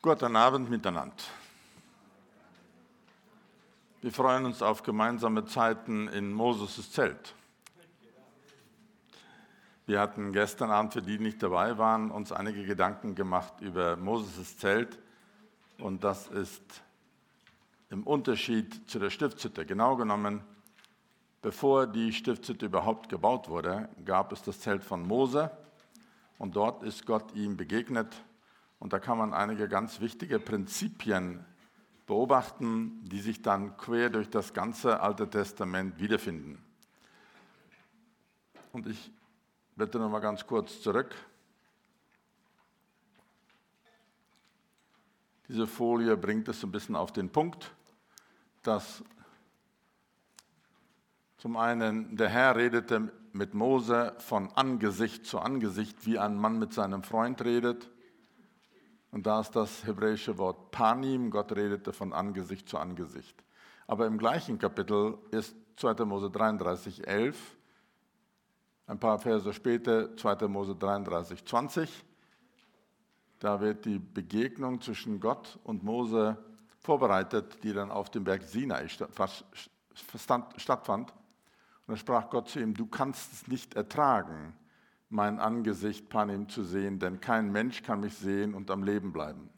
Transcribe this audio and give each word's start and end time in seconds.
Guten 0.00 0.36
Abend 0.36 0.70
miteinander. 0.70 1.12
Wir 4.00 4.12
freuen 4.12 4.44
uns 4.44 4.62
auf 4.62 4.84
gemeinsame 4.84 5.44
Zeiten 5.44 6.06
in 6.06 6.32
Moses' 6.32 6.92
Zelt. 6.92 7.34
Wir 9.86 9.98
hatten 9.98 10.32
gestern 10.32 10.70
Abend, 10.70 10.92
für 10.92 11.02
die, 11.02 11.18
die 11.18 11.24
nicht 11.24 11.42
dabei 11.42 11.78
waren, 11.78 12.12
uns 12.12 12.30
einige 12.30 12.64
Gedanken 12.64 13.16
gemacht 13.16 13.54
über 13.60 13.96
Moses' 13.96 14.56
Zelt. 14.56 15.00
Und 15.78 16.04
das 16.04 16.28
ist 16.28 16.62
im 17.90 18.04
Unterschied 18.04 18.88
zu 18.88 19.00
der 19.00 19.10
Stiftshütte. 19.10 19.66
Genau 19.66 19.96
genommen, 19.96 20.44
bevor 21.42 21.88
die 21.88 22.12
Stiftshütte 22.12 22.66
überhaupt 22.66 23.08
gebaut 23.08 23.48
wurde, 23.48 23.88
gab 24.04 24.30
es 24.30 24.42
das 24.42 24.60
Zelt 24.60 24.84
von 24.84 25.04
Mose. 25.04 25.50
Und 26.38 26.54
dort 26.54 26.84
ist 26.84 27.04
Gott 27.04 27.34
ihm 27.34 27.56
begegnet 27.56 28.14
und 28.78 28.92
da 28.92 28.98
kann 28.98 29.18
man 29.18 29.34
einige 29.34 29.68
ganz 29.68 30.00
wichtige 30.00 30.38
Prinzipien 30.38 31.44
beobachten, 32.06 33.04
die 33.04 33.20
sich 33.20 33.42
dann 33.42 33.76
quer 33.76 34.08
durch 34.10 34.30
das 34.30 34.54
ganze 34.54 35.00
Alte 35.00 35.28
Testament 35.28 35.98
wiederfinden. 36.00 36.62
Und 38.72 38.86
ich 38.86 39.12
bitte 39.76 39.98
noch 39.98 40.08
mal 40.08 40.20
ganz 40.20 40.46
kurz 40.46 40.80
zurück. 40.80 41.14
Diese 45.48 45.66
Folie 45.66 46.16
bringt 46.16 46.48
es 46.48 46.62
ein 46.62 46.70
bisschen 46.70 46.94
auf 46.94 47.12
den 47.12 47.30
Punkt, 47.30 47.72
dass 48.62 49.02
zum 51.38 51.56
einen 51.56 52.16
der 52.16 52.28
Herr 52.28 52.56
redete 52.56 53.12
mit 53.32 53.54
Mose 53.54 54.14
von 54.18 54.50
Angesicht 54.52 55.24
zu 55.24 55.38
Angesicht, 55.38 56.04
wie 56.06 56.18
ein 56.18 56.36
Mann 56.36 56.58
mit 56.58 56.72
seinem 56.72 57.02
Freund 57.02 57.42
redet. 57.42 57.88
Und 59.18 59.26
da 59.26 59.40
ist 59.40 59.50
das 59.56 59.84
hebräische 59.84 60.38
Wort 60.38 60.70
Panim, 60.70 61.32
Gott 61.32 61.50
redete 61.50 61.92
von 61.92 62.12
Angesicht 62.12 62.68
zu 62.68 62.78
Angesicht. 62.78 63.34
Aber 63.88 64.06
im 64.06 64.16
gleichen 64.16 64.60
Kapitel 64.60 65.18
ist 65.32 65.56
2. 65.78 66.04
Mose 66.04 66.30
33, 66.30 67.04
11, 67.04 67.56
ein 68.86 69.00
paar 69.00 69.18
Verse 69.18 69.52
später 69.52 70.16
2. 70.16 70.46
Mose 70.46 70.76
33, 70.76 71.44
20. 71.44 72.04
Da 73.40 73.60
wird 73.60 73.86
die 73.86 73.98
Begegnung 73.98 74.80
zwischen 74.80 75.18
Gott 75.18 75.58
und 75.64 75.82
Mose 75.82 76.38
vorbereitet, 76.78 77.64
die 77.64 77.72
dann 77.72 77.90
auf 77.90 78.10
dem 78.10 78.22
Berg 78.22 78.44
Sinai 78.44 78.86
stattfand. 78.86 81.10
Und 81.10 81.12
da 81.88 81.96
sprach 81.96 82.30
Gott 82.30 82.50
zu 82.50 82.60
ihm, 82.60 82.72
du 82.72 82.86
kannst 82.86 83.32
es 83.32 83.48
nicht 83.48 83.74
ertragen, 83.74 84.54
mein 85.10 85.38
Angesicht 85.38 86.08
Panim 86.08 86.48
zu 86.48 86.62
sehen, 86.62 86.98
denn 86.98 87.20
kein 87.20 87.50
Mensch 87.50 87.82
kann 87.82 88.00
mich 88.00 88.14
sehen 88.14 88.54
und 88.54 88.70
am 88.70 88.82
Leben 88.82 89.12
bleiben. 89.12 89.48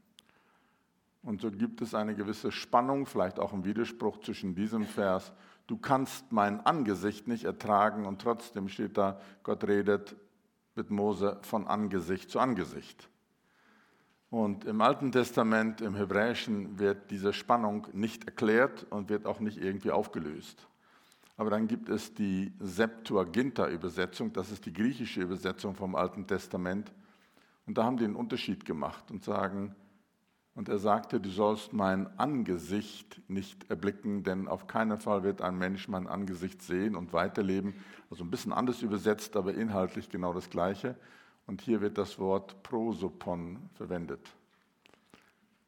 Und 1.23 1.43
so 1.43 1.51
gibt 1.51 1.83
es 1.83 1.95
eine 1.95 2.15
gewisse 2.15 2.51
Spannung, 2.51 3.07
vielleicht 3.07 3.39
auch 3.39 3.53
ein 3.53 3.65
Widerspruch 3.65 4.21
zwischen 4.21 4.55
diesem 4.55 4.85
Vers, 4.85 5.33
du 5.67 5.77
kannst 5.77 6.33
mein 6.33 6.65
Angesicht 6.65 7.29
nicht 7.29 7.45
ertragen 7.45 8.07
und 8.07 8.23
trotzdem 8.23 8.69
steht 8.69 8.97
da, 8.97 9.21
Gott 9.43 9.65
redet 9.65 10.17
mit 10.75 10.91
Mose 10.91 11.39
von 11.43 11.67
Angesicht 11.67 12.31
zu 12.31 12.41
Angesicht. 12.41 13.09
Und 14.31 14.65
im 14.65 14.81
Alten 14.81 15.11
Testament, 15.11 15.81
im 15.81 15.97
Hebräischen, 15.97 16.79
wird 16.79 17.11
diese 17.11 17.33
Spannung 17.33 17.89
nicht 17.93 18.25
erklärt 18.25 18.87
und 18.91 19.09
wird 19.09 19.27
auch 19.27 19.41
nicht 19.41 19.59
irgendwie 19.59 19.91
aufgelöst. 19.91 20.69
Aber 21.41 21.49
dann 21.49 21.69
gibt 21.69 21.89
es 21.89 22.13
die 22.13 22.53
Septuaginta-Übersetzung, 22.59 24.31
das 24.31 24.51
ist 24.51 24.67
die 24.67 24.75
griechische 24.75 25.23
Übersetzung 25.23 25.75
vom 25.75 25.95
Alten 25.95 26.27
Testament. 26.27 26.93
Und 27.67 27.79
da 27.79 27.85
haben 27.85 27.97
die 27.97 28.05
einen 28.05 28.15
Unterschied 28.15 28.67
gemacht 28.67 29.11
und 29.11 29.25
sagen, 29.25 29.75
und 30.55 30.69
er 30.69 30.79
sagte, 30.79 31.19
du 31.19 31.31
sollst 31.31 31.73
mein 31.73 32.19
Angesicht 32.19 33.23
nicht 33.27 33.71
erblicken, 33.71 34.23
denn 34.23 34.49
auf 34.49 34.67
keinen 34.67 34.99
Fall 34.99 35.23
wird 35.23 35.41
ein 35.41 35.57
Mensch 35.57 35.89
mein 35.89 36.09
Angesicht 36.09 36.61
sehen 36.61 36.95
und 36.95 37.15
weiterleben. 37.15 37.73
Also 38.11 38.23
ein 38.23 38.31
bisschen 38.31 38.53
anders 38.53 38.83
übersetzt, 38.83 39.35
aber 39.35 39.55
inhaltlich 39.55 40.11
genau 40.11 40.35
das 40.35 40.51
Gleiche. 40.51 40.95
Und 41.47 41.63
hier 41.63 41.81
wird 41.81 41.97
das 41.97 42.19
Wort 42.19 42.63
prosopon 42.63 43.71
verwendet. 43.77 44.29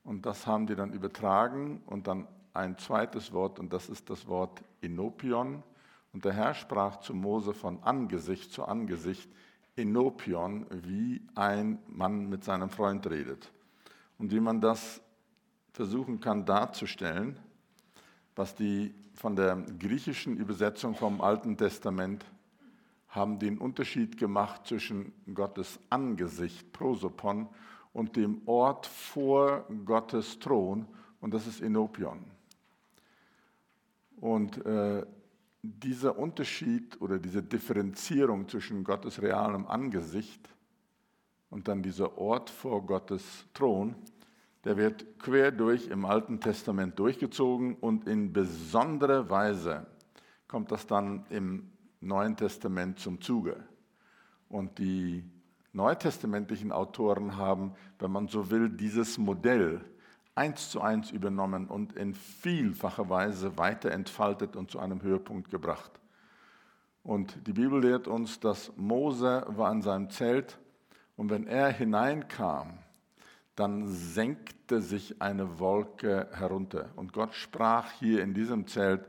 Und 0.04 0.26
das 0.26 0.46
haben 0.46 0.66
die 0.66 0.74
dann 0.74 0.92
übertragen 0.92 1.80
und 1.86 2.08
dann 2.08 2.28
ein 2.54 2.78
zweites 2.78 3.32
Wort 3.32 3.58
und 3.58 3.72
das 3.72 3.88
ist 3.88 4.10
das 4.10 4.26
Wort 4.26 4.62
Enopion. 4.80 5.62
Und 6.12 6.24
der 6.24 6.32
Herr 6.34 6.54
sprach 6.54 7.00
zu 7.00 7.14
Mose 7.14 7.54
von 7.54 7.82
Angesicht 7.82 8.52
zu 8.52 8.64
Angesicht, 8.64 9.30
Enopion, 9.76 10.66
wie 10.70 11.22
ein 11.34 11.78
Mann 11.88 12.28
mit 12.28 12.44
seinem 12.44 12.68
Freund 12.68 13.06
redet. 13.08 13.50
Und 14.18 14.30
wie 14.30 14.40
man 14.40 14.60
das 14.60 15.00
versuchen 15.72 16.20
kann 16.20 16.44
darzustellen, 16.44 17.38
was 18.36 18.54
die 18.54 18.94
von 19.14 19.36
der 19.36 19.56
griechischen 19.78 20.36
Übersetzung 20.36 20.94
vom 20.94 21.20
Alten 21.20 21.56
Testament 21.56 22.24
haben 23.08 23.38
den 23.38 23.58
Unterschied 23.58 24.16
gemacht 24.16 24.66
zwischen 24.66 25.12
Gottes 25.34 25.78
Angesicht, 25.90 26.72
Prosopon, 26.72 27.48
und 27.92 28.16
dem 28.16 28.40
Ort 28.46 28.86
vor 28.86 29.66
Gottes 29.84 30.38
Thron, 30.38 30.86
und 31.20 31.34
das 31.34 31.46
ist 31.46 31.60
Enopion. 31.60 32.24
Und 34.22 34.64
äh, 34.64 35.04
dieser 35.62 36.16
Unterschied 36.16 37.00
oder 37.00 37.18
diese 37.18 37.42
Differenzierung 37.42 38.48
zwischen 38.48 38.84
Gottes 38.84 39.20
realem 39.20 39.66
Angesicht 39.66 40.48
und 41.50 41.66
dann 41.66 41.82
dieser 41.82 42.16
Ort 42.18 42.48
vor 42.48 42.86
Gottes 42.86 43.46
Thron, 43.52 43.96
der 44.62 44.76
wird 44.76 45.18
quer 45.18 45.50
durch 45.50 45.88
im 45.88 46.04
Alten 46.04 46.38
Testament 46.38 47.00
durchgezogen 47.00 47.74
und 47.74 48.06
in 48.06 48.32
besonderer 48.32 49.28
Weise 49.28 49.88
kommt 50.46 50.70
das 50.70 50.86
dann 50.86 51.26
im 51.28 51.72
Neuen 52.00 52.36
Testament 52.36 53.00
zum 53.00 53.20
Zuge. 53.20 53.56
Und 54.48 54.78
die 54.78 55.24
neutestamentlichen 55.72 56.70
Autoren 56.70 57.38
haben, 57.38 57.74
wenn 57.98 58.12
man 58.12 58.28
so 58.28 58.52
will, 58.52 58.68
dieses 58.68 59.18
Modell 59.18 59.80
eins 60.34 60.70
zu 60.70 60.80
eins 60.80 61.10
übernommen 61.10 61.66
und 61.66 61.92
in 61.94 62.14
vielfacher 62.14 63.08
Weise 63.08 63.58
weiter 63.58 63.90
entfaltet 63.90 64.56
und 64.56 64.70
zu 64.70 64.78
einem 64.78 65.02
Höhepunkt 65.02 65.50
gebracht. 65.50 65.92
Und 67.02 67.46
die 67.46 67.52
Bibel 67.52 67.82
lehrt 67.82 68.08
uns, 68.08 68.40
dass 68.40 68.72
Mose 68.76 69.44
war 69.48 69.72
in 69.72 69.82
seinem 69.82 70.10
Zelt 70.10 70.58
und 71.16 71.30
wenn 71.30 71.46
er 71.46 71.70
hineinkam, 71.70 72.78
dann 73.56 73.86
senkte 73.86 74.80
sich 74.80 75.20
eine 75.20 75.58
Wolke 75.58 76.28
herunter. 76.32 76.90
Und 76.96 77.12
Gott 77.12 77.34
sprach 77.34 77.90
hier 77.92 78.22
in 78.22 78.32
diesem 78.32 78.66
Zelt 78.66 79.06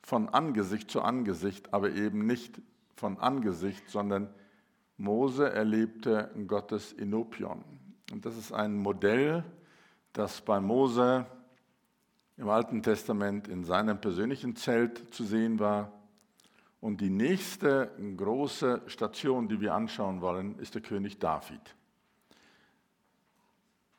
von 0.00 0.28
Angesicht 0.30 0.90
zu 0.90 1.02
Angesicht, 1.02 1.74
aber 1.74 1.90
eben 1.90 2.26
nicht 2.26 2.60
von 2.96 3.18
Angesicht, 3.18 3.88
sondern 3.90 4.32
Mose 4.96 5.52
erlebte 5.52 6.30
Gottes 6.46 6.92
Inopion. 6.92 7.62
Und 8.10 8.24
das 8.24 8.36
ist 8.36 8.52
ein 8.52 8.76
Modell, 8.76 9.44
das 10.12 10.40
bei 10.40 10.60
Mose 10.60 11.26
im 12.36 12.48
Alten 12.48 12.82
Testament 12.82 13.48
in 13.48 13.64
seinem 13.64 14.00
persönlichen 14.00 14.56
Zelt 14.56 15.14
zu 15.14 15.24
sehen 15.24 15.58
war. 15.58 15.92
Und 16.80 17.00
die 17.00 17.10
nächste 17.10 17.92
große 18.16 18.82
Station, 18.86 19.48
die 19.48 19.60
wir 19.60 19.74
anschauen 19.74 20.20
wollen, 20.20 20.58
ist 20.58 20.74
der 20.74 20.82
König 20.82 21.18
David. 21.18 21.60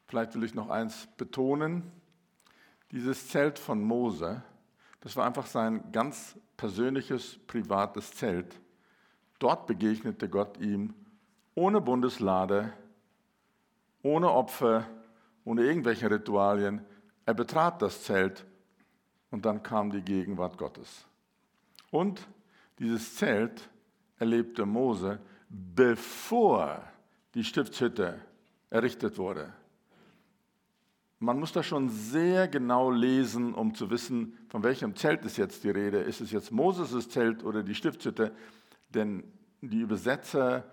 Vielleicht 0.07 0.35
will 0.35 0.43
ich 0.43 0.53
noch 0.53 0.69
eins 0.69 1.07
betonen. 1.17 1.91
Dieses 2.91 3.29
Zelt 3.29 3.57
von 3.57 3.81
Mose, 3.81 4.43
das 4.99 5.15
war 5.15 5.25
einfach 5.25 5.47
sein 5.47 5.91
ganz 5.91 6.37
persönliches, 6.57 7.39
privates 7.47 8.13
Zelt. 8.13 8.59
Dort 9.39 9.65
begegnete 9.65 10.29
Gott 10.29 10.59
ihm 10.59 10.93
ohne 11.55 11.81
Bundeslade, 11.81 12.73
ohne 14.01 14.29
Opfer, 14.29 14.85
ohne 15.45 15.63
irgendwelche 15.63 16.09
Ritualien. 16.09 16.81
Er 17.25 17.33
betrat 17.33 17.81
das 17.81 18.03
Zelt 18.03 18.45
und 19.31 19.45
dann 19.45 19.63
kam 19.63 19.91
die 19.91 20.01
Gegenwart 20.01 20.57
Gottes. 20.57 21.05
Und 21.91 22.27
dieses 22.79 23.15
Zelt 23.15 23.69
erlebte 24.17 24.65
Mose, 24.65 25.19
bevor 25.49 26.83
die 27.33 27.43
Stiftshütte 27.43 28.19
errichtet 28.69 29.17
wurde. 29.17 29.53
Man 31.19 31.39
muss 31.39 31.53
das 31.53 31.65
schon 31.65 31.87
sehr 31.89 32.47
genau 32.47 32.91
lesen, 32.91 33.53
um 33.53 33.73
zu 33.73 33.89
wissen, 33.89 34.37
von 34.49 34.61
welchem 34.63 34.95
Zelt 34.95 35.23
ist 35.23 35.37
jetzt 35.37 35.63
die 35.63 35.69
Rede. 35.69 35.99
Ist 35.99 36.19
es 36.19 36.31
jetzt 36.31 36.51
Moses' 36.51 37.07
Zelt 37.09 37.43
oder 37.43 37.63
die 37.63 37.75
Stiftshütte? 37.75 38.33
Denn 38.89 39.23
die 39.61 39.79
Übersetzer 39.79 40.65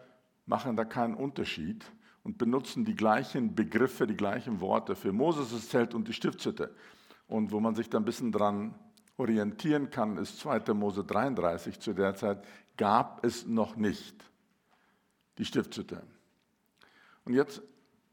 machen 0.47 0.75
da 0.75 0.85
keinen 0.85 1.15
Unterschied 1.15 1.85
und 2.23 2.39
benutzen 2.39 2.85
die 2.85 2.95
gleichen 2.95 3.55
Begriffe, 3.55 4.07
die 4.07 4.17
gleichen 4.17 4.61
Worte 4.61 4.95
für 4.95 5.13
Moses' 5.13 5.69
Zelt 5.69 5.95
und 5.95 6.09
die 6.09 6.13
Stiftshütte. 6.13 6.75
Und 7.29 7.53
wo 7.53 7.61
man 7.61 7.75
sich 7.75 7.89
da 7.89 7.99
ein 7.99 8.05
bisschen 8.05 8.33
dran 8.33 8.75
orientieren 9.17 9.91
kann, 9.91 10.17
ist 10.17 10.39
2. 10.41 10.75
Mose 10.75 11.05
33. 11.05 11.79
Zu 11.79 11.93
der 11.93 12.15
Zeit 12.15 12.45
gab 12.77 13.25
es 13.25 13.47
noch 13.47 13.77
nicht 13.77 14.17
die 15.39 15.45
Stiftshütte. 15.45 16.03
Und 17.25 17.35
jetzt 17.35 17.63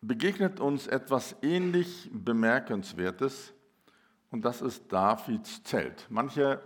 begegnet 0.01 0.59
uns 0.59 0.88
etwas 0.88 1.36
ähnlich 1.42 2.09
Bemerkenswertes 2.13 3.54
und 4.30 4.45
das 4.45 4.62
ist 4.62 4.92
Davids 4.92 5.63
Zelt. 5.63 6.06
Manche 6.09 6.62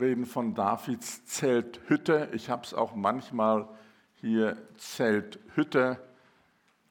reden 0.00 0.26
von 0.26 0.54
Davids 0.54 1.24
Zelthütte. 1.26 2.28
Ich 2.32 2.50
habe 2.50 2.62
es 2.64 2.74
auch 2.74 2.94
manchmal 2.94 3.68
hier 4.14 4.56
Zelthütte, 4.76 6.00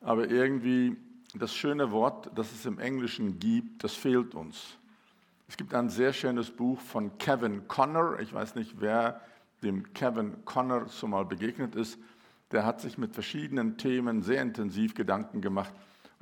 aber 0.03 0.29
irgendwie 0.29 0.95
das 1.33 1.53
schöne 1.55 1.91
Wort, 1.91 2.29
das 2.35 2.51
es 2.51 2.65
im 2.65 2.77
Englischen 2.77 3.39
gibt, 3.39 3.83
das 3.83 3.95
fehlt 3.95 4.35
uns. 4.35 4.77
Es 5.47 5.57
gibt 5.57 5.73
ein 5.73 5.89
sehr 5.89 6.13
schönes 6.13 6.51
Buch 6.51 6.79
von 6.79 7.17
Kevin 7.17 7.67
Connor. 7.67 8.19
Ich 8.19 8.33
weiß 8.33 8.55
nicht, 8.55 8.79
wer 8.79 9.21
dem 9.63 9.93
Kevin 9.93 10.45
Connor 10.45 10.87
schon 10.89 11.11
mal 11.11 11.25
begegnet 11.25 11.75
ist. 11.75 11.97
Der 12.51 12.65
hat 12.65 12.81
sich 12.81 12.97
mit 12.97 13.13
verschiedenen 13.13 13.77
Themen 13.77 14.21
sehr 14.21 14.41
intensiv 14.41 14.93
Gedanken 14.93 15.41
gemacht 15.41 15.73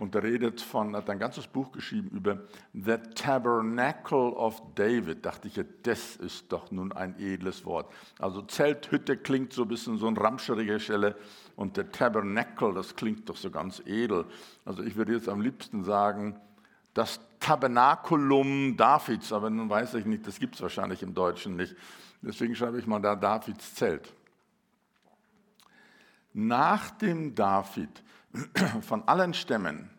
und 0.02 0.16
er 0.16 0.24
redet 0.24 0.62
von, 0.62 0.96
hat 0.96 1.12
ein 1.12 1.20
ganzes 1.20 1.46
Buch 1.46 1.72
geschrieben 1.72 2.10
über 2.10 2.40
The 2.74 2.98
Tabernacle 3.14 4.34
of 4.34 4.60
David. 4.74 5.24
Dachte 5.24 5.48
ich, 5.48 5.64
das 5.84 6.16
ist 6.16 6.52
doch 6.52 6.72
nun 6.72 6.92
ein 6.92 7.20
edles 7.20 7.66
Wort. 7.66 7.94
Also 8.18 8.42
Zelthütte 8.42 9.16
klingt 9.16 9.54
so 9.54 9.62
ein 9.62 9.68
bisschen 9.68 10.00
so 10.00 10.08
ein 10.08 10.18
ramscheriger 10.18 10.80
Stelle 10.80 11.16
und 11.56 11.78
der 11.78 11.92
Tabernacle, 11.92 12.74
das 12.74 12.96
klingt 12.96 13.30
doch 13.30 13.36
so 13.36 13.52
ganz 13.52 13.80
edel. 13.86 14.26
Also 14.66 14.82
ich 14.82 14.96
würde 14.96 15.14
jetzt 15.14 15.30
am 15.30 15.40
liebsten 15.40 15.84
sagen, 15.84 16.36
das 16.96 17.20
Tabernakulum 17.40 18.76
Davids, 18.76 19.32
aber 19.32 19.52
nun 19.52 19.70
weiß 19.70 19.94
ich 19.94 20.06
nicht, 20.06 20.26
das 20.26 20.40
gibt 20.40 20.56
es 20.56 20.64
wahrscheinlich 20.64 21.04
im 21.04 21.14
Deutschen 21.14 21.58
nicht. 21.58 21.76
Deswegen 22.24 22.56
schreibe 22.56 22.80
ich 22.80 22.88
mal 22.88 23.00
da 23.00 23.16
Davids 23.16 23.76
Zelt. 23.76 24.12
Nach 26.34 26.90
dem 26.90 27.36
David 27.36 28.02
von 28.82 29.08
allen 29.08 29.34
Stämmen, 29.34 29.90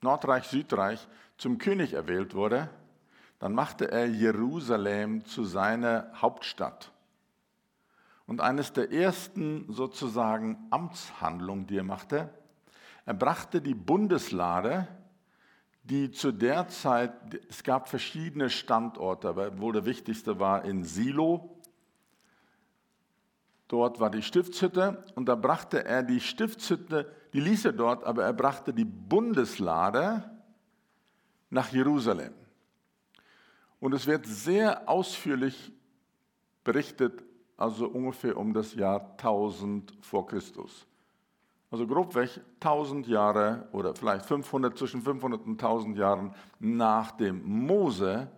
Nordreich, 0.00 0.44
Südreich, 0.44 1.06
zum 1.36 1.58
König 1.58 1.92
erwählt 1.92 2.34
wurde, 2.34 2.68
dann 3.38 3.52
machte 3.52 3.90
er 3.90 4.06
Jerusalem 4.06 5.24
zu 5.24 5.44
seiner 5.44 6.10
Hauptstadt. 6.20 6.92
Und 8.26 8.40
eines 8.40 8.72
der 8.72 8.92
ersten 8.92 9.72
sozusagen 9.72 10.66
Amtshandlungen, 10.70 11.66
die 11.66 11.78
er 11.78 11.84
machte, 11.84 12.28
er 13.06 13.14
brachte 13.14 13.62
die 13.62 13.74
Bundeslade, 13.74 14.86
die 15.84 16.10
zu 16.10 16.32
der 16.32 16.68
Zeit, 16.68 17.12
es 17.48 17.62
gab 17.62 17.88
verschiedene 17.88 18.50
Standorte, 18.50 19.28
aber 19.30 19.58
wohl 19.58 19.72
der 19.72 19.86
wichtigste 19.86 20.38
war 20.38 20.64
in 20.64 20.84
Silo. 20.84 21.58
Dort 23.68 23.98
war 23.98 24.10
die 24.10 24.22
Stiftshütte 24.22 25.04
und 25.14 25.26
da 25.26 25.34
brachte 25.34 25.84
er 25.84 26.02
die 26.02 26.20
Stiftshütte 26.20 27.10
die 27.32 27.40
ließ 27.40 27.66
er 27.66 27.72
dort, 27.72 28.04
aber 28.04 28.24
er 28.24 28.32
brachte 28.32 28.72
die 28.72 28.84
Bundeslade 28.84 30.30
nach 31.50 31.70
Jerusalem. 31.70 32.34
Und 33.80 33.94
es 33.94 34.06
wird 34.06 34.26
sehr 34.26 34.88
ausführlich 34.88 35.72
berichtet, 36.64 37.22
also 37.56 37.86
ungefähr 37.86 38.36
um 38.36 38.52
das 38.52 38.74
Jahr 38.74 39.12
1000 39.12 39.92
vor 40.00 40.26
Christus. 40.26 40.86
Also 41.70 41.86
grob 41.86 42.14
weg 42.14 42.40
1000 42.60 43.06
Jahre 43.06 43.68
oder 43.72 43.94
vielleicht 43.94 44.24
500, 44.24 44.76
zwischen 44.76 45.02
500 45.02 45.44
und 45.44 45.62
1000 45.62 45.98
Jahren 45.98 46.34
nachdem 46.58 47.44
Mose 47.44 48.28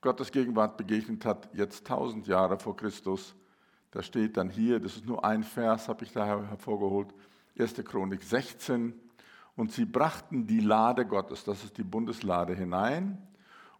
Gottes 0.00 0.32
Gegenwart 0.32 0.76
begegnet 0.76 1.24
hat, 1.24 1.48
jetzt 1.54 1.88
1000 1.88 2.26
Jahre 2.26 2.58
vor 2.58 2.76
Christus. 2.76 3.34
Da 3.90 4.02
steht 4.02 4.36
dann 4.36 4.50
hier, 4.50 4.80
das 4.80 4.96
ist 4.96 5.06
nur 5.06 5.24
ein 5.24 5.44
Vers, 5.44 5.88
habe 5.88 6.04
ich 6.04 6.12
da 6.12 6.26
hervorgeholt, 6.26 7.14
1. 7.58 7.74
Chronik 7.84 8.22
16. 8.22 8.94
Und 9.56 9.72
sie 9.72 9.84
brachten 9.84 10.46
die 10.46 10.60
Lade 10.60 11.06
Gottes, 11.06 11.44
das 11.44 11.62
ist 11.62 11.78
die 11.78 11.84
Bundeslade, 11.84 12.54
hinein 12.54 13.18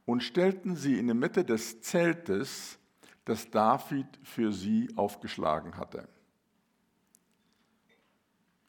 und 0.04 0.22
stellten 0.22 0.76
sie 0.76 0.98
in 0.98 1.08
die 1.08 1.14
Mitte 1.14 1.44
des 1.44 1.80
Zeltes, 1.80 2.78
das 3.24 3.50
David 3.50 4.06
für 4.22 4.52
sie 4.52 4.88
aufgeschlagen 4.96 5.76
hatte. 5.76 6.06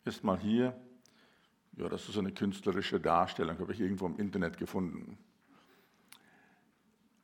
Erstmal 0.06 0.40
hier, 0.40 0.80
ja, 1.74 1.90
das 1.90 2.08
ist 2.08 2.18
eine 2.18 2.32
künstlerische 2.32 3.00
Darstellung, 3.00 3.60
habe 3.60 3.74
ich 3.74 3.82
irgendwo 3.82 4.06
im 4.06 4.18
Internet 4.18 4.58
gefunden. 4.58 5.18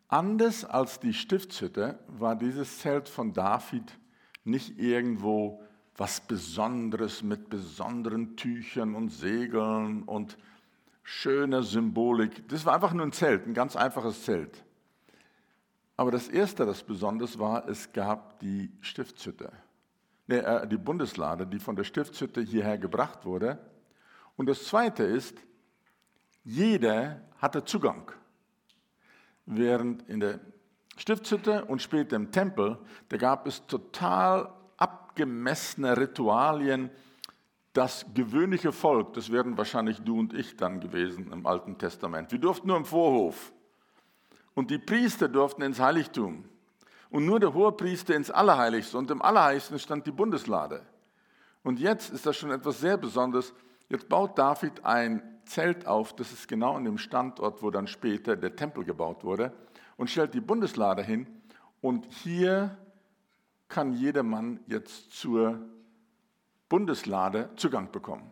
Anders 0.07 0.65
als 0.65 0.99
die 0.99 1.13
Stiftshütte 1.13 1.99
war 2.07 2.35
dieses 2.35 2.79
Zelt 2.79 3.07
von 3.07 3.33
David 3.33 3.97
nicht 4.43 4.77
irgendwo 4.77 5.60
was 5.97 6.21
Besonderes 6.21 7.21
mit 7.21 7.49
besonderen 7.49 8.35
Tüchern 8.35 8.95
und 8.95 9.09
Segeln 9.09 10.03
und 10.03 10.37
schöner 11.03 11.63
Symbolik. 11.63 12.47
Das 12.49 12.65
war 12.65 12.73
einfach 12.73 12.93
nur 12.93 13.05
ein 13.05 13.11
Zelt, 13.11 13.45
ein 13.45 13.53
ganz 13.53 13.75
einfaches 13.75 14.23
Zelt. 14.23 14.63
Aber 15.97 16.11
das 16.11 16.27
Erste, 16.27 16.65
das 16.65 16.83
Besonderes 16.83 17.37
war, 17.37 17.67
es 17.67 17.91
gab 17.93 18.39
die 18.39 18.71
Stiftshütte, 18.79 19.51
nee, 20.27 20.37
äh, 20.37 20.67
die 20.67 20.77
Bundeslade, 20.77 21.45
die 21.45 21.59
von 21.59 21.75
der 21.75 21.83
Stiftshütte 21.83 22.41
hierher 22.41 22.77
gebracht 22.77 23.25
wurde. 23.25 23.59
Und 24.35 24.47
das 24.47 24.63
Zweite 24.63 25.03
ist, 25.03 25.37
jeder 26.43 27.21
hatte 27.37 27.63
Zugang. 27.65 28.11
Während 29.45 30.07
in 30.09 30.21
der 30.21 30.39
Stiftshütte 30.97 31.65
und 31.65 31.81
später 31.81 32.15
im 32.15 32.31
Tempel, 32.31 32.79
da 33.09 33.17
gab 33.17 33.45
es 33.45 33.65
total 33.67 34.51
abgemessene 34.81 35.97
Ritualien 35.97 36.89
das 37.73 38.05
gewöhnliche 38.13 38.71
Volk, 38.71 39.13
das 39.13 39.31
wären 39.31 39.57
wahrscheinlich 39.57 40.01
du 40.01 40.19
und 40.19 40.33
ich 40.33 40.57
dann 40.57 40.81
gewesen 40.81 41.31
im 41.31 41.45
Alten 41.45 41.77
Testament. 41.77 42.31
Wir 42.31 42.39
durften 42.39 42.67
nur 42.67 42.77
im 42.77 42.85
Vorhof. 42.85 43.53
Und 44.53 44.71
die 44.71 44.77
Priester 44.77 45.29
durften 45.29 45.61
ins 45.61 45.79
Heiligtum. 45.79 46.43
Und 47.09 47.25
nur 47.25 47.39
der 47.39 47.53
Hohepriester 47.53 48.15
ins 48.15 48.29
Allerheiligste. 48.29 48.97
Und 48.97 49.09
im 49.09 49.21
Allerheiligsten 49.21 49.79
stand 49.79 50.05
die 50.05 50.11
Bundeslade. 50.11 50.85
Und 51.63 51.79
jetzt 51.79 52.11
ist 52.11 52.25
das 52.25 52.35
schon 52.35 52.51
etwas 52.51 52.81
sehr 52.81 52.97
Besonderes. 52.97 53.53
Jetzt 53.87 54.09
baut 54.09 54.37
David 54.37 54.83
ein 54.83 55.21
Zelt 55.45 55.87
auf, 55.87 56.15
das 56.15 56.31
ist 56.31 56.47
genau 56.47 56.75
an 56.75 56.85
dem 56.85 56.97
Standort, 56.97 57.61
wo 57.61 57.71
dann 57.71 57.87
später 57.87 58.35
der 58.35 58.55
Tempel 58.55 58.83
gebaut 58.85 59.23
wurde, 59.23 59.53
und 59.97 60.09
stellt 60.09 60.33
die 60.33 60.41
Bundeslade 60.41 61.03
hin. 61.03 61.27
Und 61.81 62.05
hier 62.11 62.77
kann 63.71 63.93
jedermann 63.93 64.59
jetzt 64.67 65.11
zur 65.13 65.59
Bundeslade 66.69 67.49
Zugang 67.55 67.91
bekommen. 67.91 68.29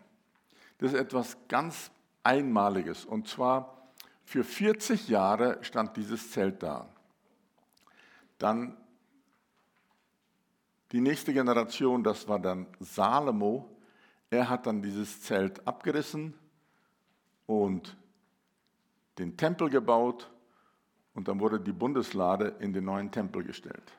Das 0.78 0.94
ist 0.94 1.00
etwas 1.00 1.38
ganz 1.48 1.92
Einmaliges. 2.24 3.06
Und 3.06 3.28
zwar 3.28 3.90
für 4.26 4.44
40 4.44 5.08
Jahre 5.08 5.58
stand 5.64 5.98
dieses 5.98 6.32
Zelt 6.32 6.62
da. 6.62 6.88
Dann 8.38 8.78
die 10.92 11.02
nächste 11.02 11.34
Generation, 11.34 12.04
das 12.04 12.28
war 12.28 12.40
dann 12.40 12.68
Salomo. 12.80 13.70
Er 14.30 14.50
hat 14.50 14.68
dann 14.68 14.82
dieses 14.82 15.22
Zelt 15.22 15.66
abgerissen 15.66 16.34
und 17.46 17.98
den 19.18 19.38
Tempel 19.38 19.70
gebaut 19.70 20.30
und 21.14 21.28
dann 21.28 21.40
wurde 21.40 21.60
die 21.60 21.72
Bundeslade 21.74 22.56
in 22.60 22.74
den 22.74 22.86
neuen 22.86 23.12
Tempel 23.12 23.44
gestellt. 23.44 23.99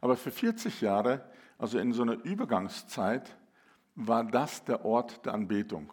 Aber 0.00 0.16
für 0.16 0.30
40 0.30 0.80
Jahre, 0.80 1.24
also 1.58 1.78
in 1.78 1.92
so 1.92 2.02
einer 2.02 2.24
Übergangszeit, 2.24 3.36
war 3.94 4.24
das 4.24 4.64
der 4.64 4.84
Ort 4.84 5.24
der 5.26 5.34
Anbetung. 5.34 5.92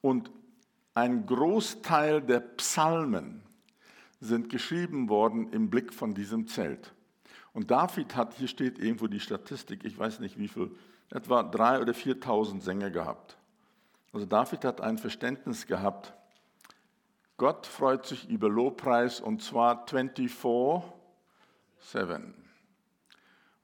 Und 0.00 0.30
ein 0.94 1.26
Großteil 1.26 2.22
der 2.22 2.40
Psalmen 2.40 3.42
sind 4.20 4.48
geschrieben 4.48 5.08
worden 5.08 5.52
im 5.52 5.68
Blick 5.70 5.92
von 5.92 6.14
diesem 6.14 6.46
Zelt. 6.46 6.94
Und 7.52 7.70
David 7.70 8.16
hat, 8.16 8.34
hier 8.34 8.48
steht 8.48 8.78
irgendwo 8.78 9.06
die 9.06 9.20
Statistik, 9.20 9.84
ich 9.84 9.98
weiß 9.98 10.20
nicht 10.20 10.38
wie 10.38 10.48
viel, 10.48 10.70
etwa 11.10 11.40
3.000 11.40 11.82
oder 11.82 11.92
4.000 11.92 12.60
Sänger 12.62 12.90
gehabt. 12.90 13.36
Also 14.12 14.26
David 14.26 14.64
hat 14.64 14.80
ein 14.80 14.98
Verständnis 14.98 15.66
gehabt, 15.66 16.14
Gott 17.36 17.66
freut 17.66 18.06
sich 18.06 18.28
über 18.28 18.48
Lobpreis 18.48 19.20
und 19.20 19.42
zwar 19.42 19.84
24-7. 19.86 20.82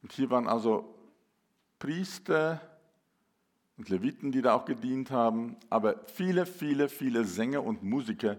Und 0.02 0.12
hier 0.12 0.31
waren 0.31 0.47
also 0.47 0.95
Priester 1.78 2.61
und 3.76 3.88
Leviten, 3.88 4.33
die 4.33 4.43
da 4.43 4.55
auch 4.55 4.64
gedient 4.64 5.11
haben, 5.11 5.57
aber 5.71 5.97
viele, 6.07 6.47
viele, 6.47 6.88
viele 6.88 7.25
Sänger 7.25 7.64
und 7.64 7.83
Musiker. 7.83 8.37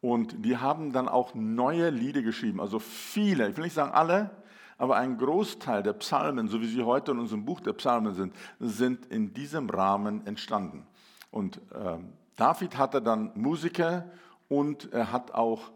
Und 0.00 0.44
die 0.44 0.56
haben 0.56 0.92
dann 0.92 1.08
auch 1.08 1.34
neue 1.34 1.90
Lieder 1.90 2.22
geschrieben, 2.22 2.60
also 2.60 2.78
viele, 2.78 3.48
ich 3.48 3.56
will 3.56 3.64
nicht 3.64 3.74
sagen 3.74 3.92
alle, 3.92 4.30
aber 4.78 4.96
ein 4.96 5.18
Großteil 5.18 5.82
der 5.82 5.92
Psalmen, 5.94 6.46
so 6.48 6.60
wie 6.60 6.68
sie 6.68 6.84
heute 6.84 7.10
in 7.10 7.18
unserem 7.18 7.44
Buch 7.44 7.60
der 7.60 7.72
Psalmen 7.72 8.14
sind, 8.14 8.32
sind 8.60 9.06
in 9.06 9.34
diesem 9.34 9.68
Rahmen 9.68 10.24
entstanden. 10.26 10.86
Und 11.32 11.56
äh, 11.72 11.98
David 12.36 12.78
hatte 12.78 13.02
dann 13.02 13.32
Musiker 13.34 14.04
und 14.48 14.92
er 14.92 15.10
hat 15.10 15.34
auch 15.34 15.72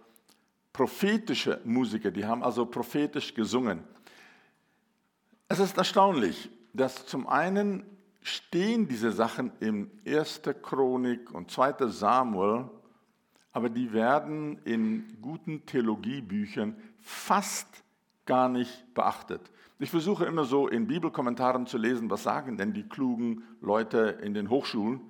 prophetische 0.72 1.60
Musiker, 1.64 2.10
die 2.10 2.24
haben 2.24 2.42
also 2.42 2.64
prophetisch 2.64 3.34
gesungen. 3.34 3.82
Es 5.52 5.58
ist 5.58 5.76
erstaunlich, 5.76 6.48
dass 6.72 7.04
zum 7.04 7.26
einen 7.26 7.84
stehen 8.22 8.88
diese 8.88 9.12
Sachen 9.12 9.52
im 9.60 9.90
1. 10.06 10.40
Chronik 10.62 11.30
und 11.30 11.50
2. 11.50 11.88
Samuel, 11.88 12.70
aber 13.52 13.68
die 13.68 13.92
werden 13.92 14.56
in 14.64 15.18
guten 15.20 15.66
Theologiebüchern 15.66 16.74
fast 17.02 17.84
gar 18.24 18.48
nicht 18.48 18.94
beachtet. 18.94 19.42
Ich 19.78 19.90
versuche 19.90 20.24
immer 20.24 20.44
so 20.44 20.68
in 20.68 20.86
Bibelkommentaren 20.86 21.66
zu 21.66 21.76
lesen, 21.76 22.08
was 22.08 22.22
sagen 22.22 22.56
denn 22.56 22.72
die 22.72 22.88
klugen 22.88 23.42
Leute 23.60 24.20
in 24.22 24.32
den 24.32 24.48
Hochschulen. 24.48 25.02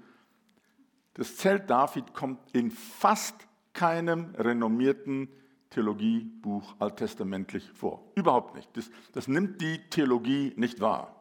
Das 1.14 1.36
Zelt 1.36 1.70
David 1.70 2.14
kommt 2.14 2.40
in 2.52 2.72
fast 2.72 3.46
keinem 3.74 4.34
renommierten 4.34 5.28
Theologiebuch 5.72 6.74
alttestamentlich 6.78 7.68
vor. 7.72 8.04
Überhaupt 8.14 8.54
nicht. 8.54 8.68
Das, 8.76 8.90
das 9.12 9.26
nimmt 9.26 9.60
die 9.60 9.78
Theologie 9.88 10.52
nicht 10.56 10.80
wahr. 10.80 11.16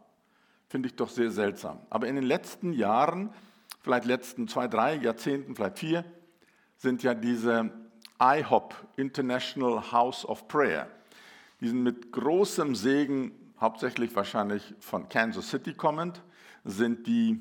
Finde 0.68 0.88
ich 0.90 0.96
doch 0.96 1.10
sehr 1.10 1.32
seltsam. 1.32 1.80
Aber 1.90 2.08
in 2.08 2.16
den 2.16 2.26
letzten 2.26 2.74
Jahren, 2.74 3.34
vielleicht 3.82 4.06
letzten 4.06 4.48
zwei, 4.48 4.68
drei 4.68 4.96
Jahrzehnten, 4.96 5.56
vielleicht 5.56 5.80
vier, 5.80 6.06
sind 6.78 7.02
ja 7.04 7.14
diese 7.14 7.72
IHOP, 8.22 8.76
International 8.98 9.92
House 9.92 10.26
of 10.26 10.48
Prayer, 10.48 10.88
die 11.62 11.68
sind 11.68 11.84
mit 11.84 12.12
großem 12.12 12.76
Segen, 12.76 13.32
hauptsächlich 13.60 14.16
wahrscheinlich 14.16 14.74
von 14.80 15.08
Kansas 15.08 15.50
City 15.50 15.74
kommend, 15.74 16.22
sind 16.64 17.08
die 17.08 17.40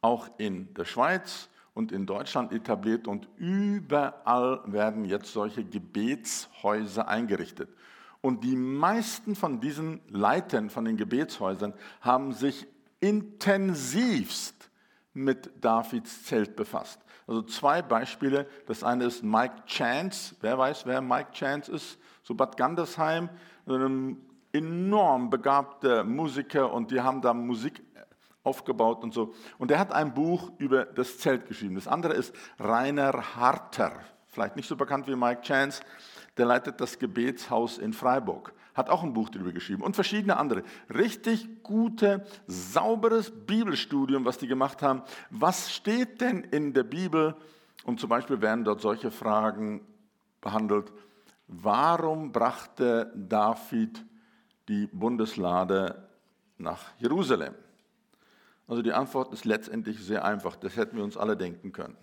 auch 0.00 0.28
in 0.38 0.72
der 0.74 0.84
Schweiz 0.84 1.48
und 1.74 1.92
in 1.92 2.06
Deutschland 2.06 2.52
etabliert 2.52 3.08
und 3.08 3.28
überall 3.36 4.60
werden 4.66 5.04
jetzt 5.04 5.32
solche 5.32 5.64
Gebetshäuser 5.64 7.08
eingerichtet. 7.08 7.70
Und 8.20 8.44
die 8.44 8.56
meisten 8.56 9.34
von 9.34 9.60
diesen 9.60 10.00
Leitern 10.08 10.70
von 10.70 10.84
den 10.84 10.96
Gebetshäusern 10.96 11.74
haben 12.00 12.32
sich 12.32 12.66
intensivst 13.00 14.70
mit 15.12 15.50
Davids 15.60 16.24
Zelt 16.24 16.54
befasst. 16.54 17.00
Also 17.26 17.42
zwei 17.42 17.82
Beispiele. 17.82 18.46
Das 18.66 18.84
eine 18.84 19.04
ist 19.04 19.22
Mike 19.22 19.64
Chance. 19.66 20.36
Wer 20.40 20.58
weiß, 20.58 20.86
wer 20.86 21.00
Mike 21.00 21.32
Chance 21.32 21.72
ist? 21.72 21.98
So 22.22 22.34
Bad 22.34 22.56
Gandersheim, 22.56 23.28
ein 23.66 24.18
enorm 24.52 25.30
begabter 25.30 26.04
Musiker 26.04 26.72
und 26.72 26.90
die 26.90 27.00
haben 27.00 27.22
da 27.22 27.34
Musik 27.34 27.82
aufgebaut 28.44 29.02
und 29.02 29.14
so. 29.14 29.34
Und 29.58 29.70
er 29.70 29.78
hat 29.78 29.92
ein 29.92 30.14
Buch 30.14 30.50
über 30.58 30.84
das 30.84 31.18
Zelt 31.18 31.46
geschrieben. 31.46 31.74
Das 31.74 31.88
andere 31.88 32.14
ist 32.14 32.34
Rainer 32.58 33.36
Harter, 33.36 34.00
vielleicht 34.26 34.56
nicht 34.56 34.68
so 34.68 34.76
bekannt 34.76 35.06
wie 35.06 35.16
Mike 35.16 35.42
Chance, 35.42 35.82
der 36.36 36.46
leitet 36.46 36.80
das 36.80 36.98
Gebetshaus 36.98 37.78
in 37.78 37.92
Freiburg, 37.92 38.54
hat 38.74 38.88
auch 38.88 39.02
ein 39.02 39.12
Buch 39.12 39.28
darüber 39.28 39.52
geschrieben 39.52 39.82
und 39.82 39.94
verschiedene 39.94 40.36
andere. 40.36 40.62
Richtig 40.92 41.62
gute, 41.62 42.24
sauberes 42.46 43.30
Bibelstudium, 43.46 44.24
was 44.24 44.38
die 44.38 44.46
gemacht 44.46 44.82
haben. 44.82 45.02
Was 45.30 45.72
steht 45.72 46.20
denn 46.20 46.42
in 46.44 46.72
der 46.72 46.84
Bibel? 46.84 47.36
Und 47.84 48.00
zum 48.00 48.08
Beispiel 48.08 48.40
werden 48.40 48.64
dort 48.64 48.80
solche 48.80 49.10
Fragen 49.10 49.82
behandelt. 50.40 50.92
Warum 51.48 52.32
brachte 52.32 53.12
David 53.14 54.04
die 54.68 54.86
Bundeslade 54.86 56.08
nach 56.56 56.80
Jerusalem? 56.98 57.54
Also 58.72 58.80
die 58.80 58.94
Antwort 58.94 59.34
ist 59.34 59.44
letztendlich 59.44 60.02
sehr 60.02 60.24
einfach. 60.24 60.56
Das 60.56 60.76
hätten 60.76 60.96
wir 60.96 61.04
uns 61.04 61.18
alle 61.18 61.36
denken 61.36 61.72
können. 61.72 61.98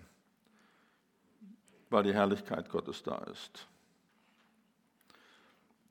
Weil 1.89 2.03
die 2.03 2.13
Herrlichkeit 2.13 2.69
Gottes 2.69 3.01
da 3.01 3.17
ist. 3.31 3.67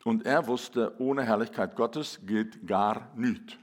Und 0.05 0.25
er 0.25 0.47
wusste, 0.47 0.95
ohne 1.01 1.25
Herrlichkeit 1.25 1.75
Gottes 1.75 2.21
geht 2.23 2.65
gar 2.69 3.11
nichts. 3.17 3.55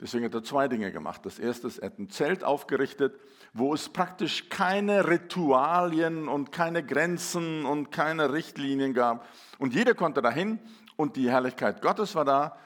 Deswegen 0.00 0.24
hat 0.24 0.34
er 0.34 0.42
zwei 0.42 0.66
Dinge 0.66 0.90
gemacht. 0.90 1.24
Das 1.24 1.38
erste 1.38 1.68
ist, 1.68 1.78
er 1.78 1.90
hat 1.90 2.00
ein 2.00 2.10
Zelt 2.10 2.42
aufgerichtet, 2.42 3.14
wo 3.52 3.72
es 3.72 3.88
praktisch 3.88 4.48
keine 4.48 5.06
Ritualien 5.06 6.26
und 6.26 6.50
keine 6.50 6.84
Grenzen 6.84 7.64
und 7.64 7.92
keine 7.92 8.32
Richtlinien 8.32 8.94
gab. 8.94 9.28
Und 9.60 9.74
jeder 9.74 9.94
konnte 9.94 10.22
dahin 10.22 10.58
und 10.96 11.14
die 11.14 11.30
Herrlichkeit 11.30 11.80
Gottes 11.80 12.16
war 12.16 12.24
da. 12.24 12.58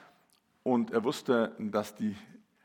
Und 0.62 0.92
er 0.92 1.04
wusste, 1.04 1.54
dass 1.58 1.94
die 1.94 2.16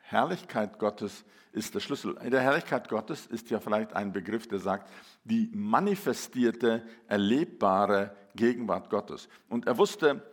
Herrlichkeit 0.10 0.80
Gottes 0.80 1.24
ist 1.52 1.76
der 1.76 1.82
Schlüssel. 1.82 2.18
In 2.24 2.32
der 2.32 2.42
Herrlichkeit 2.42 2.90
Gottes 2.90 3.28
ist 3.28 3.52
ja 3.52 3.60
vielleicht 3.60 3.94
ein 3.94 4.12
Begriff, 4.12 4.48
der 4.48 4.58
sagt, 4.58 4.90
die 5.24 5.52
manifestierte, 5.54 6.84
erlebbare 7.08 8.16
Gegenwart 8.36 8.90
Gottes. 8.90 9.30
Und 9.50 9.68
er 9.68 9.78
wusste, 9.78 10.24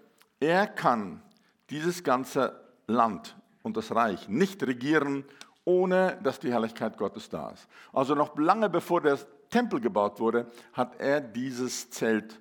er 0.40 0.66
kann 0.66 1.22
dieses 1.68 2.02
ganze 2.02 2.58
Land 2.86 3.36
und 3.62 3.76
das 3.76 3.94
Reich 3.94 4.28
nicht 4.28 4.62
regieren, 4.62 5.24
ohne 5.66 6.18
dass 6.22 6.40
die 6.40 6.52
Herrlichkeit 6.52 6.96
Gottes 6.96 7.28
da 7.28 7.50
ist. 7.50 7.68
Also 7.92 8.14
noch 8.14 8.38
lange 8.38 8.70
bevor 8.70 9.02
der 9.02 9.18
Tempel 9.50 9.80
gebaut 9.80 10.20
wurde, 10.20 10.50
hat 10.72 10.98
er 10.98 11.20
dieses 11.20 11.90
Zelt 11.90 12.40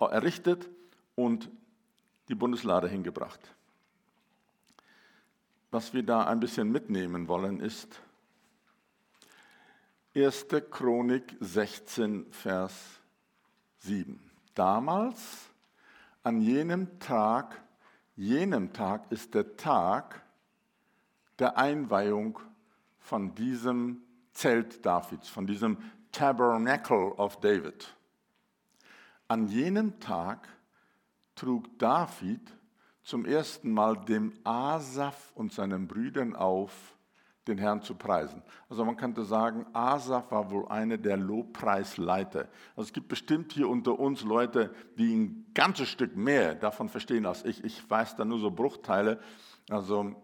errichtet 0.00 0.68
und 1.14 1.48
die 2.28 2.34
Bundeslade 2.34 2.88
hingebracht. 2.88 3.54
Was 5.72 5.94
wir 5.94 6.02
da 6.02 6.26
ein 6.26 6.38
bisschen 6.38 6.70
mitnehmen 6.70 7.28
wollen, 7.28 7.58
ist 7.58 7.98
1. 10.14 10.48
Chronik 10.70 11.34
16, 11.40 12.30
Vers 12.30 12.74
7. 13.78 14.20
Damals, 14.54 15.48
an 16.24 16.42
jenem 16.42 16.98
Tag, 16.98 17.58
jenem 18.16 18.74
Tag 18.74 19.10
ist 19.10 19.32
der 19.32 19.56
Tag 19.56 20.22
der 21.38 21.56
Einweihung 21.56 22.38
von 22.98 23.34
diesem 23.34 24.02
Zelt 24.34 24.84
Davids, 24.84 25.30
von 25.30 25.46
diesem 25.46 25.78
Tabernacle 26.12 27.14
of 27.16 27.40
David. 27.40 27.94
An 29.26 29.48
jenem 29.48 29.98
Tag 30.00 30.46
trug 31.34 31.78
David 31.78 32.42
zum 33.02 33.24
ersten 33.24 33.72
Mal 33.72 33.96
dem 33.96 34.32
Asaf 34.44 35.32
und 35.34 35.52
seinen 35.52 35.88
Brüdern 35.88 36.36
auf, 36.36 36.72
den 37.48 37.58
Herrn 37.58 37.82
zu 37.82 37.96
preisen. 37.96 38.42
Also 38.68 38.84
man 38.84 38.96
könnte 38.96 39.24
sagen, 39.24 39.66
Asaf 39.72 40.30
war 40.30 40.50
wohl 40.52 40.68
einer 40.68 40.96
der 40.96 41.16
Lobpreisleiter. 41.16 42.48
Also 42.76 42.88
es 42.88 42.92
gibt 42.92 43.08
bestimmt 43.08 43.52
hier 43.52 43.68
unter 43.68 43.98
uns 43.98 44.22
Leute, 44.22 44.72
die 44.96 45.12
ein 45.12 45.46
ganzes 45.52 45.88
Stück 45.88 46.16
mehr 46.16 46.54
davon 46.54 46.88
verstehen 46.88 47.26
als 47.26 47.44
ich. 47.44 47.64
Ich 47.64 47.90
weiß 47.90 48.14
da 48.14 48.24
nur 48.24 48.38
so 48.38 48.50
Bruchteile. 48.50 49.18
Also 49.68 50.14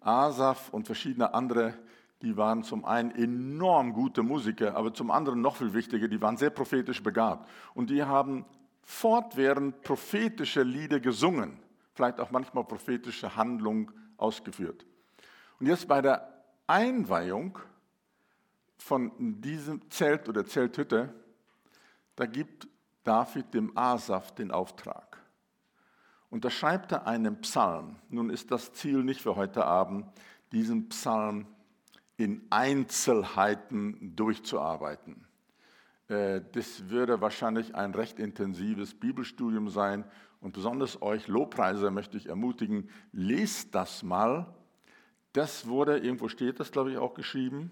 Asaf 0.00 0.70
und 0.70 0.86
verschiedene 0.86 1.32
andere, 1.34 1.74
die 2.20 2.36
waren 2.36 2.64
zum 2.64 2.84
einen 2.84 3.12
enorm 3.12 3.92
gute 3.92 4.24
Musiker, 4.24 4.76
aber 4.76 4.92
zum 4.92 5.12
anderen 5.12 5.40
noch 5.40 5.56
viel 5.56 5.72
wichtiger, 5.72 6.08
die 6.08 6.20
waren 6.20 6.36
sehr 6.36 6.50
prophetisch 6.50 7.02
begabt. 7.02 7.48
Und 7.74 7.90
die 7.90 8.02
haben 8.02 8.44
fortwährend 8.82 9.82
prophetische 9.82 10.64
Lieder 10.64 10.98
gesungen 10.98 11.63
vielleicht 11.94 12.20
auch 12.20 12.30
manchmal 12.30 12.64
prophetische 12.64 13.36
Handlung 13.36 13.90
ausgeführt. 14.16 14.84
Und 15.60 15.66
jetzt 15.66 15.88
bei 15.88 16.02
der 16.02 16.44
Einweihung 16.66 17.58
von 18.76 19.40
diesem 19.40 19.90
Zelt 19.90 20.28
oder 20.28 20.44
Zelthütte, 20.44 21.14
da 22.16 22.26
gibt 22.26 22.68
David 23.04 23.54
dem 23.54 23.76
Asaf 23.76 24.34
den 24.34 24.50
Auftrag. 24.50 25.18
Und 26.30 26.44
da 26.44 26.50
schreibt 26.50 26.92
er 26.92 27.06
einen 27.06 27.40
Psalm. 27.42 27.96
Nun 28.08 28.30
ist 28.30 28.50
das 28.50 28.72
Ziel 28.72 29.04
nicht 29.04 29.20
für 29.20 29.36
heute 29.36 29.64
Abend, 29.64 30.06
diesen 30.52 30.88
Psalm 30.88 31.46
in 32.16 32.46
Einzelheiten 32.50 34.16
durchzuarbeiten. 34.16 35.26
Äh, 36.08 36.40
das 36.52 36.88
würde 36.88 37.20
wahrscheinlich 37.20 37.74
ein 37.74 37.94
recht 37.94 38.18
intensives 38.18 38.94
Bibelstudium 38.94 39.68
sein 39.68 40.04
und 40.44 40.52
besonders 40.52 41.00
euch 41.00 41.26
Lobpreiser 41.26 41.90
möchte 41.90 42.18
ich 42.18 42.26
ermutigen, 42.26 42.90
lest 43.12 43.74
das 43.74 44.02
mal. 44.02 44.54
Das 45.32 45.66
wurde, 45.66 45.96
irgendwo 45.96 46.28
steht 46.28 46.60
das, 46.60 46.70
glaube 46.70 46.92
ich, 46.92 46.98
auch 46.98 47.14
geschrieben. 47.14 47.70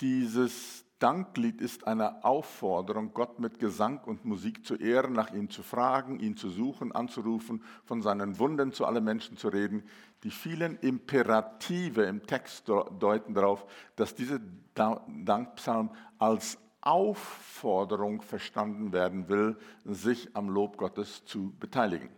Dieses 0.00 0.86
Danklied 0.98 1.60
ist 1.60 1.86
eine 1.86 2.24
Aufforderung, 2.24 3.12
Gott 3.12 3.38
mit 3.40 3.58
Gesang 3.58 4.00
und 4.04 4.24
Musik 4.24 4.64
zu 4.64 4.76
ehren, 4.76 5.12
nach 5.12 5.34
ihm 5.34 5.50
zu 5.50 5.62
fragen, 5.62 6.18
ihn 6.18 6.38
zu 6.38 6.48
suchen, 6.48 6.92
anzurufen, 6.92 7.62
von 7.84 8.00
seinen 8.00 8.38
Wunden 8.38 8.72
zu 8.72 8.86
allen 8.86 9.04
Menschen 9.04 9.36
zu 9.36 9.48
reden. 9.48 9.82
Die 10.22 10.30
vielen 10.30 10.78
Imperative 10.78 12.04
im 12.04 12.26
Text 12.26 12.68
deuten 12.68 13.34
darauf, 13.34 13.66
dass 13.96 14.14
dieser 14.14 14.40
Dankpsalm 14.74 15.90
als 16.18 16.56
Aufforderung 16.86 18.22
verstanden 18.22 18.92
werden 18.92 19.28
will, 19.28 19.56
sich 19.84 20.34
am 20.34 20.48
Lob 20.48 20.76
Gottes 20.76 21.24
zu 21.24 21.52
beteiligen. 21.58 22.08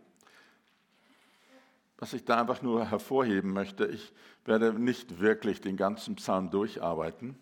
Was 1.97 2.13
ich 2.13 2.23
da 2.23 2.39
einfach 2.39 2.61
nur 2.61 2.85
hervorheben 2.85 3.51
möchte, 3.51 3.85
ich 3.87 4.13
werde 4.45 4.73
nicht 4.73 5.19
wirklich 5.19 5.59
den 5.59 5.75
ganzen 5.75 6.15
Psalm 6.15 6.49
durcharbeiten. 6.49 7.37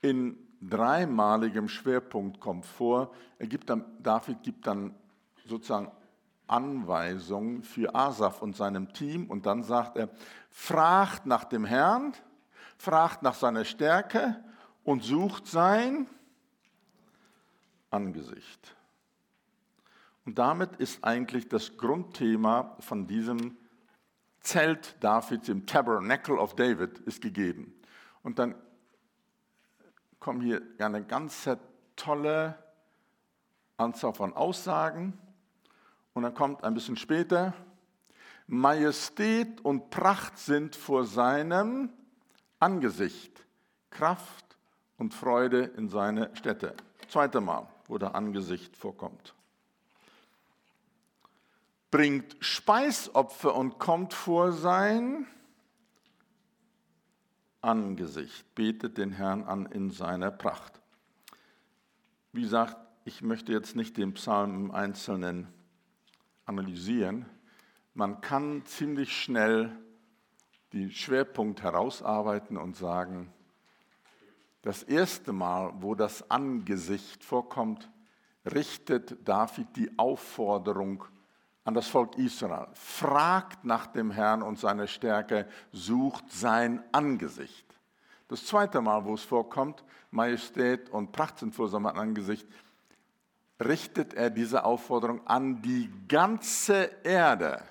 In 0.00 0.36
dreimaligem 0.60 1.68
Schwerpunkt 1.68 2.40
kommt 2.40 2.66
vor, 2.66 3.12
gibt 3.38 3.70
dann, 3.70 3.84
David 4.02 4.42
gibt 4.42 4.66
dann 4.66 4.94
sozusagen 5.46 5.90
Anweisung 6.46 7.62
für 7.62 7.94
Asaf 7.94 8.42
und 8.42 8.56
seinem 8.56 8.92
Team. 8.92 9.30
Und 9.30 9.46
dann 9.46 9.62
sagt 9.62 9.96
er, 9.96 10.10
fragt 10.50 11.26
nach 11.26 11.44
dem 11.44 11.64
Herrn, 11.64 12.12
fragt 12.76 13.22
nach 13.22 13.34
seiner 13.34 13.64
Stärke 13.64 14.42
und 14.84 15.02
sucht 15.02 15.46
sein 15.46 16.06
Angesicht. 17.90 18.76
Und 20.24 20.38
damit 20.38 20.76
ist 20.76 21.02
eigentlich 21.04 21.48
das 21.48 21.76
Grundthema 21.76 22.76
von 22.80 23.06
diesem 23.06 23.56
Zelt 24.40 24.96
Davids, 25.02 25.48
im 25.48 25.66
Tabernacle 25.66 26.36
of 26.36 26.54
David, 26.54 26.98
ist 27.00 27.20
gegeben. 27.20 27.74
Und 28.22 28.38
dann 28.38 28.54
kommen 30.18 30.40
hier 30.40 30.62
eine 30.78 31.04
ganze 31.04 31.58
tolle 31.96 32.56
Anzahl 33.76 34.14
von 34.14 34.32
Aussagen. 34.32 35.18
Und 36.14 36.22
dann 36.22 36.34
kommt 36.34 36.64
ein 36.64 36.74
bisschen 36.74 36.96
später, 36.96 37.54
Majestät 38.46 39.60
und 39.64 39.90
Pracht 39.90 40.38
sind 40.38 40.76
vor 40.76 41.04
seinem 41.04 41.90
Angesicht, 42.58 43.46
Kraft 43.90 44.51
und 45.02 45.14
Freude 45.14 45.64
in 45.76 45.88
seine 45.88 46.30
Städte. 46.36 46.76
Zweite 47.08 47.40
Mal, 47.40 47.66
wo 47.88 47.98
der 47.98 48.14
Angesicht 48.14 48.76
vorkommt. 48.76 49.34
Bringt 51.90 52.36
Speisopfer 52.38 53.56
und 53.56 53.80
kommt 53.80 54.14
vor 54.14 54.52
sein 54.52 55.26
Angesicht, 57.62 58.54
betet 58.54 58.96
den 58.96 59.10
Herrn 59.10 59.42
an 59.42 59.66
in 59.66 59.90
seiner 59.90 60.30
Pracht. 60.30 60.80
Wie 62.30 62.42
gesagt, 62.42 62.76
ich 63.04 63.22
möchte 63.22 63.50
jetzt 63.50 63.74
nicht 63.74 63.96
den 63.96 64.14
Psalm 64.14 64.54
im 64.54 64.70
Einzelnen 64.70 65.48
analysieren. 66.46 67.26
Man 67.94 68.20
kann 68.20 68.64
ziemlich 68.66 69.20
schnell 69.20 69.76
den 70.72 70.92
Schwerpunkt 70.92 71.60
herausarbeiten 71.60 72.56
und 72.56 72.76
sagen, 72.76 73.32
das 74.62 74.82
erste 74.84 75.32
Mal, 75.32 75.72
wo 75.80 75.94
das 75.94 76.30
Angesicht 76.30 77.24
vorkommt, 77.24 77.90
richtet 78.54 79.26
David 79.26 79.76
die 79.76 79.90
Aufforderung 79.98 81.04
an 81.64 81.74
das 81.74 81.88
Volk 81.88 82.16
Israel. 82.16 82.68
Fragt 82.72 83.64
nach 83.64 83.86
dem 83.86 84.10
Herrn 84.10 84.42
und 84.42 84.58
seiner 84.58 84.86
Stärke, 84.86 85.48
sucht 85.72 86.30
sein 86.32 86.82
Angesicht. 86.92 87.66
Das 88.28 88.46
zweite 88.46 88.80
Mal, 88.80 89.04
wo 89.04 89.14
es 89.14 89.22
vorkommt, 89.22 89.84
Majestät 90.10 90.90
und 90.90 91.12
Pracht 91.12 91.38
sind 91.38 91.54
vor 91.54 91.68
seinem 91.68 91.86
Angesicht, 91.86 92.46
richtet 93.60 94.14
er 94.14 94.30
diese 94.30 94.64
Aufforderung 94.64 95.26
an 95.26 95.60
die 95.62 95.90
ganze 96.08 96.90
Erde. 97.04 97.62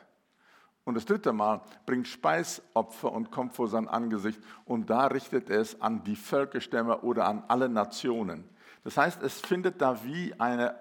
Und 0.92 0.96
das 0.96 1.06
dritte 1.06 1.32
Mal 1.32 1.62
bringt 1.86 2.06
Speisopfer 2.06 3.14
und 3.14 3.32
kommt 3.32 3.56
vor 3.56 3.70
sein 3.70 3.88
Angesicht 3.88 4.42
und 4.66 4.90
da 4.90 5.08
richtet 5.08 5.50
er 5.50 5.62
es 5.62 5.80
an 5.80 6.04
die 6.04 6.18
Völkerstämme 6.18 7.00
oder 7.00 7.28
an 7.28 7.46
alle 7.48 7.70
Nationen. 7.70 8.44
Das 8.84 8.98
heißt, 8.98 9.24
es 9.24 9.40
findet 9.40 9.82
da 9.82 10.04
wie 10.04 10.38
eine 10.38 10.76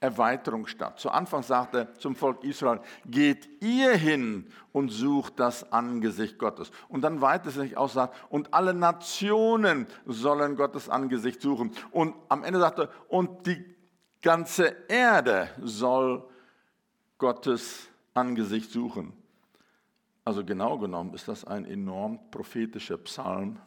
Erweiterung 0.00 0.66
statt. 0.66 1.00
Zu 1.00 1.10
Anfang 1.10 1.42
sagt 1.42 1.74
er 1.74 1.94
zum 1.94 2.14
Volk 2.14 2.44
Israel, 2.44 2.80
geht 3.06 3.48
ihr 3.62 3.92
hin 3.92 4.48
und 4.70 4.90
sucht 4.90 5.40
das 5.40 5.72
Angesicht 5.72 6.38
Gottes. 6.38 6.70
Und 6.90 7.00
dann 7.00 7.22
weiter 7.22 7.50
sich 7.50 7.78
auch 7.78 7.88
sagt, 7.88 8.14
und 8.28 8.52
alle 8.52 8.74
Nationen 8.74 9.86
sollen 10.04 10.56
Gottes 10.56 10.90
Angesicht 10.90 11.40
suchen. 11.40 11.72
Und 11.90 12.14
am 12.28 12.44
Ende 12.44 12.60
sagt 12.60 12.80
er, 12.80 12.90
und 13.08 13.46
die 13.46 13.64
ganze 14.20 14.76
Erde 14.88 15.48
soll 15.62 16.22
Gottes 17.16 17.88
Angesicht 18.12 18.70
suchen. 18.70 19.21
Also 20.24 20.44
genau 20.44 20.78
genommen 20.78 21.14
ist 21.14 21.28
das 21.28 21.44
ein 21.44 21.64
enorm 21.64 22.30
prophetischer 22.30 22.98
Psalm, 22.98 23.58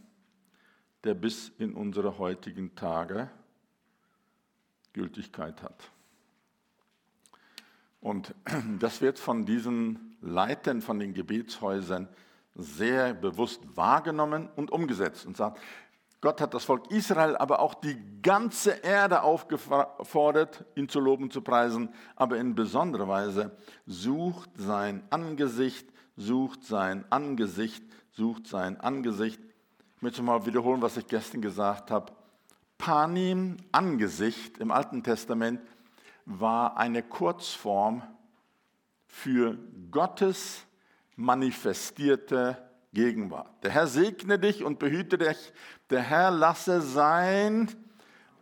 der 1.04 1.14
bis 1.14 1.50
in 1.58 1.74
unsere 1.74 2.18
heutigen 2.18 2.76
Tage 2.76 3.30
Gültigkeit 4.94 5.62
hat. 5.62 5.92
Und 8.00 8.34
das 8.80 9.02
wird 9.02 9.20
von 9.20 9.46
diesen 9.46 10.16
Leitern 10.22 10.82
von 10.82 11.00
den 11.00 11.14
Gebetshäusern 11.14 12.08
sehr 12.56 13.14
bewusst 13.14 13.62
wahrgenommen 13.76 14.50
und 14.56 14.72
umgesetzt 14.72 15.26
und 15.26 15.36
sagt, 15.36 15.60
Gott 16.22 16.40
hat 16.40 16.54
das 16.54 16.64
Volk 16.64 16.90
Israel, 16.90 17.36
aber 17.36 17.60
auch 17.60 17.76
die 17.76 17.98
ganze 18.22 18.72
Erde 18.72 19.22
aufgefordert, 19.22 20.66
ihn 20.76 20.90
zu 20.90 21.00
loben, 21.00 21.30
zu 21.30 21.42
preisen, 21.42 21.94
aber 22.16 22.38
in 22.38 22.56
besonderer 22.56 23.08
Weise 23.08 23.56
sucht 23.86 24.50
sein 24.56 25.04
Angesicht, 25.10 25.88
sucht 26.18 26.64
sein 26.64 27.06
Angesicht, 27.12 27.84
sucht 28.12 28.48
sein 28.48 28.80
Angesicht. 28.80 29.40
Ich 29.96 30.02
möchte 30.02 30.22
mal 30.22 30.46
wiederholen, 30.46 30.82
was 30.82 30.98
ich 30.98 31.08
gestern 31.08 31.42
gesagt 31.42 31.92
habe. 31.92 32.12
Panim, 32.78 33.58
Angesicht 33.72 34.58
im 34.58 34.72
Alten 34.72 35.04
Testament, 35.04 35.62
war 36.26 36.78
eine 36.78 37.04
Kurzform 37.04 38.04
für 39.08 39.58
Gottes 39.92 40.66
manifestierte 41.16 42.58
Gegenwart. 42.94 43.64
Der 43.64 43.72
Herr 43.72 43.88
segne 43.88 44.40
dich 44.40 44.64
und 44.64 44.80
behüte 44.80 45.18
dich. 45.18 45.54
Der 45.90 46.02
Herr 46.02 46.32
lasse 46.32 46.82
sein 46.82 47.70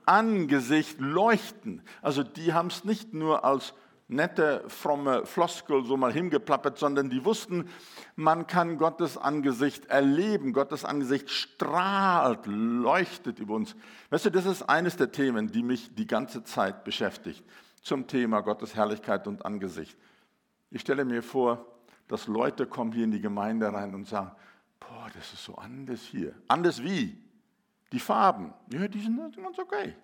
Angesicht 0.06 1.00
leuchten. 1.00 1.82
Also 2.02 2.24
die 2.24 2.54
haben 2.54 2.68
es 2.68 2.84
nicht 2.84 3.14
nur 3.14 3.44
als 3.44 3.74
nette, 4.08 4.64
fromme 4.68 5.26
Floskel 5.26 5.84
so 5.86 5.98
mal 5.98 6.12
hingeplappert, 6.12 6.78
sondern 6.78 7.10
die 7.10 7.24
wussten, 7.26 7.70
man 8.16 8.48
kann 8.48 8.78
Gottes 8.78 9.18
Angesicht 9.18 9.86
erleben. 9.88 10.54
Gottes 10.54 10.86
Angesicht 10.86 11.30
strahlt, 11.30 12.46
leuchtet 12.46 13.40
über 13.40 13.56
uns. 13.56 13.76
Weißt 14.10 14.26
du, 14.26 14.30
das 14.30 14.46
ist 14.46 14.64
eines 14.64 14.98
der 14.98 15.12
Themen, 15.12 15.52
die 15.52 15.64
mich 15.64 15.94
die 15.96 16.08
ganze 16.08 16.44
Zeit 16.44 16.84
beschäftigt, 16.84 17.44
zum 17.82 18.08
Thema 18.08 18.42
Gottes 18.42 18.76
Herrlichkeit 18.76 19.28
und 19.28 19.46
Angesicht. 19.46 19.98
Ich 20.70 20.82
stelle 20.82 21.06
mir 21.06 21.24
vor, 21.24 21.66
dass 22.08 22.28
Leute 22.28 22.66
kommen 22.66 22.92
hier 22.92 23.06
in 23.06 23.12
die 23.12 23.22
Gemeinde 23.22 23.72
rein 23.72 23.94
und 23.96 24.08
sagen, 24.08 24.32
boah, 24.80 25.08
das 25.14 25.34
ist 25.34 25.44
so 25.44 25.56
anders 25.56 26.02
hier. 26.02 26.34
Anders 26.48 26.82
wie? 26.84 27.18
Die 27.92 28.00
Farben, 28.00 28.54
ja, 28.72 28.88
die 28.88 29.00
sind 29.00 29.18
ganz 29.18 29.60
okay. 29.60 29.96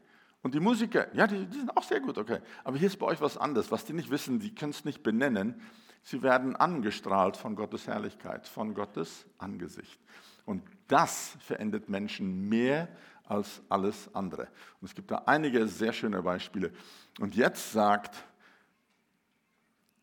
Und 0.41 0.53
die 0.53 0.59
Musiker, 0.59 1.13
ja, 1.13 1.27
die, 1.27 1.45
die, 1.45 1.59
sind 1.59 1.75
auch 1.75 1.83
sehr 1.83 1.99
gut, 1.99 2.17
okay. 2.17 2.39
Aber 2.63 2.77
hier 2.77 2.87
ist 2.87 2.97
bei 2.97 3.05
euch 3.07 3.19
was 3.19 3.37
anderes. 3.37 3.71
Was 3.71 3.85
die 3.85 3.93
nicht 3.93 4.09
wissen, 4.09 4.39
die 4.39 4.55
können 4.55 4.71
es 4.71 4.85
nicht 4.85 5.03
benennen. 5.03 5.61
Sie 6.01 6.21
werden 6.23 6.55
angestrahlt 6.55 7.35
von 7.35 7.55
Gottes 7.55 7.87
Herrlichkeit, 7.87 8.47
von 8.47 8.73
Gottes 8.73 9.25
Angesicht. 9.37 9.99
Und 10.45 10.63
das 10.87 11.35
verändert 11.39 11.89
Menschen 11.89 12.47
mehr 12.47 12.87
als 13.25 13.61
alles 13.69 14.09
andere. 14.15 14.47
Und 14.81 14.87
es 14.87 14.95
gibt 14.95 15.11
da 15.11 15.23
einige 15.25 15.67
sehr 15.67 15.93
schöne 15.93 16.23
Beispiele. 16.23 16.71
Und 17.19 17.35
jetzt 17.35 17.73
sagt 17.73 18.15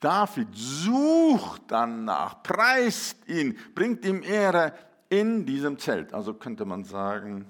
David 0.00 0.48
sucht 0.52 1.62
danach, 1.68 2.42
preist 2.42 3.26
ihn, 3.28 3.58
bringt 3.74 4.04
ihm 4.04 4.22
Ehre 4.22 4.74
in 5.08 5.46
diesem 5.46 5.78
Zelt. 5.78 6.12
Also 6.12 6.34
könnte 6.34 6.64
man 6.64 6.84
sagen, 6.84 7.46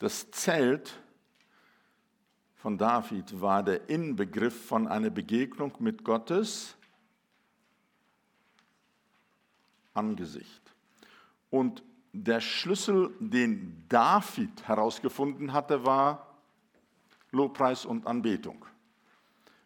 das 0.00 0.30
Zelt 0.30 0.98
von 2.56 2.76
David 2.76 3.40
war 3.40 3.62
der 3.62 3.88
Inbegriff 3.88 4.66
von 4.66 4.88
einer 4.88 5.10
Begegnung 5.10 5.72
mit 5.78 6.02
Gottes 6.04 6.76
Angesicht. 9.94 10.74
Und 11.50 11.82
der 12.12 12.40
Schlüssel, 12.40 13.14
den 13.20 13.84
David 13.88 14.66
herausgefunden 14.66 15.52
hatte, 15.52 15.84
war, 15.84 16.34
Lobpreis 17.30 17.84
und 17.84 18.06
Anbetung. 18.06 18.64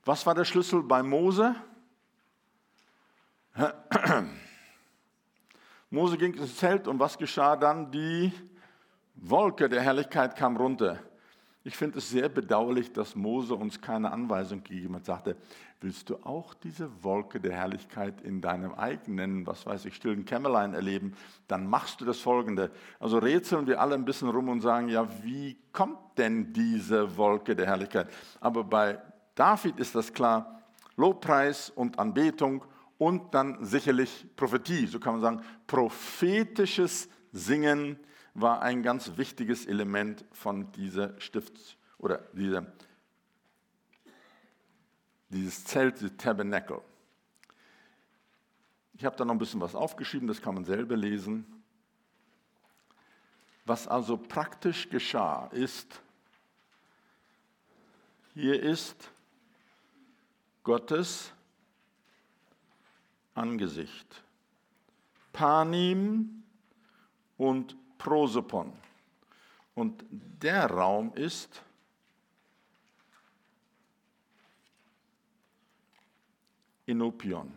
Was 0.04 0.26
war 0.26 0.34
der 0.34 0.44
Schlüssel 0.44 0.82
bei 0.82 1.02
Mose? 1.02 1.54
Mose 5.90 6.18
ging 6.18 6.34
ins 6.34 6.56
Zelt 6.56 6.88
und 6.88 6.98
was 6.98 7.16
geschah 7.16 7.56
dann? 7.56 7.90
Die 7.92 8.32
Wolke 9.14 9.68
der 9.68 9.82
Herrlichkeit 9.82 10.36
kam 10.36 10.56
runter. 10.56 10.98
Ich 11.66 11.76
finde 11.76 11.98
es 11.98 12.10
sehr 12.10 12.28
bedauerlich, 12.28 12.92
dass 12.92 13.16
Mose 13.16 13.54
uns 13.54 13.80
keine 13.80 14.12
Anweisung 14.12 14.62
gegeben 14.62 14.96
hat, 14.96 15.06
sagte, 15.06 15.36
willst 15.80 16.10
du 16.10 16.16
auch 16.24 16.52
diese 16.52 16.90
Wolke 17.02 17.40
der 17.40 17.52
Herrlichkeit 17.52 18.20
in 18.20 18.40
deinem 18.40 18.74
eigenen, 18.74 19.46
was 19.46 19.64
weiß 19.64 19.86
ich, 19.86 19.94
stillen 19.94 20.26
Kämmerlein 20.26 20.74
erleben, 20.74 21.14
dann 21.48 21.66
machst 21.66 22.00
du 22.00 22.04
das 22.04 22.18
folgende. 22.18 22.70
Also 23.00 23.18
rätseln 23.18 23.66
wir 23.66 23.80
alle 23.80 23.94
ein 23.94 24.04
bisschen 24.04 24.28
rum 24.28 24.50
und 24.50 24.60
sagen, 24.60 24.88
ja, 24.88 25.08
wie 25.22 25.56
kommt 25.72 25.98
denn 26.18 26.52
diese 26.52 27.16
Wolke 27.16 27.56
der 27.56 27.66
Herrlichkeit? 27.66 28.08
Aber 28.40 28.64
bei 28.64 29.00
David 29.34 29.78
ist 29.78 29.94
das 29.94 30.12
klar, 30.12 30.60
Lobpreis 30.96 31.70
und 31.70 31.98
Anbetung 31.98 32.64
und 32.98 33.34
dann 33.34 33.64
sicherlich 33.64 34.26
Prophetie, 34.36 34.86
so 34.86 35.00
kann 35.00 35.14
man 35.14 35.22
sagen, 35.22 35.42
prophetisches 35.66 37.08
Singen, 37.32 37.98
war 38.34 38.62
ein 38.62 38.82
ganz 38.82 39.16
wichtiges 39.16 39.66
Element 39.66 40.24
von 40.32 40.70
dieser 40.72 41.18
Stifts- 41.20 41.76
oder 41.98 42.18
dieser 42.32 42.66
dieses 45.34 45.64
Zelt, 45.64 46.00
dieses 46.00 46.16
Tabernacle. 46.16 46.80
Ich 48.94 49.04
habe 49.04 49.16
da 49.16 49.24
noch 49.24 49.34
ein 49.34 49.38
bisschen 49.38 49.60
was 49.60 49.74
aufgeschrieben, 49.74 50.28
das 50.28 50.40
kann 50.40 50.54
man 50.54 50.64
selber 50.64 50.96
lesen. 50.96 51.44
Was 53.64 53.88
also 53.88 54.16
praktisch 54.16 54.88
geschah, 54.88 55.46
ist, 55.48 56.00
hier 58.34 58.62
ist 58.62 59.10
Gottes 60.62 61.32
Angesicht. 63.34 64.22
Panim 65.32 66.44
und 67.36 67.76
Prosopon. 68.04 68.70
Und 69.74 70.04
der 70.10 70.70
Raum 70.70 71.12
ist 71.14 71.62
Inopion. 76.84 77.50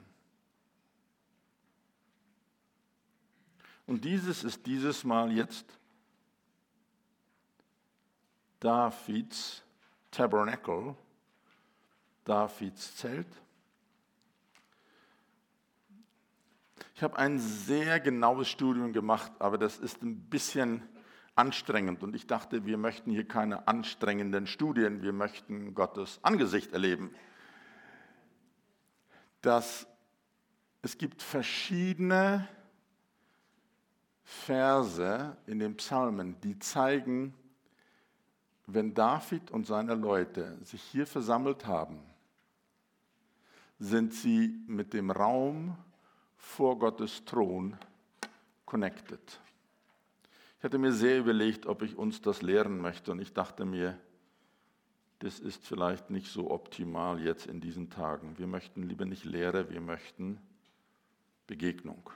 Und 3.86 4.03
dieses 4.05 4.45
ist 4.45 4.65
dieses 4.65 5.03
Mal 5.03 5.31
jetzt 5.33 5.65
Davids 8.62 9.62
Tabernacle, 10.10 10.95
Davids 12.23 12.95
Zelt. 12.95 13.27
Ich 16.97 17.03
habe 17.03 17.19
ein 17.19 17.38
sehr 17.38 17.99
genaues 17.99 18.49
Studium 18.49 18.91
gemacht, 18.91 19.31
aber 19.38 19.60
das 19.60 19.77
ist 19.77 20.01
ein 20.01 20.19
bisschen 20.19 20.81
anstrengend. 21.36 22.01
Und 22.01 22.15
ich 22.15 22.25
dachte, 22.25 22.65
wir 22.65 22.79
möchten 22.79 23.12
hier 23.12 23.27
keine 23.27 23.67
anstrengenden 23.67 24.47
Studien, 24.47 25.03
wir 25.03 25.13
möchten 25.13 25.75
Gottes 25.75 26.17
Angesicht 26.23 26.73
erleben. 26.73 27.13
Dass 29.43 29.86
es 30.81 30.97
gibt 30.97 31.21
verschiedene 31.21 32.47
Verse 34.23 35.38
in 35.45 35.60
den 35.60 35.77
Psalmen, 35.77 36.41
die 36.41 36.57
zeigen, 36.57 37.36
wenn 38.65 38.95
David 38.95 39.51
und 39.51 39.67
seine 39.67 39.93
Leute 39.93 40.57
sich 40.63 40.81
hier 40.81 41.05
versammelt 41.05 41.67
haben, 41.67 41.99
sind 43.77 44.15
sie 44.15 44.60
mit 44.65 44.95
dem 44.95 45.12
Raum 45.12 45.77
vor 46.47 46.79
Gottes 46.79 47.23
Thron 47.25 47.77
connected. 48.65 49.19
Ich 50.57 50.63
hatte 50.63 50.79
mir 50.79 50.91
sehr 50.91 51.19
überlegt, 51.19 51.67
ob 51.67 51.83
ich 51.83 51.95
uns 51.97 52.21
das 52.21 52.41
lehren 52.41 52.79
möchte 52.79 53.12
und 53.12 53.19
ich 53.19 53.33
dachte 53.33 53.63
mir, 53.65 53.99
das 55.19 55.39
ist 55.39 55.67
vielleicht 55.67 56.10
nicht 56.10 56.31
so 56.31 56.49
optimal 56.49 57.21
jetzt 57.21 57.45
in 57.45 57.60
diesen 57.60 57.89
Tagen. 57.89 58.38
Wir 58.39 58.47
möchten 58.47 58.83
lieber 58.83 59.05
nicht 59.05 59.25
Lehre, 59.25 59.69
wir 59.69 59.81
möchten 59.81 60.39
Begegnung. 61.47 62.10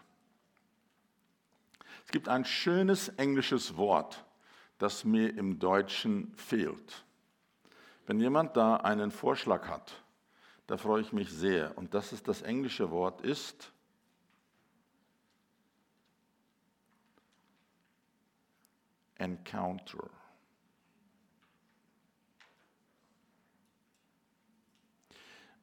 Es 2.05 2.11
gibt 2.11 2.27
ein 2.29 2.45
schönes 2.45 3.09
englisches 3.09 3.77
Wort, 3.77 4.23
das 4.79 5.03
mir 5.03 5.37
im 5.37 5.59
Deutschen 5.59 6.33
fehlt. 6.35 7.03
Wenn 8.07 8.19
jemand 8.19 8.57
da 8.57 8.77
einen 8.77 9.11
Vorschlag 9.11 9.67
hat, 9.67 10.01
da 10.67 10.77
freue 10.77 11.01
ich 11.01 11.11
mich 11.11 11.29
sehr. 11.31 11.77
Und 11.77 11.93
das 11.93 12.13
ist 12.13 12.27
das 12.27 12.41
englische 12.41 12.89
Wort 12.91 13.21
ist 13.21 13.71
encounter. 19.21 20.09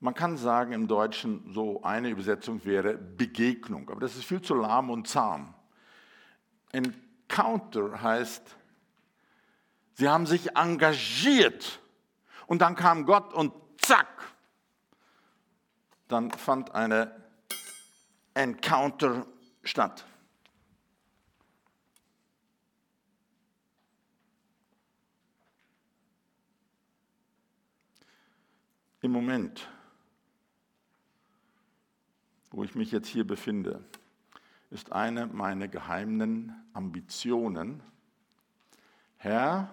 Man 0.01 0.15
kann 0.15 0.37
sagen 0.37 0.73
im 0.73 0.87
Deutschen, 0.87 1.53
so 1.53 1.83
eine 1.83 2.11
Übersetzung 2.11 2.65
wäre 2.65 2.97
Begegnung, 2.97 3.91
aber 3.91 4.01
das 4.01 4.15
ist 4.15 4.25
viel 4.25 4.41
zu 4.41 4.55
lahm 4.55 4.91
und 4.91 5.09
zahm. 5.09 5.55
Encounter 6.71 8.01
heißt, 8.01 8.57
sie 9.95 10.09
haben 10.09 10.27
sich 10.27 10.57
engagiert 10.57 11.81
und 12.47 12.63
dann 12.63 12.77
kam 12.77 13.07
Gott 13.07 13.35
und 13.35 13.53
zack, 13.79 14.35
dann 16.07 16.31
fand 16.31 16.73
eine 16.77 17.25
Encounter 18.35 19.27
statt. 19.65 20.05
Im 29.09 29.13
Moment, 29.13 29.67
wo 32.51 32.63
ich 32.63 32.75
mich 32.75 32.93
jetzt 32.93 33.09
hier 33.09 33.27
befinde, 33.27 33.83
ist 34.69 34.93
eine 34.93 35.27
meiner 35.27 35.67
geheimen 35.67 36.53
Ambitionen, 36.75 37.83
Herr, 39.17 39.71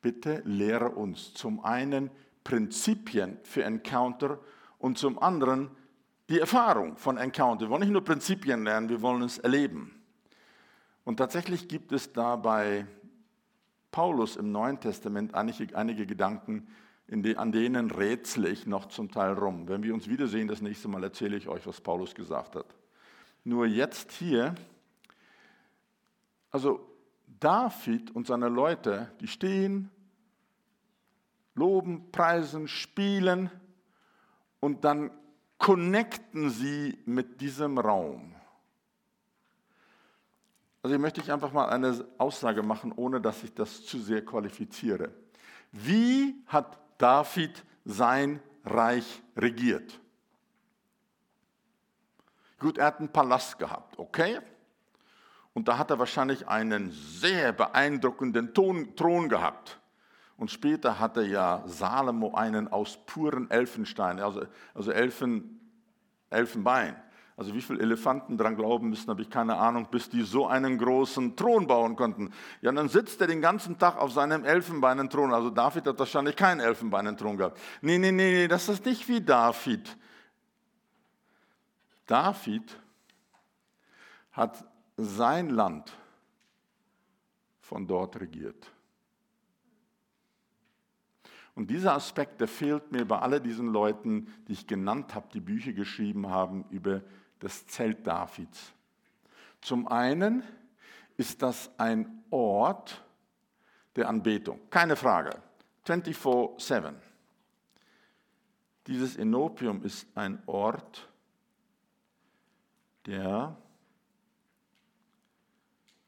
bitte 0.00 0.42
lehre 0.44 0.90
uns 0.90 1.34
zum 1.34 1.64
einen 1.64 2.08
Prinzipien 2.44 3.40
für 3.42 3.64
Encounter 3.64 4.38
und 4.78 4.96
zum 4.96 5.20
anderen 5.20 5.68
die 6.28 6.38
Erfahrung 6.38 6.96
von 6.96 7.16
Encounter. 7.16 7.62
Wir 7.62 7.70
wollen 7.70 7.80
nicht 7.80 7.90
nur 7.90 8.04
Prinzipien 8.04 8.62
lernen, 8.62 8.88
wir 8.88 9.02
wollen 9.02 9.22
es 9.22 9.38
erleben. 9.38 10.00
Und 11.02 11.16
tatsächlich 11.16 11.66
gibt 11.66 11.90
es 11.90 12.12
da 12.12 12.36
bei 12.36 12.86
Paulus 13.90 14.36
im 14.36 14.52
Neuen 14.52 14.78
Testament 14.78 15.34
einige, 15.34 15.76
einige 15.76 16.06
Gedanken, 16.06 16.68
die, 17.20 17.36
an 17.36 17.52
denen 17.52 17.90
rätsle 17.90 18.48
ich 18.48 18.66
noch 18.66 18.86
zum 18.86 19.10
Teil 19.10 19.32
rum. 19.34 19.68
Wenn 19.68 19.82
wir 19.82 19.92
uns 19.92 20.08
wiedersehen, 20.08 20.48
das 20.48 20.62
nächste 20.62 20.88
Mal 20.88 21.02
erzähle 21.02 21.36
ich 21.36 21.48
euch, 21.48 21.66
was 21.66 21.80
Paulus 21.80 22.14
gesagt 22.14 22.56
hat. 22.56 22.66
Nur 23.44 23.66
jetzt 23.66 24.12
hier, 24.12 24.54
also 26.50 26.80
David 27.40 28.14
und 28.14 28.26
seine 28.26 28.48
Leute, 28.48 29.10
die 29.20 29.26
stehen, 29.26 29.90
loben, 31.54 32.10
preisen, 32.12 32.68
spielen 32.68 33.50
und 34.60 34.84
dann 34.84 35.10
connecten 35.58 36.50
sie 36.50 36.98
mit 37.04 37.40
diesem 37.40 37.78
Raum. 37.78 38.34
Also 40.82 40.94
hier 40.94 41.00
möchte 41.00 41.20
ich 41.20 41.30
einfach 41.30 41.52
mal 41.52 41.68
eine 41.68 42.04
Aussage 42.18 42.62
machen, 42.62 42.92
ohne 42.96 43.20
dass 43.20 43.44
ich 43.44 43.52
das 43.54 43.84
zu 43.84 43.98
sehr 43.98 44.24
qualifiziere. 44.24 45.10
Wie 45.70 46.34
hat 46.46 46.78
David 47.02 47.64
sein 47.84 48.40
Reich 48.64 49.22
regiert. 49.36 49.98
Gut, 52.60 52.78
er 52.78 52.86
hat 52.86 53.00
einen 53.00 53.10
Palast 53.12 53.58
gehabt, 53.58 53.98
okay? 53.98 54.38
Und 55.52 55.66
da 55.66 55.78
hat 55.78 55.90
er 55.90 55.98
wahrscheinlich 55.98 56.46
einen 56.46 56.92
sehr 56.92 57.52
beeindruckenden 57.52 58.54
Thron 58.54 59.28
gehabt. 59.28 59.80
Und 60.36 60.52
später 60.52 61.00
hatte 61.00 61.24
ja 61.24 61.64
Salomo 61.66 62.34
einen 62.34 62.68
aus 62.68 62.96
puren 63.04 63.50
Elfenstein, 63.50 64.20
also, 64.20 64.46
also 64.72 64.92
Elfen, 64.92 65.60
Elfenbein. 66.30 66.94
Also 67.36 67.54
wie 67.54 67.62
viele 67.62 67.80
Elefanten 67.80 68.36
dran 68.36 68.56
glauben 68.56 68.90
müssen, 68.90 69.08
habe 69.08 69.22
ich 69.22 69.30
keine 69.30 69.56
Ahnung, 69.56 69.88
bis 69.90 70.10
die 70.10 70.22
so 70.22 70.46
einen 70.46 70.78
großen 70.78 71.34
Thron 71.34 71.66
bauen 71.66 71.96
konnten. 71.96 72.30
Ja, 72.60 72.70
dann 72.72 72.88
sitzt 72.88 73.20
er 73.20 73.26
den 73.26 73.40
ganzen 73.40 73.78
Tag 73.78 73.96
auf 73.96 74.12
seinem 74.12 74.44
Elfenbeinenthron. 74.44 75.32
Also 75.32 75.48
David 75.48 75.86
hat 75.86 75.98
wahrscheinlich 75.98 76.36
keinen 76.36 76.60
Elfenbeinenthron 76.60 77.38
gehabt. 77.38 77.58
Nee, 77.80 77.98
nee, 77.98 78.12
nee, 78.12 78.32
nee, 78.32 78.48
das 78.48 78.68
ist 78.68 78.84
nicht 78.84 79.08
wie 79.08 79.20
David. 79.20 79.96
David 82.06 82.78
hat 84.32 84.64
sein 84.96 85.48
Land 85.48 85.96
von 87.60 87.86
dort 87.86 88.20
regiert. 88.20 88.70
Und 91.54 91.70
dieser 91.70 91.94
Aspekt, 91.94 92.40
der 92.40 92.48
fehlt 92.48 92.92
mir 92.92 93.06
bei 93.06 93.18
all 93.18 93.40
diesen 93.40 93.68
Leuten, 93.68 94.26
die 94.48 94.52
ich 94.52 94.66
genannt 94.66 95.14
habe, 95.14 95.28
die 95.32 95.40
Bücher 95.40 95.72
geschrieben 95.72 96.28
haben 96.28 96.64
über 96.70 97.02
das 97.42 97.66
Zelt 97.66 98.06
Davids. 98.06 98.72
Zum 99.60 99.88
einen 99.88 100.42
ist 101.16 101.42
das 101.42 101.70
ein 101.78 102.24
Ort 102.30 103.04
der 103.96 104.08
Anbetung, 104.08 104.60
keine 104.70 104.96
Frage, 104.96 105.42
24/7. 105.84 106.94
Dieses 108.86 109.16
Enopium 109.16 109.82
ist 109.82 110.06
ein 110.16 110.42
Ort 110.46 111.08
der 113.06 113.56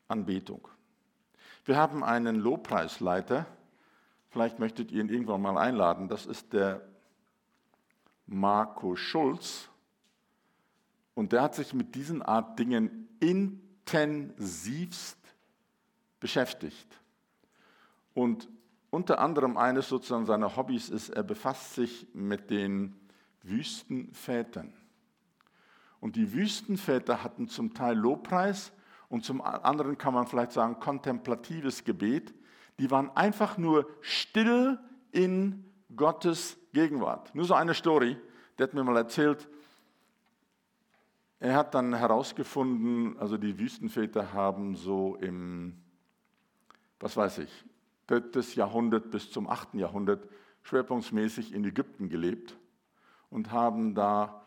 Anbetung. 0.08 0.68
Wir 1.64 1.76
haben 1.76 2.04
einen 2.04 2.36
Lobpreisleiter, 2.36 3.46
vielleicht 4.30 4.58
möchtet 4.58 4.92
ihr 4.92 5.00
ihn 5.00 5.08
irgendwann 5.08 5.42
mal 5.42 5.58
einladen, 5.58 6.08
das 6.08 6.26
ist 6.26 6.52
der 6.52 6.80
Marco 8.26 8.96
Schulz. 8.96 9.68
Und 11.14 11.32
der 11.32 11.42
hat 11.42 11.54
sich 11.54 11.74
mit 11.74 11.94
diesen 11.94 12.22
Art 12.22 12.58
Dingen 12.58 13.08
intensivst 13.20 15.18
beschäftigt. 16.20 17.00
Und 18.14 18.48
unter 18.90 19.18
anderem 19.18 19.56
eines 19.56 19.88
sozusagen 19.88 20.26
seiner 20.26 20.56
Hobbys 20.56 20.88
ist, 20.88 21.10
er 21.10 21.22
befasst 21.22 21.74
sich 21.74 22.06
mit 22.14 22.50
den 22.50 22.94
Wüstenvätern. 23.42 24.72
Und 26.00 26.16
die 26.16 26.32
Wüstenväter 26.32 27.24
hatten 27.24 27.48
zum 27.48 27.74
Teil 27.74 27.96
Lobpreis 27.96 28.72
und 29.08 29.24
zum 29.24 29.40
anderen 29.40 29.98
kann 29.98 30.14
man 30.14 30.26
vielleicht 30.26 30.52
sagen 30.52 30.78
kontemplatives 30.80 31.84
Gebet. 31.84 32.34
Die 32.78 32.90
waren 32.90 33.10
einfach 33.16 33.58
nur 33.58 33.88
still 34.00 34.78
in 35.12 35.64
Gottes 35.94 36.56
Gegenwart. 36.72 37.34
Nur 37.34 37.44
so 37.44 37.54
eine 37.54 37.74
Story, 37.74 38.16
der 38.58 38.66
hat 38.66 38.74
mir 38.74 38.84
mal 38.84 38.96
erzählt, 38.96 39.48
er 41.40 41.56
hat 41.56 41.74
dann 41.74 41.94
herausgefunden, 41.94 43.18
also 43.18 43.36
die 43.36 43.58
Wüstenväter 43.58 44.32
haben 44.32 44.76
so 44.76 45.16
im, 45.16 45.82
was 47.00 47.16
weiß 47.16 47.38
ich, 47.38 47.64
drittes 48.06 48.54
Jahrhundert 48.54 49.10
bis 49.10 49.30
zum 49.30 49.48
achten 49.48 49.78
Jahrhundert 49.78 50.28
schwerpunktmäßig 50.62 51.52
in 51.52 51.64
Ägypten 51.64 52.08
gelebt 52.08 52.56
und 53.30 53.52
haben 53.52 53.94
da, 53.94 54.42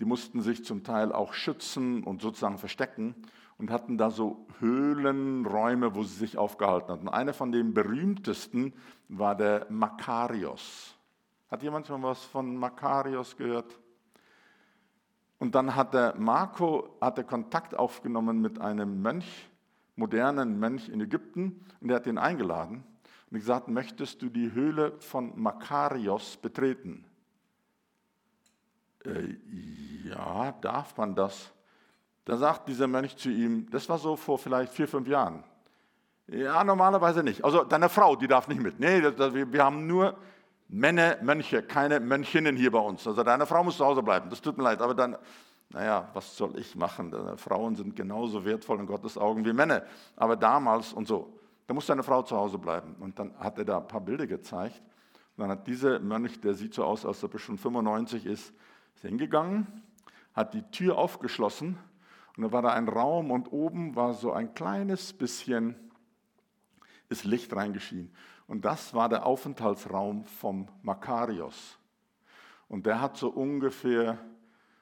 die 0.00 0.04
mussten 0.04 0.40
sich 0.40 0.64
zum 0.64 0.82
Teil 0.84 1.12
auch 1.12 1.32
schützen 1.32 2.02
und 2.02 2.22
sozusagen 2.22 2.58
verstecken 2.58 3.14
und 3.58 3.70
hatten 3.70 3.96
da 3.98 4.10
so 4.10 4.46
Höhlenräume, 4.58 5.94
wo 5.94 6.02
sie 6.02 6.16
sich 6.16 6.38
aufgehalten 6.38 6.90
hatten. 6.90 7.08
Einer 7.08 7.32
von 7.32 7.52
den 7.52 7.74
berühmtesten 7.74 8.72
war 9.08 9.36
der 9.36 9.66
Makarios. 9.70 10.96
Hat 11.50 11.62
jemand 11.62 11.86
schon 11.86 12.02
was 12.02 12.24
von 12.24 12.56
Makarios 12.56 13.36
gehört? 13.36 13.78
Und 15.42 15.56
dann 15.56 15.74
hat 15.74 15.92
der 15.92 16.14
Marco 16.18 16.96
hatte 17.00 17.24
Kontakt 17.24 17.74
aufgenommen 17.74 18.40
mit 18.40 18.60
einem 18.60 19.02
Mönch, 19.02 19.50
modernen 19.96 20.60
Mönch 20.60 20.88
in 20.88 21.00
Ägypten, 21.00 21.66
und 21.80 21.90
er 21.90 21.96
hat 21.96 22.06
ihn 22.06 22.16
eingeladen 22.16 22.84
und 23.28 23.38
gesagt, 23.40 23.66
möchtest 23.66 24.22
du 24.22 24.28
die 24.28 24.52
Höhle 24.52 24.92
von 25.00 25.32
Makarios 25.34 26.36
betreten? 26.36 27.04
Äh, 29.04 29.34
ja, 30.08 30.52
darf 30.60 30.96
man 30.96 31.16
das? 31.16 31.50
Da 32.24 32.36
sagt 32.36 32.68
dieser 32.68 32.86
Mönch 32.86 33.16
zu 33.16 33.28
ihm, 33.28 33.68
das 33.68 33.88
war 33.88 33.98
so 33.98 34.14
vor 34.14 34.38
vielleicht 34.38 34.72
vier, 34.72 34.86
fünf 34.86 35.08
Jahren. 35.08 35.42
Ja, 36.28 36.62
normalerweise 36.62 37.24
nicht. 37.24 37.44
Also 37.44 37.64
deine 37.64 37.88
Frau, 37.88 38.14
die 38.14 38.28
darf 38.28 38.46
nicht 38.46 38.62
mit. 38.62 38.78
Nee, 38.78 39.00
das, 39.00 39.16
das, 39.16 39.34
wir, 39.34 39.52
wir 39.52 39.64
haben 39.64 39.88
nur 39.88 40.16
Männer, 40.72 41.18
Mönche, 41.22 41.62
keine 41.62 42.00
Mönchinnen 42.00 42.56
hier 42.56 42.70
bei 42.70 42.78
uns. 42.78 43.06
Also 43.06 43.22
deine 43.22 43.46
Frau 43.46 43.62
muss 43.62 43.76
zu 43.76 43.84
Hause 43.84 44.02
bleiben. 44.02 44.30
Das 44.30 44.40
tut 44.40 44.56
mir 44.56 44.64
leid, 44.64 44.80
aber 44.80 44.94
dann, 44.94 45.16
naja, 45.68 46.08
was 46.14 46.34
soll 46.36 46.58
ich 46.58 46.74
machen? 46.74 47.14
Frauen 47.36 47.76
sind 47.76 47.94
genauso 47.94 48.44
wertvoll 48.44 48.80
in 48.80 48.86
Gottes 48.86 49.18
Augen 49.18 49.44
wie 49.44 49.52
Männer. 49.52 49.82
Aber 50.16 50.34
damals 50.34 50.94
und 50.94 51.06
so, 51.06 51.38
da 51.66 51.74
muss 51.74 51.86
deine 51.86 52.02
Frau 52.02 52.22
zu 52.22 52.36
Hause 52.36 52.56
bleiben. 52.56 52.96
Und 53.00 53.18
dann 53.18 53.38
hat 53.38 53.58
er 53.58 53.66
da 53.66 53.78
ein 53.78 53.86
paar 53.86 54.00
Bilder 54.00 54.26
gezeigt. 54.26 54.80
Und 55.36 55.42
dann 55.42 55.50
hat 55.50 55.66
dieser 55.66 56.00
Mönch, 56.00 56.40
der 56.40 56.54
sieht 56.54 56.72
so 56.72 56.84
aus, 56.84 57.04
als 57.04 57.22
ob 57.22 57.34
er 57.34 57.38
schon 57.38 57.58
95 57.58 58.24
ist, 58.24 58.54
ist 58.94 59.02
hingegangen, 59.02 59.82
hat 60.32 60.54
die 60.54 60.62
Tür 60.70 60.96
aufgeschlossen 60.96 61.78
und 62.36 62.44
da 62.44 62.52
war 62.52 62.62
da 62.62 62.72
ein 62.72 62.88
Raum 62.88 63.30
und 63.30 63.52
oben 63.52 63.94
war 63.94 64.14
so 64.14 64.32
ein 64.32 64.54
kleines 64.54 65.12
bisschen, 65.12 65.76
ist 67.08 67.24
Licht 67.24 67.54
reingeschienen. 67.54 68.10
Und 68.52 68.66
das 68.66 68.92
war 68.92 69.08
der 69.08 69.24
Aufenthaltsraum 69.24 70.26
vom 70.26 70.68
Makarios. 70.82 71.78
Und 72.68 72.84
der 72.84 73.00
hat 73.00 73.16
so 73.16 73.30
ungefähr 73.30 74.18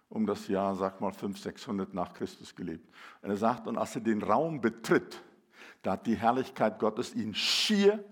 um 0.09 0.27
das 0.27 0.49
Jahr, 0.49 0.75
sag 0.75 1.01
mal, 1.01 1.13
500, 1.13 1.41
600 1.41 1.95
nach 1.95 2.13
Christus 2.13 2.57
gelebt. 2.57 2.93
Und 3.23 3.31
er 3.31 3.37
sagt, 3.37 3.69
und 3.69 3.79
als 3.79 3.95
er 3.95 4.01
den 4.01 4.23
Raum 4.23 4.61
betritt, 4.61 5.23
da 5.83 5.93
hat 5.93 6.09
die 6.09 6.17
Herrlichkeit 6.17 6.81
Gottes 6.81 7.15
ihn 7.15 7.33
schier 7.33 8.05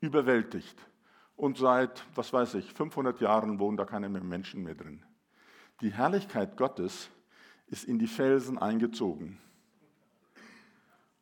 überwältigt. 0.00 0.78
Und 1.34 1.56
seit, 1.56 2.04
was 2.14 2.30
weiß 2.30 2.56
ich, 2.56 2.74
500 2.74 3.22
Jahren 3.22 3.58
wohnen 3.58 3.78
da 3.78 3.86
keine 3.86 4.10
mehr 4.10 4.22
Menschen 4.22 4.62
mehr 4.62 4.74
drin. 4.74 5.02
Die 5.80 5.94
Herrlichkeit 5.94 6.58
Gottes 6.58 7.08
ist 7.68 7.84
in 7.84 7.98
die 7.98 8.06
Felsen 8.06 8.58
eingezogen. 8.58 9.38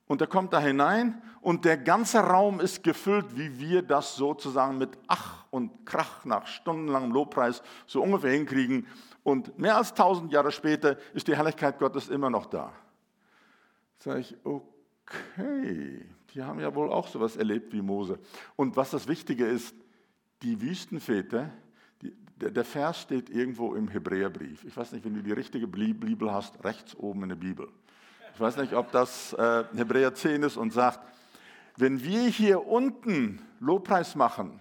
Und 0.06 0.20
er 0.20 0.26
kommt 0.26 0.52
da 0.52 0.60
hinein 0.60 1.22
und 1.40 1.64
der 1.64 1.78
ganze 1.78 2.20
Raum 2.20 2.60
ist 2.60 2.82
gefüllt, 2.82 3.36
wie 3.36 3.58
wir 3.58 3.82
das 3.82 4.16
sozusagen 4.16 4.76
mit 4.76 4.98
Ach 5.06 5.44
und 5.50 5.86
Krach 5.86 6.24
nach 6.24 6.46
stundenlangem 6.46 7.12
Lobpreis 7.12 7.62
so 7.86 8.02
ungefähr 8.02 8.32
hinkriegen. 8.32 8.86
Und 9.22 9.58
mehr 9.58 9.76
als 9.76 9.94
tausend 9.94 10.32
Jahre 10.32 10.52
später 10.52 10.98
ist 11.14 11.26
die 11.26 11.36
Herrlichkeit 11.36 11.78
Gottes 11.78 12.08
immer 12.08 12.28
noch 12.28 12.46
da. 12.46 12.72
Sag 13.98 14.18
ich, 14.18 14.36
okay, 14.44 16.04
die 16.34 16.42
haben 16.42 16.60
ja 16.60 16.74
wohl 16.74 16.92
auch 16.92 17.08
sowas 17.08 17.36
erlebt 17.36 17.72
wie 17.72 17.80
Mose. 17.80 18.18
Und 18.56 18.76
was 18.76 18.90
das 18.90 19.08
Wichtige 19.08 19.46
ist, 19.46 19.74
die 20.42 20.60
Wüstenväter, 20.60 21.50
die, 22.02 22.14
der, 22.36 22.50
der, 22.50 22.64
Vers 22.66 23.00
steht 23.00 23.30
irgendwo 23.30 23.74
im 23.74 23.88
Hebräerbrief. 23.88 24.64
Ich 24.64 24.76
weiß 24.76 24.92
nicht, 24.92 25.06
wenn 25.06 25.14
du 25.14 25.22
die 25.22 25.32
richtige 25.32 25.66
Bibel 25.66 26.30
hast, 26.30 26.62
rechts 26.62 26.94
oben 26.96 27.22
in 27.22 27.28
der 27.30 27.36
Bibel. 27.36 27.68
Ich 28.34 28.40
weiß 28.40 28.56
nicht, 28.56 28.72
ob 28.74 28.90
das 28.90 29.32
äh, 29.34 29.64
Hebräer 29.76 30.12
10 30.12 30.42
ist 30.42 30.56
und 30.56 30.72
sagt, 30.72 30.98
wenn 31.76 32.02
wir 32.02 32.22
hier 32.22 32.66
unten 32.66 33.40
Lobpreis 33.60 34.16
machen, 34.16 34.60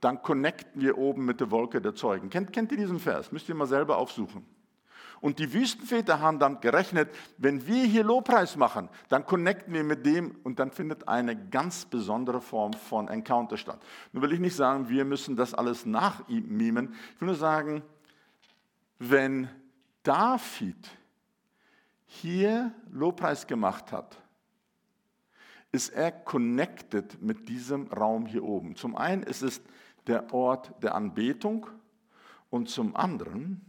dann 0.00 0.22
connecten 0.22 0.80
wir 0.80 0.96
oben 0.96 1.26
mit 1.26 1.40
der 1.40 1.50
Wolke 1.50 1.82
der 1.82 1.94
Zeugen. 1.94 2.30
Kennt, 2.30 2.54
kennt 2.54 2.72
ihr 2.72 2.78
diesen 2.78 2.98
Vers? 2.98 3.32
Müsst 3.32 3.50
ihr 3.50 3.54
mal 3.54 3.66
selber 3.66 3.98
aufsuchen. 3.98 4.46
Und 5.20 5.38
die 5.38 5.52
Wüstenväter 5.52 6.20
haben 6.20 6.38
dann 6.38 6.60
gerechnet, 6.62 7.10
wenn 7.36 7.66
wir 7.66 7.84
hier 7.84 8.02
Lobpreis 8.02 8.56
machen, 8.56 8.88
dann 9.10 9.26
connecten 9.26 9.74
wir 9.74 9.84
mit 9.84 10.06
dem 10.06 10.36
und 10.44 10.58
dann 10.58 10.70
findet 10.70 11.06
eine 11.06 11.36
ganz 11.36 11.84
besondere 11.84 12.40
Form 12.40 12.72
von 12.72 13.08
Encounter 13.08 13.58
statt. 13.58 13.80
Nun 14.12 14.22
will 14.22 14.32
ich 14.32 14.40
nicht 14.40 14.56
sagen, 14.56 14.88
wir 14.88 15.04
müssen 15.04 15.36
das 15.36 15.52
alles 15.52 15.84
nachmimen. 15.84 16.94
Ich 17.14 17.20
will 17.20 17.26
nur 17.26 17.34
sagen, 17.34 17.82
wenn 18.98 19.50
David 20.02 20.88
hier 22.12 22.74
Lobpreis 22.90 23.46
gemacht 23.46 23.92
hat, 23.92 24.20
ist 25.70 25.90
er 25.90 26.10
connected 26.10 27.22
mit 27.22 27.48
diesem 27.48 27.86
Raum 27.86 28.26
hier 28.26 28.42
oben. 28.42 28.74
Zum 28.74 28.96
einen 28.96 29.22
ist 29.22 29.42
es 29.42 29.62
der 30.08 30.34
Ort 30.34 30.74
der 30.82 30.96
Anbetung 30.96 31.68
und 32.50 32.68
zum 32.68 32.96
anderen 32.96 33.64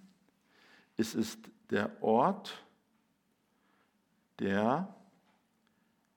es 0.97 1.13
ist 1.15 1.39
der 1.69 2.01
Ort 2.01 2.65
der 4.39 4.93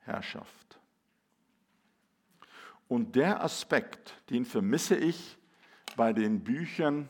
Herrschaft. 0.01 0.81
Und 2.89 3.17
der 3.17 3.43
Aspekt, 3.43 4.15
den 4.31 4.45
vermisse 4.45 4.97
ich 4.97 5.39
bei 5.97 6.13
den 6.13 6.43
Büchern 6.43 7.09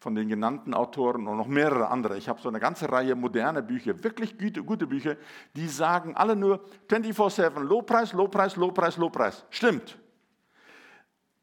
von 0.00 0.14
den 0.14 0.28
genannten 0.28 0.72
Autoren 0.72 1.28
und 1.28 1.36
noch 1.36 1.46
mehrere 1.46 1.88
andere. 1.88 2.16
Ich 2.16 2.28
habe 2.28 2.40
so 2.40 2.48
eine 2.48 2.58
ganze 2.58 2.90
Reihe 2.90 3.14
moderner 3.14 3.60
Bücher, 3.60 4.02
wirklich 4.02 4.38
gute, 4.38 4.64
gute 4.64 4.86
Bücher, 4.86 5.16
die 5.54 5.68
sagen 5.68 6.16
alle 6.16 6.34
nur 6.34 6.64
24-7 6.88 7.60
Lobpreis, 7.60 8.14
Lobpreis, 8.14 8.56
Lobpreis, 8.56 8.96
Lobpreis. 8.96 9.44
Stimmt. 9.50 9.98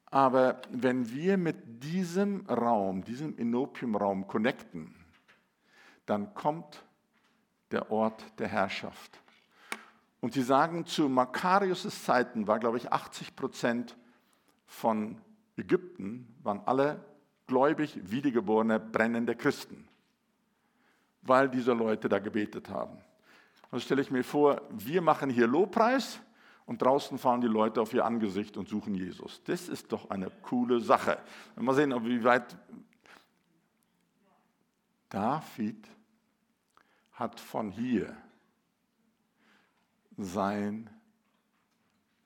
Aber 0.07 0.59
wenn 0.71 1.07
wir 1.11 1.37
mit 1.37 1.83
diesem 1.83 2.47
Raum, 2.47 3.03
diesem 3.03 3.37
Inopium-Raum 3.37 4.25
connecten, 4.25 4.95
dann 6.07 6.33
kommt 6.33 6.83
der 7.69 7.91
Ort 7.91 8.25
der 8.39 8.47
Herrschaft. 8.47 9.21
Und 10.19 10.33
sie 10.33 10.41
sagen, 10.41 10.87
zu 10.87 11.09
Makarius' 11.09 12.03
Zeiten 12.05 12.47
war, 12.47 12.57
glaube 12.57 12.77
ich, 12.77 12.91
80 12.91 13.35
Prozent 13.35 13.95
von 14.65 15.21
Ägypten, 15.57 16.35
waren 16.41 16.61
alle 16.65 17.05
gläubig 17.47 17.97
wiedergeborene, 18.03 18.79
brennende 18.79 19.35
Christen, 19.35 19.87
weil 21.21 21.49
diese 21.49 21.73
Leute 21.73 22.09
da 22.09 22.19
gebetet 22.19 22.69
haben. 22.69 22.97
Also 23.71 23.83
stelle 23.83 24.01
ich 24.01 24.11
mir 24.11 24.23
vor, 24.23 24.61
wir 24.69 25.01
machen 25.01 25.29
hier 25.29 25.47
Lobpreis 25.47 26.19
und 26.65 26.81
draußen 26.81 27.17
fahren 27.17 27.41
die 27.41 27.47
Leute 27.47 27.81
auf 27.81 27.93
ihr 27.93 28.05
Angesicht 28.05 28.57
und 28.57 28.67
suchen 28.67 28.93
Jesus. 28.93 29.41
Das 29.43 29.67
ist 29.69 29.91
doch 29.91 30.09
eine 30.09 30.29
coole 30.41 30.79
Sache. 30.79 31.17
Mal 31.55 31.73
sehen, 31.73 31.93
wie 32.05 32.23
weit 32.23 32.57
David 35.09 35.87
hat 37.13 37.39
von 37.39 37.71
hier 37.71 38.15
sein 40.17 40.89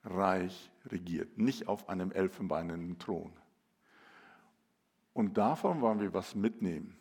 Reich 0.04 0.70
regiert, 0.86 1.38
nicht 1.38 1.68
auf 1.68 1.88
einem 1.88 2.10
elfenbeinernen 2.10 2.98
Thron. 2.98 3.32
Und 5.14 5.36
davon 5.36 5.80
wollen 5.80 6.00
wir 6.00 6.14
was 6.14 6.34
mitnehmen. 6.34 6.96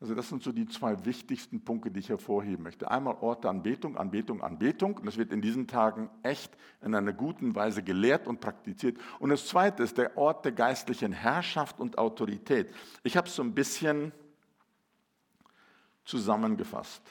Also 0.00 0.14
das 0.14 0.30
sind 0.30 0.42
so 0.42 0.50
die 0.50 0.66
zwei 0.66 1.04
wichtigsten 1.04 1.62
Punkte, 1.62 1.90
die 1.90 2.00
ich 2.00 2.08
hervorheben 2.08 2.62
möchte. 2.62 2.90
Einmal 2.90 3.18
Ort 3.20 3.44
der 3.44 3.50
Anbetung, 3.50 3.98
Anbetung, 3.98 4.42
Anbetung. 4.42 4.96
Und 4.96 5.04
das 5.04 5.18
wird 5.18 5.30
in 5.30 5.42
diesen 5.42 5.66
Tagen 5.66 6.08
echt 6.22 6.56
in 6.80 6.94
einer 6.94 7.12
guten 7.12 7.54
Weise 7.54 7.82
gelehrt 7.82 8.26
und 8.26 8.40
praktiziert. 8.40 8.96
Und 9.18 9.28
das 9.28 9.46
Zweite 9.46 9.82
ist 9.82 9.98
der 9.98 10.16
Ort 10.16 10.46
der 10.46 10.52
geistlichen 10.52 11.12
Herrschaft 11.12 11.80
und 11.80 11.98
Autorität. 11.98 12.72
Ich 13.02 13.16
habe 13.16 13.28
es 13.28 13.34
so 13.34 13.42
ein 13.42 13.52
bisschen 13.52 14.12
zusammengefasst. 16.06 17.02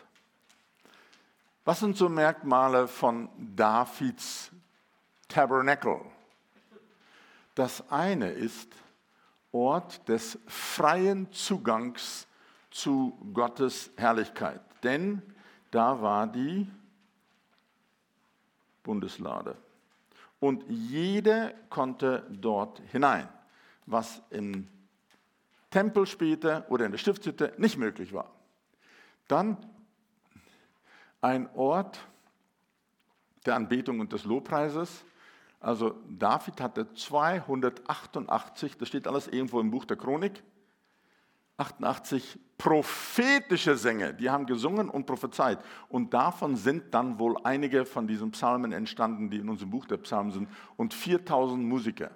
Was 1.63 1.82
sind 1.82 1.95
so 1.95 2.10
Merkmale 2.10 2.88
von 2.88 3.30
Davids 3.56 4.52
Tabernacle? 5.28 6.02
Das 7.54 7.91
eine 7.91 8.32
ist 8.32 8.73
Ort 9.51 10.07
des 10.07 10.38
freien 10.47 11.31
Zugangs 11.31 12.27
zu 12.69 13.17
Gottes 13.33 13.91
Herrlichkeit. 13.97 14.62
Denn 14.83 15.21
da 15.71 16.01
war 16.01 16.27
die 16.27 16.67
Bundeslade. 18.83 19.55
Und 20.39 20.63
jeder 20.67 21.51
konnte 21.69 22.25
dort 22.29 22.81
hinein, 22.91 23.27
was 23.85 24.21
im 24.29 24.67
Tempel 25.69 26.07
später 26.07 26.65
oder 26.69 26.85
in 26.85 26.91
der 26.91 26.97
Stiftshütte 26.97 27.53
nicht 27.57 27.77
möglich 27.77 28.13
war. 28.13 28.31
Dann 29.27 29.57
ein 31.21 31.49
Ort 31.55 31.99
der 33.45 33.55
Anbetung 33.55 33.99
und 33.99 34.13
des 34.13 34.23
Lobpreises. 34.23 35.03
Also 35.60 35.95
David 36.08 36.62
hatte 36.62 36.93
288, 36.93 38.78
das 38.78 38.88
steht 38.88 39.08
alles 39.08 39.28
irgendwo 39.28 39.60
im 39.60 39.72
Buch 39.72 39.86
der 39.86 39.98
Chronik, 39.98 40.41
88 41.58 42.39
prophetische 42.58 43.76
Sänger, 43.76 44.13
die 44.13 44.30
haben 44.30 44.45
gesungen 44.45 44.89
und 44.89 45.06
prophezeit. 45.06 45.60
Und 45.89 46.13
davon 46.13 46.56
sind 46.56 46.93
dann 46.93 47.19
wohl 47.19 47.36
einige 47.43 47.86
von 47.86 48.08
diesen 48.08 48.32
Psalmen 48.32 48.72
entstanden, 48.72 49.30
die 49.30 49.38
in 49.38 49.50
unserem 49.50 49.72
Buch 49.72 49.86
der 49.86 49.98
Psalmen 49.98 50.32
sind, 50.32 50.50
und 50.78 50.93
4000 50.93 51.63
Musiker. 51.63 52.12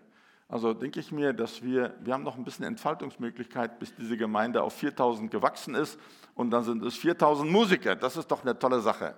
Also 0.47 0.73
denke 0.73 0.99
ich 0.99 1.11
mir, 1.11 1.33
dass 1.33 1.63
wir, 1.63 1.95
wir 2.01 2.13
haben 2.13 2.23
noch 2.23 2.37
ein 2.37 2.43
bisschen 2.43 2.65
Entfaltungsmöglichkeit, 2.65 3.79
bis 3.79 3.95
diese 3.95 4.17
Gemeinde 4.17 4.61
auf 4.61 4.73
4000 4.73 5.31
gewachsen 5.31 5.75
ist 5.75 5.99
und 6.35 6.51
dann 6.51 6.63
sind 6.63 6.83
es 6.83 6.95
4000 6.95 7.49
Musiker. 7.49 7.95
Das 7.95 8.17
ist 8.17 8.27
doch 8.27 8.43
eine 8.43 8.57
tolle 8.57 8.79
Sache. 8.79 9.17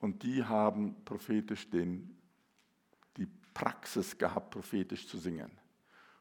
Und 0.00 0.22
die 0.22 0.42
haben 0.42 0.96
prophetisch 1.04 1.68
den, 1.68 2.16
Praxis 3.54 4.18
gehabt, 4.18 4.50
prophetisch 4.50 5.06
zu 5.06 5.18
singen. 5.18 5.50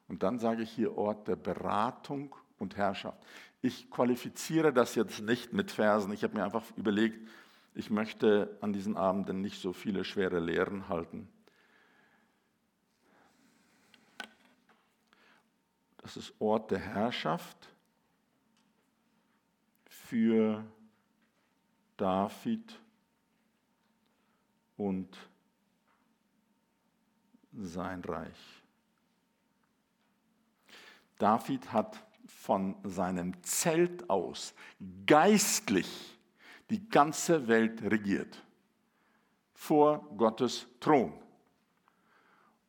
Und 0.07 0.23
dann 0.23 0.39
sage 0.39 0.63
ich 0.63 0.71
hier 0.71 0.97
Ort 0.97 1.27
der 1.27 1.35
Beratung 1.35 2.35
und 2.57 2.77
Herrschaft. 2.77 3.17
Ich 3.61 3.91
qualifiziere 3.91 4.73
das 4.73 4.95
jetzt 4.95 5.21
nicht 5.21 5.53
mit 5.53 5.71
Versen. 5.71 6.11
Ich 6.13 6.23
habe 6.23 6.35
mir 6.35 6.43
einfach 6.43 6.63
überlegt, 6.77 7.27
ich 7.75 7.89
möchte 7.89 8.57
an 8.61 8.73
diesen 8.73 8.97
Abenden 8.97 9.41
nicht 9.41 9.61
so 9.61 9.73
viele 9.73 10.03
schwere 10.03 10.39
Lehren 10.39 10.89
halten. 10.89 11.29
Das 15.97 16.17
ist 16.17 16.33
Ort 16.39 16.71
der 16.71 16.79
Herrschaft 16.79 17.69
für 19.85 20.65
David 21.97 22.79
und 24.75 25.28
sein 27.51 28.01
Reich. 28.03 28.63
David 31.17 31.71
hat 31.73 32.03
von 32.27 32.75
seinem 32.83 33.41
Zelt 33.43 34.09
aus 34.09 34.53
geistlich 35.05 36.17
die 36.69 36.87
ganze 36.89 37.47
Welt 37.47 37.81
regiert. 37.83 38.43
Vor 39.53 40.07
Gottes 40.15 40.67
Thron. 40.79 41.13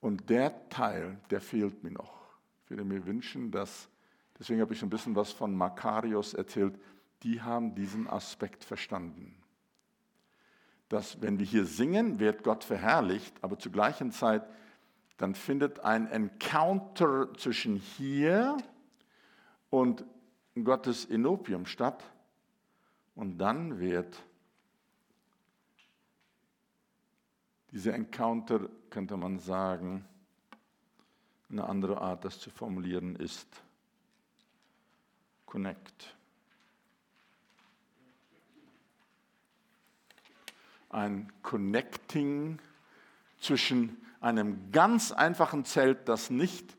Und 0.01 0.29
der 0.31 0.69
Teil, 0.71 1.21
der 1.31 1.41
fehlt 1.41 1.85
mir 1.85 1.93
noch. 1.93 2.21
Ich 2.65 2.71
würde 2.71 2.85
mir 2.85 3.05
wünschen, 3.07 3.51
dass, 3.51 3.89
deswegen 4.39 4.61
habe 4.61 4.73
ich 4.73 4.83
ein 4.83 4.91
bisschen 4.91 5.15
was 5.15 5.31
von 5.31 5.55
Makarios 5.55 6.35
erzählt, 6.35 6.81
die 7.23 7.41
haben 7.41 7.75
diesen 7.75 8.09
Aspekt 8.09 8.65
verstanden. 8.65 9.37
Dass 10.89 11.21
wenn 11.21 11.39
wir 11.39 11.47
hier 11.47 11.67
singen, 11.67 12.19
wird 12.19 12.43
Gott 12.43 12.65
verherrlicht, 12.65 13.35
aber 13.45 13.59
zur 13.59 13.71
gleichen 13.71 14.11
Zeit, 14.11 14.49
dann 15.21 15.35
findet 15.35 15.81
ein 15.81 16.07
Encounter 16.07 17.35
zwischen 17.35 17.77
hier 17.77 18.57
und 19.69 20.03
Gottes 20.65 21.05
Enopium 21.05 21.67
statt. 21.67 22.03
Und 23.15 23.37
dann 23.37 23.79
wird 23.79 24.23
dieser 27.71 27.93
Encounter, 27.93 28.71
könnte 28.89 29.19
man 29.19 29.39
sagen, 29.39 30.07
eine 31.51 31.69
andere 31.69 32.01
Art, 32.01 32.25
das 32.25 32.41
zu 32.41 32.49
formulieren, 32.49 33.15
ist 33.15 33.47
Connect. 35.45 36.17
Ein 40.89 41.31
Connecting 41.43 42.59
zwischen 43.39 43.99
einem 44.21 44.71
ganz 44.71 45.13
einfachen 45.13 45.65
Zelt, 45.65 46.09
das 46.09 46.31
nicht 46.31 46.77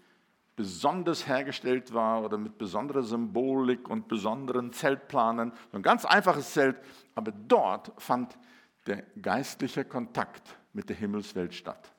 besonders 0.56 1.28
hergestellt 1.28 1.94
war 1.94 2.24
oder 2.24 2.38
mit 2.38 2.58
besonderer 2.58 3.04
Symbolik 3.04 3.90
und 3.90 4.08
besonderen 4.08 4.72
Zeltplanen. 4.74 5.52
ein 5.72 5.82
ganz 5.82 6.06
einfaches 6.06 6.54
Zelt, 6.54 6.78
aber 7.16 7.32
dort 7.32 7.92
fand 7.98 8.38
der 8.86 9.04
geistliche 9.22 9.86
Kontakt 9.86 10.56
mit 10.74 10.90
der 10.90 10.96
Himmelswelt 10.96 11.54
statt. 11.54 11.92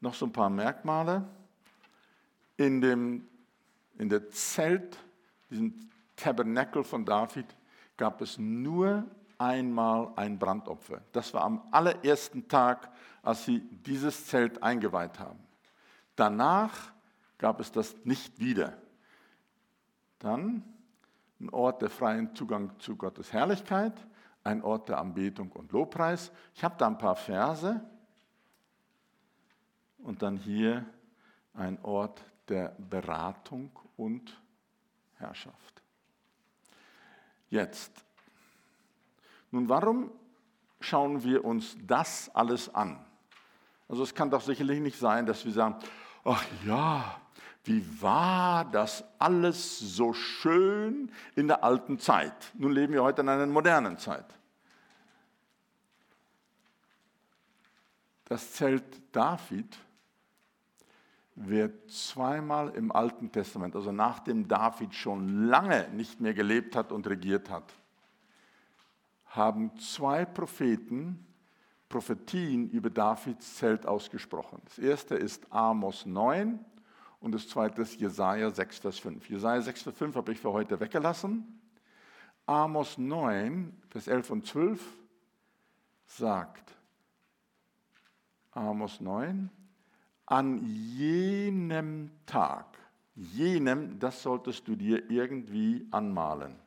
Noch 0.00 0.14
so 0.14 0.26
ein 0.26 0.32
paar 0.32 0.50
Merkmale. 0.50 1.24
In, 2.56 2.80
dem, 2.80 3.26
in 3.98 4.08
der 4.08 4.28
Zelt, 4.30 4.98
diesem 5.50 5.90
Tabernakel 6.14 6.84
von 6.84 7.04
David, 7.04 7.46
gab 7.96 8.20
es 8.20 8.38
nur 8.38 9.04
einmal 9.38 10.12
ein 10.16 10.38
Brandopfer. 10.38 11.02
Das 11.12 11.32
war 11.34 11.42
am 11.42 11.66
allerersten 11.70 12.48
Tag, 12.48 12.90
als 13.22 13.44
sie 13.44 13.60
dieses 13.60 14.26
Zelt 14.26 14.62
eingeweiht 14.62 15.18
haben. 15.18 15.38
Danach 16.16 16.92
gab 17.38 17.60
es 17.60 17.72
das 17.72 17.94
nicht 18.04 18.38
wieder. 18.38 18.76
Dann 20.18 20.62
ein 21.40 21.50
Ort 21.50 21.82
der 21.82 21.90
freien 21.90 22.34
Zugang 22.34 22.78
zu 22.78 22.96
Gottes 22.96 23.32
Herrlichkeit, 23.32 23.94
ein 24.44 24.62
Ort 24.62 24.88
der 24.88 24.98
Anbetung 24.98 25.50
und 25.52 25.72
Lobpreis. 25.72 26.30
Ich 26.54 26.62
habe 26.62 26.76
da 26.78 26.86
ein 26.86 26.98
paar 26.98 27.16
Verse. 27.16 27.80
Und 29.98 30.22
dann 30.22 30.36
hier 30.36 30.84
ein 31.54 31.82
Ort 31.82 32.22
der 32.48 32.76
Beratung 32.78 33.70
und 33.96 34.40
Herrschaft. 35.14 35.82
Jetzt, 37.48 38.03
nun 39.54 39.68
warum 39.68 40.10
schauen 40.80 41.22
wir 41.22 41.44
uns 41.44 41.76
das 41.86 42.28
alles 42.34 42.74
an? 42.74 42.98
Also 43.88 44.02
es 44.02 44.12
kann 44.12 44.28
doch 44.28 44.40
sicherlich 44.40 44.80
nicht 44.80 44.98
sein, 44.98 45.26
dass 45.26 45.44
wir 45.44 45.52
sagen, 45.52 45.76
ach 46.24 46.44
ja, 46.66 47.20
wie 47.62 48.02
war 48.02 48.64
das 48.64 49.04
alles 49.20 49.78
so 49.78 50.12
schön 50.12 51.10
in 51.36 51.46
der 51.46 51.62
alten 51.62 52.00
Zeit? 52.00 52.52
Nun 52.54 52.72
leben 52.72 52.92
wir 52.92 53.04
heute 53.04 53.22
in 53.22 53.28
einer 53.28 53.46
modernen 53.46 53.96
Zeit. 53.96 54.26
Das 58.24 58.54
Zelt 58.54 58.84
David 59.12 59.78
wird 61.36 61.88
zweimal 61.92 62.70
im 62.70 62.90
Alten 62.90 63.30
Testament, 63.30 63.76
also 63.76 63.92
nachdem 63.92 64.48
David 64.48 64.94
schon 64.94 65.46
lange 65.46 65.88
nicht 65.90 66.20
mehr 66.20 66.34
gelebt 66.34 66.74
hat 66.74 66.90
und 66.90 67.06
regiert 67.06 67.50
hat, 67.50 67.72
haben 69.34 69.76
zwei 69.78 70.24
Propheten 70.24 71.26
Prophetien 71.88 72.70
über 72.70 72.90
Davids 72.90 73.56
Zelt 73.56 73.86
ausgesprochen. 73.86 74.60
Das 74.64 74.78
erste 74.78 75.14
ist 75.14 75.46
Amos 75.52 76.06
9 76.06 76.58
und 77.20 77.32
das 77.32 77.48
zweite 77.48 77.82
ist 77.82 78.00
Jesaja 78.00 78.50
6, 78.50 78.78
Vers 78.78 78.98
5. 78.98 79.30
Jesaja 79.30 79.60
6, 79.62 79.82
Vers 79.82 79.96
5 79.96 80.16
habe 80.16 80.32
ich 80.32 80.40
für 80.40 80.52
heute 80.52 80.78
weggelassen. 80.80 81.60
Amos 82.46 82.98
9, 82.98 83.72
Vers 83.90 84.08
11 84.08 84.30
und 84.30 84.46
12 84.46 84.80
sagt, 86.06 86.74
Amos 88.50 89.00
9, 89.00 89.50
an 90.26 90.64
jenem 90.64 92.10
Tag, 92.26 92.66
jenem, 93.14 93.98
das 93.98 94.22
solltest 94.22 94.66
du 94.66 94.74
dir 94.74 95.10
irgendwie 95.10 95.86
anmalen. 95.90 96.63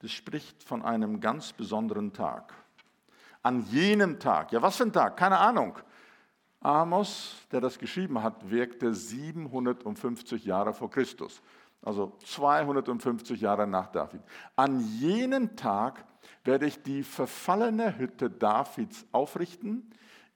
Das 0.00 0.10
spricht 0.12 0.62
von 0.62 0.84
einem 0.84 1.20
ganz 1.20 1.52
besonderen 1.52 2.12
Tag 2.12 2.54
an 3.42 3.64
jenem 3.70 4.18
Tag. 4.18 4.52
Ja, 4.52 4.60
was 4.62 4.76
für 4.76 4.84
ein 4.84 4.92
Tag? 4.92 5.16
Keine 5.16 5.38
Ahnung. 5.38 5.78
Amos, 6.60 7.36
der 7.52 7.60
das 7.60 7.78
geschrieben 7.78 8.22
hat, 8.22 8.50
wirkte 8.50 8.92
750 8.92 10.44
Jahre 10.44 10.74
vor 10.74 10.90
Christus, 10.90 11.40
also 11.82 12.16
250 12.24 13.40
Jahre 13.40 13.66
nach 13.66 13.86
David. 13.86 14.20
An 14.56 14.80
jenem 14.80 15.54
Tag 15.54 16.04
werde 16.44 16.66
ich 16.66 16.82
die 16.82 17.04
verfallene 17.04 17.96
Hütte 17.96 18.28
Davids 18.28 19.06
aufrichten, 19.12 19.88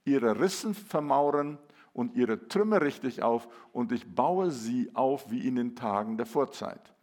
ihre 0.05 0.39
Rissen 0.39 0.75
vermauern 0.75 1.59
und 1.93 2.15
ihre 2.15 2.47
Trümmer 2.49 2.81
richtig 2.81 3.23
auf 3.23 3.49
und 3.73 3.91
ich 3.91 4.15
baue 4.15 4.53
sie 4.53 4.91
auf 4.95 5.29
wie 5.31 5.47
in 5.47 5.57
den 5.57 5.75
Tagen 5.75 6.17
der 6.17 6.27
Vorzeit 6.27 6.95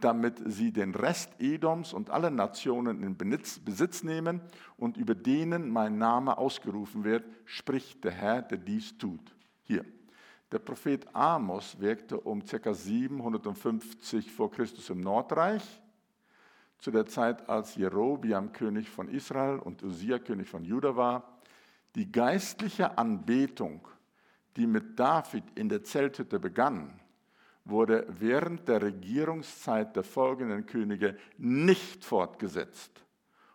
damit 0.00 0.42
sie 0.46 0.72
den 0.72 0.94
Rest 0.94 1.30
Edoms 1.38 1.92
und 1.92 2.10
alle 2.10 2.30
Nationen 2.30 3.02
in 3.02 3.16
Besitz 3.16 4.02
nehmen 4.02 4.40
und 4.76 4.96
über 4.96 5.14
denen 5.14 5.70
mein 5.70 5.98
Name 5.98 6.38
ausgerufen 6.38 7.04
wird, 7.04 7.24
spricht 7.44 8.02
der 8.04 8.12
Herr, 8.12 8.42
der 8.42 8.58
dies 8.58 8.98
tut. 8.98 9.34
Hier. 9.62 9.84
Der 10.50 10.58
Prophet 10.58 11.06
Amos 11.14 11.80
wirkte 11.80 12.20
um 12.20 12.44
ca. 12.44 12.74
750 12.74 14.30
vor 14.30 14.50
Christus 14.50 14.90
im 14.90 15.00
Nordreich, 15.00 15.62
zu 16.78 16.90
der 16.90 17.06
Zeit, 17.06 17.48
als 17.48 17.76
Jerobiam 17.76 18.52
König 18.52 18.90
von 18.90 19.08
Israel 19.08 19.60
und 19.60 19.82
Usia 19.82 20.18
König 20.18 20.48
von 20.48 20.64
Juda 20.64 20.96
war. 20.96 21.38
Die 21.94 22.10
geistliche 22.10 22.98
Anbetung, 22.98 23.86
die 24.56 24.66
mit 24.66 24.98
David 24.98 25.44
in 25.54 25.68
der 25.68 25.84
Zelthütte 25.84 26.40
begann, 26.40 27.00
wurde 27.64 28.06
während 28.08 28.68
der 28.68 28.82
Regierungszeit 28.82 29.94
der 29.94 30.02
folgenden 30.02 30.66
Könige 30.66 31.16
nicht 31.38 32.04
fortgesetzt 32.04 33.04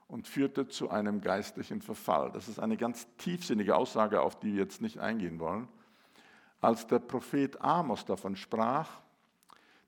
und 0.08 0.28
führte 0.28 0.68
zu 0.68 0.90
einem 0.90 1.22
geistlichen 1.22 1.82
Verfall. 1.82 2.32
Das 2.32 2.48
ist 2.48 2.60
eine 2.60 2.78
ganz 2.78 3.08
tiefsinnige 3.18 3.76
Aussage, 3.76 4.22
auf 4.22 4.40
die 4.40 4.54
wir 4.54 4.62
jetzt 4.62 4.82
nicht 4.82 5.00
eingehen 5.00 5.40
wollen. 5.40 5.68
Als 6.62 6.88
der 6.88 7.00
Prophet 7.00 7.62
Amos 7.62 8.06
davon 8.06 8.36
sprach, 8.36 8.90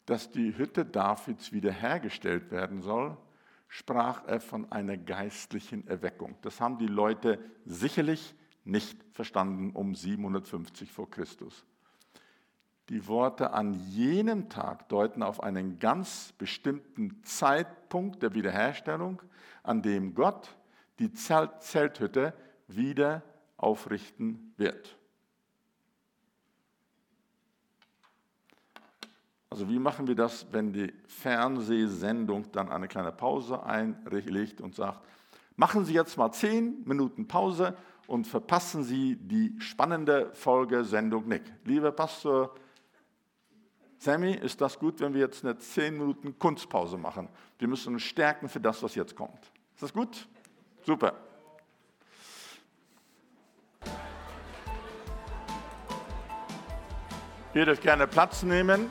dass 0.06 0.32
die 0.32 0.58
Hütte 0.58 0.86
Davids 0.86 1.52
wiederhergestellt 1.52 2.52
werden 2.52 2.82
soll, 2.82 3.16
sprach 3.68 4.26
er 4.28 4.42
von 4.42 4.72
einer 4.72 4.98
geistlichen 4.98 5.88
Erweckung. 5.88 6.36
Das 6.42 6.60
haben 6.60 6.78
die 6.78 6.88
Leute 6.88 7.40
sicherlich 7.66 8.36
nicht 8.66 9.02
verstanden 9.14 9.72
um 9.72 9.96
750 9.96 10.92
vor 10.92 11.10
Christus. 11.10 11.66
Die 12.90 13.08
Worte 13.08 13.54
an 13.54 13.74
jenem 13.74 14.50
Tag 14.50 14.90
deuten 14.90 15.22
auf 15.22 15.44
einen 15.44 15.78
ganz 15.78 16.34
bestimmten 16.40 17.22
Zeitpunkt 17.24 18.24
der 18.24 18.34
Wiederherstellung, 18.34 19.22
an 19.62 19.84
dem 19.84 20.16
Gott 20.16 20.56
die 20.98 21.14
Zelthütte 21.14 22.34
wieder 22.68 23.22
aufrichten 23.58 24.54
wird. 24.58 24.98
Also 29.52 29.70
wie 29.70 29.80
machen 29.80 30.08
wir 30.08 30.16
das, 30.16 30.48
wenn 30.52 30.74
die 30.74 30.94
Fernsehsendung 31.08 32.52
dann 32.52 32.70
eine 32.70 32.88
kleine 32.88 33.12
Pause 33.12 33.64
einlegt 33.64 34.62
und 34.62 34.76
sagt, 34.76 35.04
machen 35.56 35.86
Sie 35.86 35.94
jetzt 35.94 36.18
mal 36.18 36.32
zehn 36.32 36.84
Minuten 36.86 37.28
Pause 37.28 37.76
und 38.08 38.26
verpassen 38.26 38.84
Sie 38.84 39.16
die 39.16 39.56
spannende 39.60 40.32
Folgesendung 40.34 41.28
nicht. 41.28 41.44
Lieber 41.66 41.92
Pastor 41.92 42.56
Sammy, 44.02 44.32
ist 44.32 44.62
das 44.62 44.80
gut, 44.80 45.02
wenn 45.02 45.14
wir 45.14 45.20
jetzt 45.20 45.44
eine 45.44 45.58
10 45.58 45.98
Minuten 45.98 46.40
Kunstpause 46.40 46.98
machen? 46.98 47.28
Wir 47.58 47.68
müssen 47.68 47.96
uns 47.96 48.04
stärken 48.04 48.48
für 48.48 48.62
das, 48.62 48.82
was 48.82 48.96
jetzt 48.96 49.14
kommt. 49.14 49.52
Ist 49.74 49.84
das 49.84 49.92
gut? 49.92 50.26
Super. 50.86 51.14
Ihr 57.54 57.66
dürft 57.66 57.84
gerne 57.84 58.08
Platz 58.08 58.44
nehmen. 58.44 58.90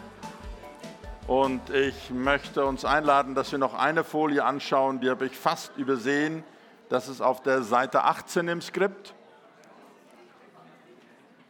Und 1.27 1.71
ich 1.71 2.11
möchte 2.11 2.67
uns 2.67 2.85
einladen, 2.85 3.35
dass 3.35 3.51
wir 3.51 3.59
noch 3.59 3.73
eine 3.73 4.05
Folie 4.05 4.45
anschauen, 4.45 5.01
die 5.01 5.09
habe 5.09 5.25
ich 5.25 5.39
fast 5.39 5.75
übersehen. 5.79 6.45
Das 6.91 7.09
ist 7.09 7.23
auf 7.23 7.43
der 7.43 7.63
Seite 7.63 8.05
18 8.05 8.49
im 8.49 8.61
Skript. 8.61 9.15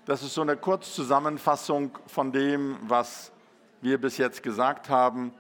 Das 0.04 0.22
ist 0.22 0.34
so 0.34 0.42
eine 0.42 0.56
Kurzzusammenfassung 0.56 1.98
von 2.06 2.30
dem, 2.30 2.76
was 2.82 3.32
wir 3.80 4.00
bis 4.00 4.16
jetzt 4.18 4.42
gesagt 4.42 4.88
haben. 4.88 5.32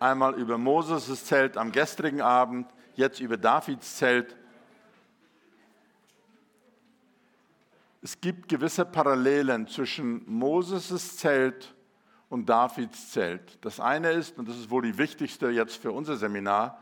Einmal 0.00 0.34
über 0.34 0.58
Moses' 0.58 1.24
Zelt 1.24 1.56
am 1.56 1.72
gestrigen 1.72 2.20
Abend, 2.20 2.68
jetzt 2.94 3.20
über 3.20 3.36
Davids 3.36 3.96
Zelt. 3.96 4.36
Es 8.00 8.20
gibt 8.20 8.48
gewisse 8.48 8.84
Parallelen 8.84 9.66
zwischen 9.66 10.22
Moses' 10.26 11.16
Zelt 11.16 11.74
und 12.28 12.48
Davids 12.48 13.10
Zelt. 13.10 13.58
Das 13.64 13.80
eine 13.80 14.12
ist, 14.12 14.38
und 14.38 14.48
das 14.48 14.56
ist 14.56 14.70
wohl 14.70 14.82
die 14.82 14.98
wichtigste 14.98 15.50
jetzt 15.50 15.76
für 15.76 15.90
unser 15.90 16.16
Seminar, 16.16 16.78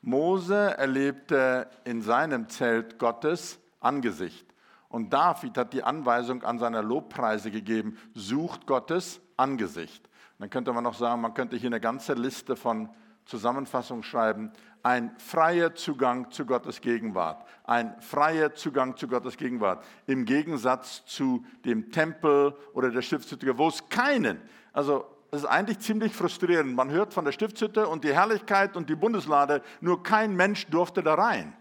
Mose 0.00 0.76
erlebte 0.76 1.68
in 1.84 2.02
seinem 2.02 2.48
Zelt 2.48 2.98
Gottes 2.98 3.58
Angesicht. 3.80 4.46
Und 4.88 5.12
David 5.12 5.58
hat 5.58 5.72
die 5.72 5.82
Anweisung 5.82 6.42
an 6.44 6.58
seine 6.58 6.80
Lobpreise 6.80 7.50
gegeben, 7.50 7.98
sucht 8.14 8.66
Gottes 8.66 9.20
Angesicht. 9.36 10.07
Dann 10.38 10.50
könnte 10.50 10.72
man 10.72 10.84
noch 10.84 10.94
sagen, 10.94 11.20
man 11.20 11.34
könnte 11.34 11.56
hier 11.56 11.68
eine 11.68 11.80
ganze 11.80 12.14
Liste 12.14 12.56
von 12.56 12.88
Zusammenfassungen 13.24 14.02
schreiben. 14.02 14.52
Ein 14.82 15.14
freier 15.18 15.74
Zugang 15.74 16.30
zu 16.30 16.46
Gottes 16.46 16.80
Gegenwart. 16.80 17.44
Ein 17.64 18.00
freier 18.00 18.54
Zugang 18.54 18.96
zu 18.96 19.08
Gottes 19.08 19.36
Gegenwart. 19.36 19.84
Im 20.06 20.24
Gegensatz 20.24 21.04
zu 21.04 21.44
dem 21.64 21.90
Tempel 21.90 22.56
oder 22.72 22.90
der 22.90 23.02
Stiftshütte, 23.02 23.58
wo 23.58 23.68
es 23.68 23.88
keinen, 23.88 24.40
also 24.72 25.04
es 25.30 25.40
ist 25.40 25.46
eigentlich 25.46 25.80
ziemlich 25.80 26.14
frustrierend. 26.14 26.74
Man 26.74 26.90
hört 26.90 27.12
von 27.12 27.24
der 27.24 27.32
Stiftshütte 27.32 27.86
und 27.86 28.04
die 28.04 28.14
Herrlichkeit 28.14 28.76
und 28.76 28.88
die 28.88 28.94
Bundeslade, 28.94 29.62
nur 29.80 30.02
kein 30.02 30.34
Mensch 30.34 30.66
durfte 30.68 31.02
da 31.02 31.14
rein, 31.14 31.54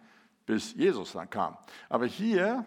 bis 0.45 0.73
Jesus 0.73 1.13
dann 1.13 1.29
kam. 1.29 1.57
Aber 1.89 2.05
hier 2.05 2.65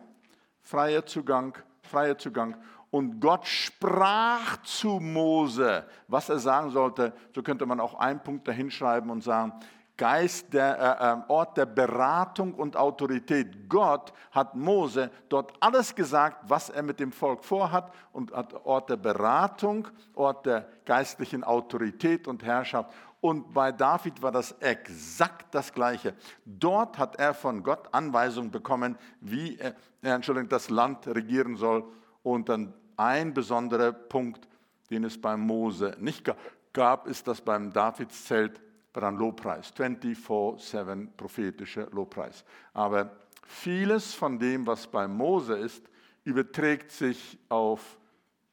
freier 0.61 1.07
Zugang, 1.07 1.57
freier 1.83 2.19
Zugang. 2.19 2.57
Und 2.91 3.20
Gott 3.20 3.47
sprach 3.47 4.62
zu 4.62 4.99
Mose, 4.99 5.86
was 6.09 6.28
er 6.28 6.41
sagen 6.41 6.70
sollte. 6.70 7.12
So 7.34 7.43
könnte 7.43 7.64
man 7.64 7.78
auch 7.78 7.95
einen 7.95 8.20
Punkt 8.20 8.49
dahinschreiben 8.49 9.11
und 9.11 9.22
sagen, 9.22 9.53
Geist, 10.01 10.55
der 10.55 10.78
äh, 10.78 11.12
äh, 11.12 11.30
Ort 11.30 11.59
der 11.59 11.66
Beratung 11.66 12.55
und 12.55 12.74
Autorität. 12.74 13.68
Gott 13.68 14.14
hat 14.30 14.55
Mose 14.55 15.11
dort 15.28 15.53
alles 15.61 15.95
gesagt, 15.95 16.38
was 16.49 16.70
er 16.70 16.82
mit 16.82 16.99
dem 17.01 17.12
Volk 17.12 17.45
vorhat 17.45 17.93
und 18.14 18.32
hat 18.32 18.55
Ort 18.64 18.88
der 18.88 18.97
Beratung, 18.97 19.86
Ort 20.14 20.47
der 20.47 20.66
geistlichen 20.86 21.45
Autorität 21.45 22.26
und 22.26 22.43
Herrschaft. 22.43 22.91
Und 23.20 23.53
bei 23.53 23.72
David 23.72 24.22
war 24.22 24.32
das 24.32 24.53
exakt 24.53 25.55
das 25.55 25.70
Gleiche. 25.70 26.14
Dort 26.47 26.97
hat 26.97 27.16
er 27.16 27.34
von 27.34 27.62
Gott 27.62 27.93
Anweisungen 27.93 28.51
bekommen, 28.51 28.97
wie 29.20 29.59
er, 29.59 29.74
Entschuldigung, 30.01 30.49
das 30.49 30.70
Land 30.70 31.09
regieren 31.09 31.57
soll. 31.57 31.84
Und 32.23 32.49
dann 32.49 32.75
ein 32.97 33.33
besonderer 33.33 33.93
Punkt, 33.93 34.47
den 34.91 35.05
es 35.05 35.21
beim 35.21 35.41
Mose 35.41 35.97
nicht 36.01 36.31
gab, 36.73 37.07
ist, 37.07 37.27
dass 37.27 37.41
beim 37.41 37.73
Davidszelt 37.73 38.61
war 38.93 39.05
ein 39.05 39.16
Lobpreis, 39.16 39.73
24-7 39.75 41.09
prophetischer 41.16 41.89
Lobpreis. 41.91 42.45
Aber 42.73 43.11
vieles 43.47 44.14
von 44.14 44.39
dem, 44.39 44.66
was 44.66 44.87
bei 44.87 45.07
Mose 45.07 45.57
ist, 45.57 45.89
überträgt 46.25 46.91
sich 46.91 47.39
auf 47.49 47.99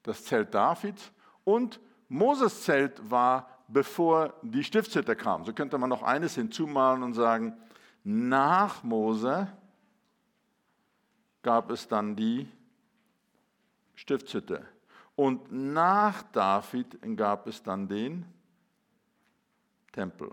das 0.04 0.24
Zelt 0.24 0.54
Davids 0.54 1.12
und 1.44 1.80
Moses 2.10 2.64
Zelt 2.64 3.10
war, 3.10 3.50
bevor 3.68 4.34
die 4.42 4.64
Stiftshütte 4.64 5.16
kam. 5.16 5.44
So 5.44 5.54
könnte 5.54 5.78
man 5.78 5.90
noch 5.90 6.04
eines 6.04 6.36
hinzumalen 6.36 7.04
und 7.04 7.14
sagen, 7.14 7.54
nach 8.04 8.84
Mose 8.84 9.52
gab 11.42 11.70
es 11.72 11.88
dann 11.88 12.16
die 12.16 12.48
Stiftshütte. 13.98 14.66
Und 15.16 15.52
nach 15.52 16.22
David 16.32 17.00
gab 17.18 17.48
es 17.48 17.62
dann 17.62 17.88
den 17.88 18.26
Tempel. 19.92 20.32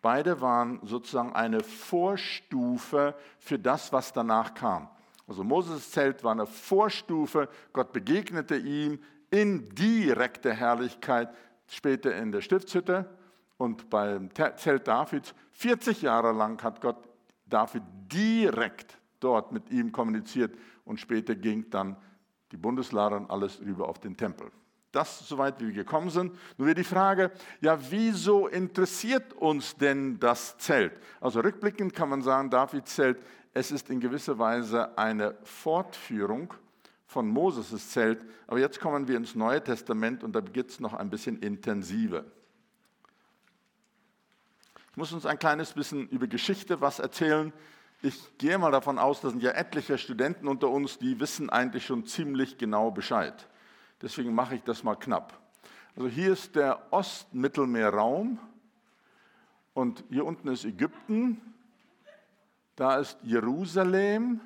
Beide 0.00 0.40
waren 0.40 0.78
sozusagen 0.84 1.34
eine 1.34 1.60
Vorstufe 1.60 3.16
für 3.38 3.58
das, 3.58 3.92
was 3.92 4.12
danach 4.12 4.54
kam. 4.54 4.88
Also 5.26 5.42
Moses 5.42 5.90
Zelt 5.90 6.22
war 6.22 6.32
eine 6.32 6.46
Vorstufe, 6.46 7.48
Gott 7.72 7.92
begegnete 7.92 8.56
ihm 8.56 9.00
in 9.30 9.68
direkter 9.74 10.54
Herrlichkeit, 10.54 11.34
später 11.66 12.14
in 12.14 12.30
der 12.30 12.40
Stiftshütte 12.40 13.10
und 13.58 13.90
beim 13.90 14.30
Zelt 14.32 14.86
Davids. 14.86 15.34
40 15.50 16.02
Jahre 16.02 16.30
lang 16.30 16.62
hat 16.62 16.80
Gott 16.80 17.08
David 17.44 17.82
direkt 18.06 18.96
dort 19.18 19.50
mit 19.50 19.68
ihm 19.70 19.90
kommuniziert 19.90 20.54
und 20.88 20.98
später 20.98 21.34
ging 21.34 21.68
dann 21.70 21.96
die 22.50 22.56
Bundeslade 22.56 23.16
und 23.16 23.30
alles 23.30 23.60
rüber 23.60 23.88
auf 23.88 23.98
den 23.98 24.16
Tempel. 24.16 24.50
Das 24.90 25.28
soweit, 25.28 25.60
wie 25.60 25.66
wir 25.66 25.74
gekommen 25.74 26.08
sind. 26.08 26.32
Nun 26.56 26.66
wird 26.66 26.78
die 26.78 26.84
Frage, 26.84 27.30
ja, 27.60 27.78
wieso 27.90 28.48
interessiert 28.48 29.34
uns 29.34 29.76
denn 29.76 30.18
das 30.18 30.56
Zelt? 30.56 30.92
Also 31.20 31.40
rückblickend 31.40 31.94
kann 31.94 32.08
man 32.08 32.22
sagen, 32.22 32.48
Davids 32.48 32.94
Zelt, 32.94 33.18
es 33.52 33.70
ist 33.70 33.90
in 33.90 34.00
gewisser 34.00 34.38
Weise 34.38 34.96
eine 34.96 35.36
Fortführung 35.42 36.54
von 37.06 37.28
Moses' 37.28 37.90
Zelt. 37.90 38.24
Aber 38.46 38.58
jetzt 38.60 38.80
kommen 38.80 39.08
wir 39.08 39.16
ins 39.18 39.34
Neue 39.34 39.62
Testament 39.62 40.24
und 40.24 40.32
da 40.32 40.40
geht 40.40 40.70
es 40.70 40.80
noch 40.80 40.94
ein 40.94 41.10
bisschen 41.10 41.38
intensiver. 41.40 42.24
Ich 44.90 44.96
muss 44.96 45.12
uns 45.12 45.26
ein 45.26 45.38
kleines 45.38 45.74
bisschen 45.74 46.08
über 46.08 46.26
Geschichte 46.26 46.80
was 46.80 46.98
erzählen. 46.98 47.52
Ich 48.00 48.38
gehe 48.38 48.56
mal 48.58 48.70
davon 48.70 48.96
aus, 48.96 49.20
da 49.20 49.30
sind 49.30 49.42
ja 49.42 49.50
etliche 49.50 49.98
Studenten 49.98 50.46
unter 50.46 50.68
uns, 50.68 50.98
die 50.98 51.18
wissen 51.18 51.50
eigentlich 51.50 51.84
schon 51.84 52.06
ziemlich 52.06 52.56
genau 52.56 52.92
Bescheid. 52.92 53.48
Deswegen 54.00 54.34
mache 54.34 54.54
ich 54.54 54.62
das 54.62 54.84
mal 54.84 54.94
knapp. 54.94 55.36
Also 55.96 56.08
hier 56.08 56.32
ist 56.32 56.54
der 56.54 56.80
Ostmittelmeerraum 56.92 58.38
und 59.74 60.04
hier 60.10 60.24
unten 60.24 60.46
ist 60.46 60.64
Ägypten, 60.64 61.40
da 62.76 62.98
ist 62.98 63.18
Jerusalem, 63.24 64.40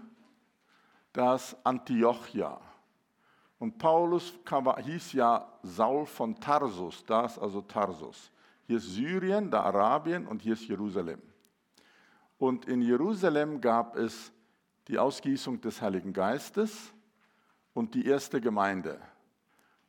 da 1.12 1.34
ist 1.34 1.54
Antiochia. 1.62 2.58
Und 3.58 3.76
Paulus 3.76 4.32
hieß 4.82 5.12
ja 5.12 5.46
Saul 5.62 6.06
von 6.06 6.40
Tarsus, 6.40 7.04
da 7.04 7.26
ist 7.26 7.38
also 7.38 7.60
Tarsus. 7.60 8.30
Hier 8.66 8.78
ist 8.78 8.94
Syrien, 8.94 9.50
da 9.50 9.60
Arabien 9.60 10.26
und 10.26 10.40
hier 10.40 10.54
ist 10.54 10.66
Jerusalem. 10.66 11.20
Und 12.42 12.64
in 12.64 12.82
Jerusalem 12.82 13.60
gab 13.60 13.94
es 13.94 14.32
die 14.88 14.98
Ausgießung 14.98 15.60
des 15.60 15.80
Heiligen 15.80 16.12
Geistes 16.12 16.92
und 17.72 17.94
die 17.94 18.04
erste 18.04 18.40
Gemeinde. 18.40 19.00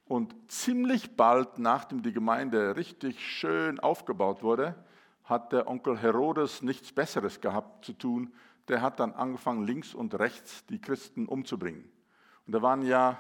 Und 0.06 0.36
ziemlich 0.52 1.18
bald, 1.18 1.58
nachdem 1.58 2.04
die 2.04 2.14
Gemeinde 2.14 2.76
richtig 2.76 3.28
schön 3.28 3.80
aufgebaut 3.80 4.44
wurde, 4.44 4.76
hat 5.24 5.52
der 5.52 5.68
Onkel 5.68 5.98
Herodes 5.98 6.62
nichts 6.62 6.92
Besseres 6.92 7.42
gehabt 7.42 7.86
zu 7.86 7.94
tun. 7.94 8.32
Der 8.68 8.84
hat 8.84 9.00
dann 9.00 9.14
angefangen, 9.14 9.66
links 9.66 9.96
und 9.96 10.14
rechts 10.20 10.64
die 10.68 10.80
Christen 10.80 11.26
umzubringen. 11.26 11.92
Und 12.46 12.54
da 12.54 12.62
waren 12.62 12.84
ja 12.84 13.20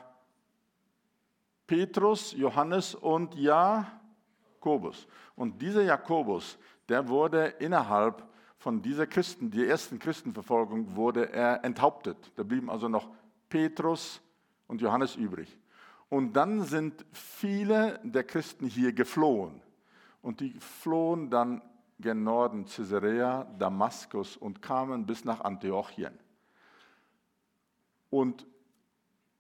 Petrus, 1.65 2.34
Johannes 2.34 2.93
und 2.93 3.34
Jakobus. 3.34 5.07
Und 5.36 5.59
dieser 5.59 5.81
Jakobus, 5.81 6.59
der 6.88 7.07
wurde 7.07 7.47
innerhalb 7.57 8.31
von 8.64 8.82
dieser 8.82 9.07
Christen, 9.07 9.51
die 9.51 9.68
ersten 9.68 9.99
Christenverfolgung, 9.99 10.95
wurde 10.95 11.34
er 11.34 11.66
enthauptet. 11.66 12.16
Da 12.38 12.43
blieben 12.43 12.70
also 12.70 12.88
noch 12.88 13.09
Petrus 13.49 14.22
und 14.68 14.80
Johannes 14.80 15.18
übrig. 15.18 15.59
Und 16.07 16.32
dann 16.32 16.64
sind 16.64 17.05
viele 17.11 17.99
der 18.03 18.24
Christen 18.24 18.66
hier 18.66 18.93
geflohen. 18.93 19.61
Und 20.22 20.39
die 20.39 20.53
flohen 20.61 21.30
dann 21.30 21.61
gen 21.99 22.24
Norden 22.24 22.64
Caesarea, 22.64 23.43
Damaskus 23.59 24.38
und 24.38 24.61
kamen 24.61 25.05
bis 25.05 25.26
nach 25.26 25.41
Antiochien. 25.41 26.18
Und 28.09 28.47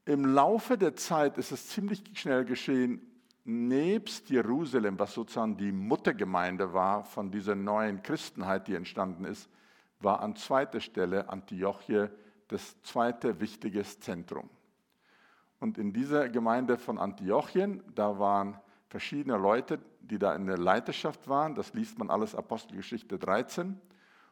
im 0.03 0.25
Laufe 0.25 0.77
der 0.77 0.97
Zeit 0.97 1.37
ist 1.37 1.53
es 1.53 1.69
ziemlich 1.69 2.03
schnell 2.13 2.43
geschehen, 2.43 3.01
nebst 3.45 4.29
Jerusalem, 4.29 4.97
was 4.99 5.13
sozusagen 5.13 5.57
die 5.57 5.71
Muttergemeinde 5.71 6.73
war 6.73 7.03
von 7.03 7.31
dieser 7.31 7.55
neuen 7.55 8.01
Christenheit, 8.01 8.67
die 8.67 8.75
entstanden 8.75 9.25
ist, 9.25 9.49
war 9.99 10.21
an 10.21 10.35
zweiter 10.35 10.79
Stelle 10.79 11.29
Antiochie 11.29 12.07
das 12.47 12.81
zweite 12.81 13.39
wichtige 13.39 13.83
Zentrum. 13.83 14.49
Und 15.59 15.77
in 15.77 15.93
dieser 15.93 16.29
Gemeinde 16.29 16.77
von 16.77 16.97
Antiochien, 16.97 17.81
da 17.95 18.19
waren 18.19 18.59
verschiedene 18.87 19.37
Leute, 19.37 19.79
die 20.01 20.19
da 20.19 20.35
in 20.35 20.45
der 20.45 20.57
Leiterschaft 20.57 21.27
waren. 21.27 21.55
Das 21.55 21.73
liest 21.73 21.97
man 21.97 22.09
alles 22.09 22.35
Apostelgeschichte 22.35 23.17
13. 23.17 23.79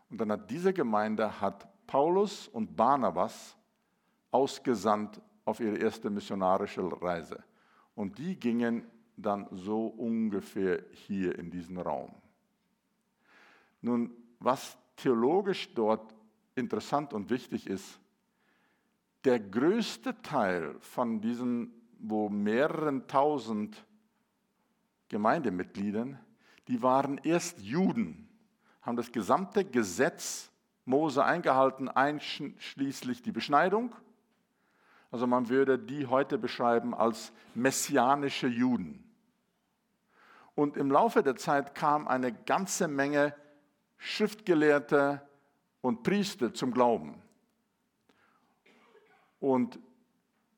Und 0.09 0.19
dann 0.19 0.31
hat 0.31 0.51
diese 0.51 0.73
Gemeinde 0.73 1.39
hat 1.39 1.67
Paulus 1.87 2.47
und 2.49 2.75
Barnabas 2.75 3.57
ausgesandt 4.29 5.21
auf 5.45 5.59
ihre 5.59 5.77
erste 5.77 6.09
missionarische 6.09 6.81
Reise. 7.01 7.43
Und 7.95 8.17
die 8.17 8.37
gingen 8.37 8.85
dann 9.21 9.47
so 9.51 9.87
ungefähr 9.87 10.83
hier 10.91 11.37
in 11.37 11.51
diesen 11.51 11.77
Raum. 11.77 12.13
Nun, 13.81 14.11
was 14.39 14.77
theologisch 14.95 15.73
dort 15.73 16.13
interessant 16.55 17.13
und 17.13 17.29
wichtig 17.29 17.67
ist, 17.67 17.99
der 19.23 19.39
größte 19.39 20.21
Teil 20.21 20.75
von 20.79 21.21
diesen, 21.21 21.73
wo 21.99 22.29
mehreren 22.29 23.07
tausend 23.07 23.85
Gemeindemitgliedern, 25.09 26.19
die 26.67 26.81
waren 26.81 27.17
erst 27.19 27.59
Juden, 27.59 28.27
haben 28.81 28.97
das 28.97 29.11
gesamte 29.11 29.65
Gesetz 29.65 30.51
Mose 30.85 31.23
eingehalten, 31.23 31.87
einschließlich 31.89 33.21
die 33.21 33.31
Beschneidung 33.31 33.93
also 35.11 35.27
man 35.27 35.49
würde 35.49 35.77
die 35.77 36.07
heute 36.07 36.37
beschreiben 36.37 36.95
als 36.95 37.33
messianische 37.53 38.47
Juden. 38.47 39.03
Und 40.61 40.77
im 40.77 40.91
Laufe 40.91 41.23
der 41.23 41.35
Zeit 41.37 41.73
kam 41.73 42.07
eine 42.07 42.31
ganze 42.31 42.87
Menge 42.87 43.33
Schriftgelehrte 43.97 45.27
und 45.81 46.03
Priester 46.03 46.53
zum 46.53 46.71
Glauben. 46.71 47.19
Und 49.39 49.79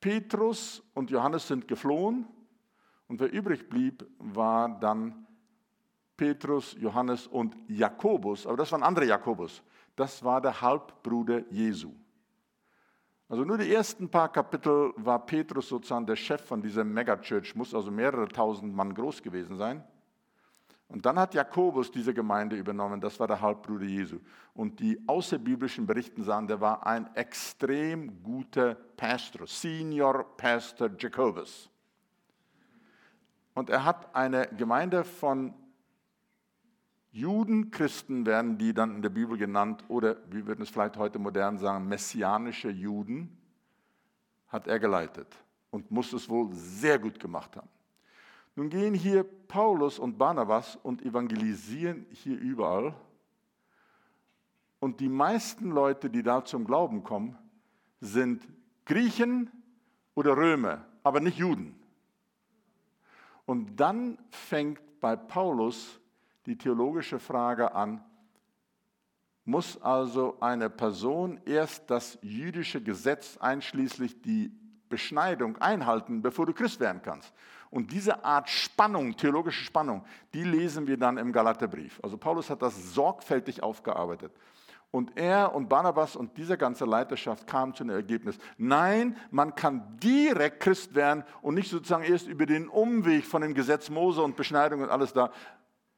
Petrus 0.02 0.84
und 0.94 1.10
Johannes 1.10 1.48
sind 1.48 1.70
geflohen 1.70 2.28
und 3.08 3.22
wer 3.22 3.32
übrig 3.32 3.70
blieb, 3.70 4.06
war 4.18 4.78
dann 4.78 5.26
Petrus, 6.18 6.76
Johannes 6.78 7.26
und 7.26 7.56
Jakobus, 7.70 8.46
aber 8.46 8.58
das 8.58 8.74
war 8.74 8.80
ein 8.80 8.84
anderer 8.84 9.06
Jakobus. 9.06 9.64
Das 9.96 10.22
war 10.22 10.42
der 10.42 10.60
Halbbruder 10.60 11.50
Jesu. 11.50 11.94
Also 13.30 13.46
nur 13.46 13.58
die 13.58 13.74
ersten 13.74 14.10
paar 14.10 14.30
Kapitel 14.30 14.92
war 14.98 15.26
Petrus 15.26 15.70
sozusagen 15.70 16.06
der 16.06 16.18
Chef 16.18 16.44
von 16.46 16.62
dieser 16.62 16.84
Megachurch, 16.84 17.56
muss 17.56 17.74
also 17.74 17.90
mehrere 17.90 18.28
tausend 18.28 18.76
Mann 18.76 18.94
groß 18.94 19.24
gewesen 19.24 19.56
sein. 19.56 19.82
Und 20.94 21.08
dann 21.08 21.18
hat 21.18 21.34
Jakobus 21.34 21.90
diese 21.90 22.14
Gemeinde 22.14 22.56
übernommen, 22.56 23.02
das 23.02 23.20
war 23.20 23.26
der 23.26 23.42
Halbbruder 23.42 23.84
Jesu. 23.84 24.20
Und 24.54 24.80
die 24.80 25.02
außerbiblischen 25.08 25.88
Berichten 25.88 26.24
sagen, 26.24 26.46
der 26.48 26.62
war 26.62 26.86
ein 26.86 27.10
extrem 27.16 28.22
guter 28.22 28.76
Pastor, 28.76 29.48
Senior 29.48 30.24
Pastor 30.38 30.92
Jakobus. 30.96 31.68
Und 33.56 33.72
er 33.72 33.84
hat 33.84 34.16
eine 34.16 34.48
Gemeinde 34.56 35.04
von 35.04 35.56
Juden, 37.10 37.72
Christen 37.72 38.28
werden 38.28 38.60
die 38.60 38.72
dann 38.72 38.98
in 38.98 39.02
der 39.02 39.10
Bibel 39.10 39.36
genannt, 39.36 39.84
oder 39.88 40.18
wir 40.30 40.46
würden 40.46 40.62
es 40.62 40.70
vielleicht 40.70 40.98
heute 40.98 41.18
modern 41.18 41.58
sagen, 41.58 41.88
messianische 41.88 42.70
Juden, 42.70 43.36
hat 44.48 44.68
er 44.68 44.78
geleitet 44.78 45.36
und 45.72 45.90
muss 45.90 46.14
es 46.14 46.30
wohl 46.30 46.54
sehr 46.54 47.00
gut 47.00 47.20
gemacht 47.20 47.56
haben. 47.56 47.73
Nun 48.56 48.70
gehen 48.70 48.94
hier 48.94 49.24
Paulus 49.24 49.98
und 50.00 50.18
Barnabas 50.18 50.76
und 50.84 51.02
evangelisieren 51.02 52.06
hier 52.12 52.38
überall. 52.40 52.94
Und 54.80 55.00
die 55.00 55.10
meisten 55.10 55.72
Leute, 55.72 56.10
die 56.10 56.24
da 56.24 56.44
zum 56.44 56.66
Glauben 56.66 57.04
kommen, 57.04 57.38
sind 58.00 58.48
Griechen 58.86 59.50
oder 60.14 60.36
Römer, 60.36 60.86
aber 61.04 61.20
nicht 61.20 61.38
Juden. 61.38 61.80
Und 63.46 63.78
dann 63.78 64.18
fängt 64.30 64.82
bei 65.00 65.16
Paulus 65.16 66.00
die 66.46 66.58
theologische 66.58 67.20
Frage 67.20 67.74
an, 67.74 68.04
muss 69.46 69.82
also 69.82 70.38
eine 70.40 70.70
Person 70.70 71.40
erst 71.46 71.90
das 71.90 72.18
jüdische 72.22 72.82
Gesetz 72.82 73.38
einschließlich 73.38 74.22
die 74.22 74.52
Beschneidung 74.88 75.58
einhalten, 75.58 76.22
bevor 76.22 76.46
du 76.46 76.54
Christ 76.54 76.80
werden 76.80 77.02
kannst. 77.02 77.34
Und 77.74 77.92
diese 77.92 78.24
Art 78.24 78.52
Spannung, 78.52 79.18
theologische 79.18 79.64
Spannung, 79.64 80.06
die 80.36 80.44
lesen 80.44 80.86
wir 80.86 80.96
dann 80.96 81.18
im 81.18 81.32
Galaterbrief. 81.32 82.00
Also 82.04 82.18
Paulus 82.18 82.52
hat 82.52 82.62
das 82.62 82.94
sorgfältig 82.94 83.64
aufgearbeitet. 83.64 84.32
Und 84.92 85.18
er 85.18 85.56
und 85.56 85.70
Barnabas 85.70 86.16
und 86.16 86.38
diese 86.38 86.56
ganze 86.56 86.86
Leiterschaft 86.86 87.48
kamen 87.48 87.74
zu 87.74 87.84
einem 87.84 87.96
Ergebnis. 87.96 88.38
Nein, 88.60 89.18
man 89.32 89.56
kann 89.56 89.98
direkt 89.98 90.60
Christ 90.60 90.94
werden 90.94 91.24
und 91.42 91.56
nicht 91.56 91.72
sozusagen 91.72 92.04
erst 92.04 92.28
über 92.28 92.46
den 92.46 92.68
Umweg 92.68 93.26
von 93.26 93.42
dem 93.42 93.56
Gesetz 93.56 93.90
Mose 93.90 94.22
und 94.22 94.36
Beschneidung 94.36 94.82
und 94.82 94.92
alles 94.92 95.12
da. 95.12 95.32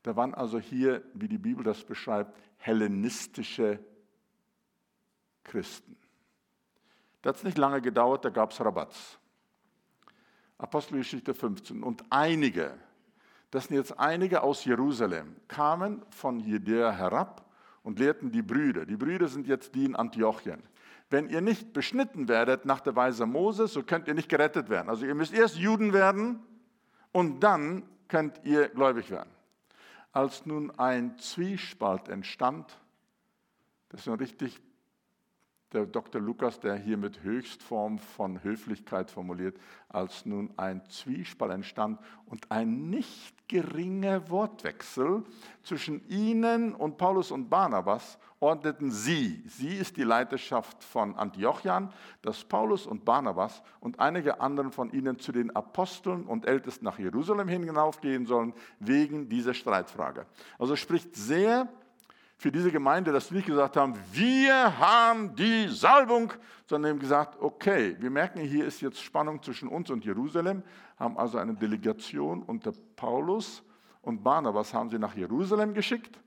Da 0.02 0.16
waren 0.16 0.34
also 0.34 0.60
hier, 0.60 1.04
wie 1.14 1.28
die 1.28 1.38
Bibel 1.38 1.66
das 1.66 1.84
beschreibt, 1.84 2.38
hellenistische 2.56 3.80
Christen. 5.44 5.98
Das 7.22 7.40
hat 7.40 7.44
nicht 7.44 7.58
lange 7.58 7.82
gedauert, 7.82 8.24
da 8.24 8.30
gab 8.30 8.52
es 8.52 8.62
Rabatz. 8.62 9.20
Apostelgeschichte 10.58 11.34
15. 11.34 11.84
Und 11.84 12.04
einige, 12.10 12.74
das 13.52 13.66
sind 13.66 13.76
jetzt 13.76 14.00
einige 14.00 14.42
aus 14.42 14.64
Jerusalem, 14.66 15.36
kamen 15.48 16.04
von 16.10 16.40
Judäa 16.40 16.92
herab 16.92 17.46
und 17.84 18.00
lehrten 18.00 18.32
die 18.32 18.42
Brüder. 18.42 18.86
Die 18.86 18.96
Brüder 18.96 19.28
sind 19.28 19.48
jetzt 19.48 19.76
die 19.76 19.86
in 19.86 19.96
Antiochien. 19.96 20.64
Wenn 21.10 21.30
ihr 21.30 21.42
nicht 21.42 21.72
beschnitten 21.74 22.28
werdet 22.28 22.66
nach 22.66 22.80
der 22.80 22.96
Weise 22.96 23.26
Moses, 23.26 23.74
so 23.74 23.84
könnt 23.84 24.08
ihr 24.08 24.16
nicht 24.16 24.30
gerettet 24.30 24.70
werden. 24.70 24.90
Also 24.90 25.06
ihr 25.06 25.14
müsst 25.14 25.34
erst 25.34 25.58
Juden 25.58 25.94
werden 25.94 26.40
und 27.12 27.42
dann 27.42 27.84
könnt 28.08 28.42
ihr 28.44 28.70
gläubig 28.70 29.12
werden. 29.12 29.30
Als 30.12 30.46
nun 30.46 30.72
ein 30.80 31.18
Zwiespalt 31.20 32.08
entstand, 32.08 32.80
das 33.90 34.02
ist 34.02 34.08
noch 34.08 34.20
richtig 34.20 34.62
der 35.76 35.86
Dr. 35.86 36.22
Lukas, 36.22 36.60
der 36.60 36.76
hier 36.76 36.98
mit 36.98 37.22
Höchstform 37.22 38.00
von 38.00 38.44
Höflichkeit 38.44 39.12
formuliert, 39.12 39.58
als 39.90 40.26
nun 40.26 40.52
ein 40.58 40.82
Zwiespalt 40.90 41.52
entstand 41.52 42.00
und 42.26 42.50
ein 42.52 42.90
nicht 42.90 43.48
geringer 43.48 44.30
Wortwechsel 44.30 45.24
zwischen 45.64 46.08
ihnen 46.10 46.74
und 46.74 46.98
Paulus 46.98 47.30
und 47.30 47.50
Barnabas, 47.50 48.18
ordneten 48.40 48.92
sie, 48.92 49.44
sie 49.48 49.76
ist 49.76 49.98
die 49.98 50.04
Leiterschaft 50.04 50.84
von 50.84 51.16
Antiochian, 51.16 51.92
dass 52.22 52.44
Paulus 52.44 52.86
und 52.86 53.06
Barnabas 53.06 53.62
und 53.80 54.00
einige 54.00 54.40
anderen 54.42 54.72
von 54.72 54.92
ihnen 54.92 55.20
zu 55.20 55.32
den 55.32 55.56
Aposteln 55.56 56.26
und 56.26 56.46
Ältesten 56.46 56.86
nach 56.86 57.00
Jerusalem 57.00 57.48
hinaufgehen 57.48 58.26
sollen, 58.26 58.54
wegen 58.80 59.30
dieser 59.30 59.54
Streitfrage. 59.54 60.26
Also 60.58 60.76
spricht 60.76 61.16
sehr 61.16 61.68
für 62.38 62.52
diese 62.52 62.72
Gemeinde, 62.72 63.12
dass 63.12 63.30
sie 63.30 63.36
nicht 63.36 63.48
gesagt 63.48 63.78
haben, 63.78 63.96
wir 64.12 64.78
haben 64.78 65.36
die 65.36 65.68
Salbung, 65.70 66.34
sondern 66.68 66.92
haben 66.92 67.00
gesagt, 67.00 67.42
okay, 67.42 67.96
wir 68.00 68.10
merken, 68.10 68.40
hier 68.40 68.66
ist 68.66 68.82
jetzt 68.82 69.02
Spannung 69.02 69.42
zwischen 69.42 69.70
uns 69.70 69.90
und 69.90 70.04
Jerusalem, 70.04 70.64
haben 70.98 71.18
also 71.18 71.38
eine 71.38 71.54
Delegation 71.54 72.44
unter 72.44 72.74
Paulus 72.96 73.64
und 74.02 74.24
Barnabas 74.24 74.74
haben 74.74 74.90
sie 74.90 75.00
nach 75.00 75.16
Jerusalem 75.16 75.74
geschickt 75.74 76.20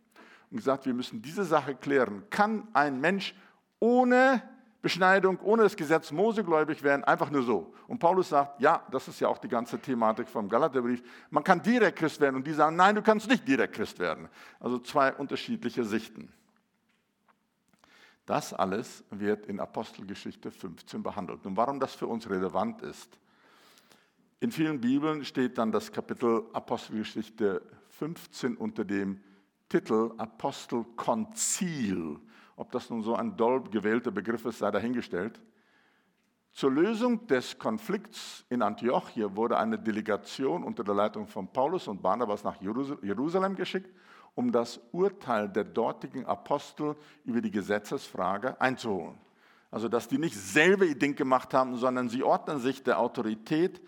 und 0.50 0.56
gesagt, 0.56 0.86
wir 0.86 0.94
müssen 0.94 1.22
diese 1.22 1.44
Sache 1.44 1.74
klären. 1.74 2.24
Kann 2.30 2.66
ein 2.72 3.00
Mensch 3.00 3.34
ohne 3.78 4.42
Beschneidung, 4.80 5.40
ohne 5.40 5.64
das 5.64 5.76
Gesetz 5.76 6.12
Mose 6.12 6.44
gläubig 6.44 6.82
werden, 6.82 7.02
einfach 7.02 7.30
nur 7.30 7.42
so. 7.42 7.74
Und 7.88 7.98
Paulus 7.98 8.28
sagt, 8.28 8.60
ja, 8.60 8.86
das 8.92 9.08
ist 9.08 9.18
ja 9.18 9.28
auch 9.28 9.38
die 9.38 9.48
ganze 9.48 9.80
Thematik 9.80 10.28
vom 10.28 10.48
Galaterbrief, 10.48 11.02
man 11.30 11.42
kann 11.42 11.62
direkt 11.62 11.98
Christ 11.98 12.20
werden 12.20 12.36
und 12.36 12.46
die 12.46 12.52
sagen, 12.52 12.76
nein, 12.76 12.94
du 12.94 13.02
kannst 13.02 13.28
nicht 13.28 13.46
direkt 13.46 13.74
Christ 13.74 13.98
werden. 13.98 14.28
Also 14.60 14.78
zwei 14.78 15.12
unterschiedliche 15.12 15.84
Sichten. 15.84 16.32
Das 18.24 18.52
alles 18.52 19.02
wird 19.10 19.46
in 19.46 19.58
Apostelgeschichte 19.58 20.50
15 20.50 21.02
behandelt. 21.02 21.44
Und 21.46 21.56
warum 21.56 21.80
das 21.80 21.94
für 21.94 22.06
uns 22.06 22.28
relevant 22.28 22.82
ist. 22.82 23.18
In 24.40 24.52
vielen 24.52 24.80
Bibeln 24.80 25.24
steht 25.24 25.58
dann 25.58 25.72
das 25.72 25.90
Kapitel 25.90 26.44
Apostelgeschichte 26.52 27.62
15 27.88 28.56
unter 28.56 28.84
dem 28.84 29.20
Titel 29.68 30.12
Apostelkonzil. 30.18 32.20
Ob 32.58 32.72
das 32.72 32.90
nun 32.90 33.02
so 33.02 33.14
ein 33.14 33.36
doll 33.36 33.62
gewählter 33.70 34.10
Begriff 34.10 34.44
ist, 34.44 34.58
sei 34.58 34.72
dahingestellt. 34.72 35.40
Zur 36.50 36.72
Lösung 36.72 37.24
des 37.28 37.56
Konflikts 37.56 38.44
in 38.48 38.62
Antiochia 38.62 39.36
wurde 39.36 39.56
eine 39.56 39.78
Delegation 39.78 40.64
unter 40.64 40.82
der 40.82 40.96
Leitung 40.96 41.28
von 41.28 41.46
Paulus 41.46 41.86
und 41.86 42.02
Barnabas 42.02 42.42
nach 42.42 42.60
Jerusalem 42.60 43.54
geschickt, 43.54 43.94
um 44.34 44.50
das 44.50 44.80
Urteil 44.90 45.48
der 45.48 45.62
dortigen 45.62 46.26
Apostel 46.26 46.96
über 47.24 47.40
die 47.40 47.52
Gesetzesfrage 47.52 48.60
einzuholen. 48.60 49.18
Also, 49.70 49.88
dass 49.88 50.08
die 50.08 50.18
nicht 50.18 50.36
selber 50.36 50.84
ihr 50.84 50.98
Ding 50.98 51.14
gemacht 51.14 51.54
haben, 51.54 51.76
sondern 51.76 52.08
sie 52.08 52.24
ordnen 52.24 52.58
sich 52.58 52.82
der 52.82 52.98
Autorität 52.98 53.80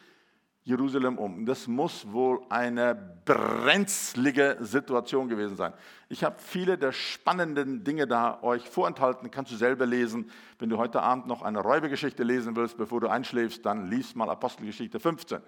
Jerusalem 0.70 1.18
um. 1.18 1.44
Das 1.44 1.66
muss 1.66 2.10
wohl 2.10 2.40
eine 2.48 2.94
brenzlige 3.24 4.56
Situation 4.60 5.28
gewesen 5.28 5.56
sein. 5.56 5.72
Ich 6.08 6.22
habe 6.24 6.36
viele 6.38 6.78
der 6.78 6.92
spannenden 6.92 7.82
Dinge 7.84 8.06
da 8.06 8.42
euch 8.42 8.70
vorenthalten, 8.70 9.30
kannst 9.30 9.50
du 9.52 9.56
selber 9.56 9.84
lesen. 9.84 10.30
Wenn 10.58 10.70
du 10.70 10.78
heute 10.78 11.02
Abend 11.02 11.26
noch 11.26 11.42
eine 11.42 11.58
Räubergeschichte 11.58 12.22
lesen 12.22 12.54
willst, 12.54 12.76
bevor 12.76 13.00
du 13.00 13.08
einschläfst, 13.08 13.66
dann 13.66 13.90
lies 13.90 14.14
mal 14.14 14.30
Apostelgeschichte 14.30 15.00
15. 15.00 15.40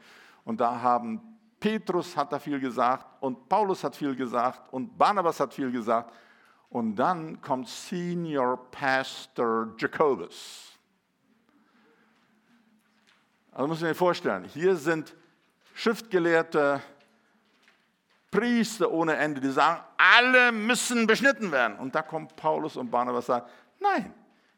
Und 0.45 0.61
da 0.61 0.83
haben 0.83 1.20
Petrus 1.61 2.16
hat 2.16 2.33
da 2.33 2.41
viel 2.41 2.59
gesagt 2.59 3.23
und 3.23 3.49
Paulus 3.49 3.85
hat 3.85 3.95
viel 3.95 4.16
gesagt 4.16 4.73
und 4.73 4.99
Barnabas 4.99 5.39
hat 5.39 5.55
viel 5.55 5.70
gesagt. 5.70 6.12
Und 6.68 6.97
dann 6.97 7.41
kommt 7.41 7.68
Senior 7.68 8.68
Pastor 8.73 9.73
Jacobus. 9.79 10.72
Also 13.53 13.68
muss 13.68 13.78
ich 13.78 13.84
mir 13.84 13.94
vorstellen, 13.94 14.44
hier 14.44 14.76
sind 14.76 15.14
Schriftgelehrte, 15.74 16.80
Priester 18.30 18.90
ohne 18.90 19.16
Ende, 19.16 19.42
die 19.42 19.50
sagen, 19.50 19.82
alle 19.98 20.53
müssen 20.53 21.07
beschnitten 21.07 21.53
werden. 21.53 21.78
Und 21.78 21.94
da 21.94 22.00
kommt 22.00 22.34
Paulus 22.34 22.76
und 22.76 22.90
Barnabas 22.90 23.28
und 23.28 23.34
sagen, 23.34 23.46
nein, 23.78 24.14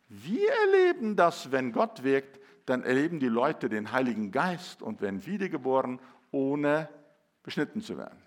wir 0.09 0.49
erleben 0.49 1.17
das, 1.17 1.51
wenn 1.51 1.73
Gott 1.73 2.05
wirkt, 2.05 2.39
dann 2.67 2.85
erleben 2.85 3.19
die 3.19 3.29
Leute 3.29 3.69
den 3.69 3.91
Heiligen 3.91 4.31
Geist 4.31 4.81
und 4.81 5.01
werden 5.01 5.27
wiedergeboren, 5.27 5.99
ohne 6.31 6.89
beschnitten 7.43 7.83
zu 7.83 7.99
werden. 7.99 8.19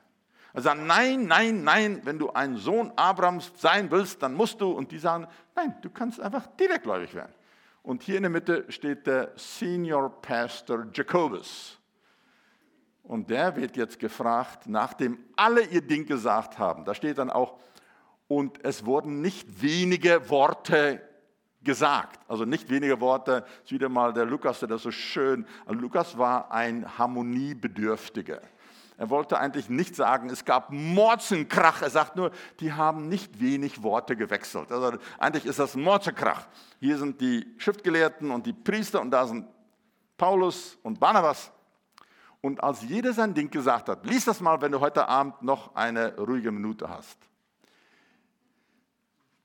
Er 0.53 0.61
sagt, 0.61 0.81
nein, 0.81 1.27
nein, 1.27 1.63
nein, 1.63 2.01
wenn 2.03 2.19
du 2.19 2.31
ein 2.31 2.57
Sohn 2.57 2.91
Abrahams 2.95 3.51
sein 3.55 3.89
willst, 3.89 4.21
dann 4.21 4.33
musst 4.33 4.59
du. 4.59 4.71
Und 4.71 4.91
die 4.91 4.97
sagen, 4.97 5.27
nein, 5.55 5.75
du 5.81 5.89
kannst 5.89 6.19
einfach 6.19 6.47
direktgläubig 6.57 7.13
werden. 7.13 7.33
Und 7.87 8.03
hier 8.03 8.17
in 8.17 8.23
der 8.23 8.29
Mitte 8.29 8.65
steht 8.67 9.07
der 9.07 9.31
Senior 9.37 10.09
Pastor 10.21 10.87
Jacobus. 10.93 11.79
Und 13.01 13.29
der 13.29 13.55
wird 13.55 13.77
jetzt 13.77 13.97
gefragt, 13.97 14.67
nachdem 14.67 15.17
alle 15.37 15.61
ihr 15.61 15.79
Ding 15.79 16.05
gesagt 16.05 16.59
haben. 16.59 16.83
Da 16.83 16.93
steht 16.93 17.17
dann 17.17 17.29
auch, 17.29 17.57
und 18.27 18.61
es 18.65 18.85
wurden 18.85 19.21
nicht 19.21 19.61
wenige 19.61 20.29
Worte 20.29 21.01
gesagt. 21.63 22.19
Also 22.27 22.43
nicht 22.43 22.69
wenige 22.69 22.99
Worte, 22.99 23.45
ist 23.63 23.71
wieder 23.71 23.87
mal 23.87 24.11
der 24.11 24.25
Lukas, 24.25 24.59
der 24.59 24.67
das 24.67 24.81
so 24.81 24.91
schön, 24.91 25.47
Lukas 25.67 26.17
war 26.17 26.51
ein 26.51 26.97
Harmoniebedürftiger. 26.97 28.41
Er 28.97 29.11
wollte 29.11 29.37
eigentlich 29.37 29.69
nicht 29.69 29.95
sagen, 29.95 30.29
es 30.31 30.43
gab 30.43 30.71
Morzenkrach. 30.71 31.83
Er 31.83 31.91
sagt 31.91 32.15
nur, 32.15 32.31
die 32.59 32.73
haben 32.73 33.07
nicht 33.07 33.39
wenig 33.39 33.83
Worte 33.83 34.15
gewechselt. 34.15 34.71
Also 34.71 34.97
eigentlich 35.19 35.45
ist 35.45 35.59
das 35.59 35.75
Morzenkrach. 35.75 36.47
Hier 36.79 36.97
sind 36.97 37.21
die 37.21 37.45
Schriftgelehrten 37.57 38.31
und 38.31 38.47
die 38.47 38.53
Priester 38.53 38.99
und 38.99 39.11
da 39.11 39.27
sind 39.27 39.45
Paulus 40.17 40.79
und 40.81 40.99
Barnabas. 40.99 41.51
Und 42.41 42.63
als 42.63 42.81
jeder 42.81 43.13
sein 43.13 43.35
Ding 43.35 43.51
gesagt 43.51 43.87
hat, 43.87 44.03
lies 44.05 44.25
das 44.25 44.41
mal, 44.41 44.59
wenn 44.61 44.71
du 44.71 44.79
heute 44.79 45.07
Abend 45.07 45.43
noch 45.43 45.75
eine 45.75 46.17
ruhige 46.17 46.51
Minute 46.51 46.89
hast. 46.89 47.19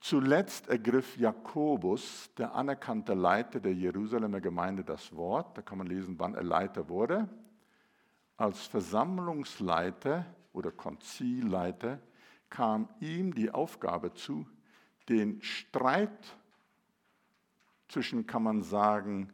Zuletzt 0.00 0.68
ergriff 0.68 1.16
Jakobus, 1.18 2.30
der 2.38 2.54
anerkannte 2.54 3.12
Leiter 3.12 3.60
der 3.60 3.74
Jerusalemer 3.74 4.40
Gemeinde, 4.40 4.82
das 4.82 5.14
Wort. 5.14 5.58
Da 5.58 5.62
kann 5.62 5.78
man 5.78 5.86
lesen, 5.86 6.18
wann 6.18 6.34
er 6.34 6.42
Leiter 6.42 6.88
wurde 6.88 7.28
als 8.42 8.66
Versammlungsleiter 8.66 10.26
oder 10.52 10.72
Konzilleiter 10.72 12.00
kam 12.50 12.88
ihm 12.98 13.32
die 13.32 13.52
Aufgabe 13.52 14.14
zu, 14.14 14.48
den 15.08 15.40
Streit 15.42 16.36
zwischen, 17.86 18.26
kann 18.26 18.42
man 18.42 18.62
sagen, 18.62 19.32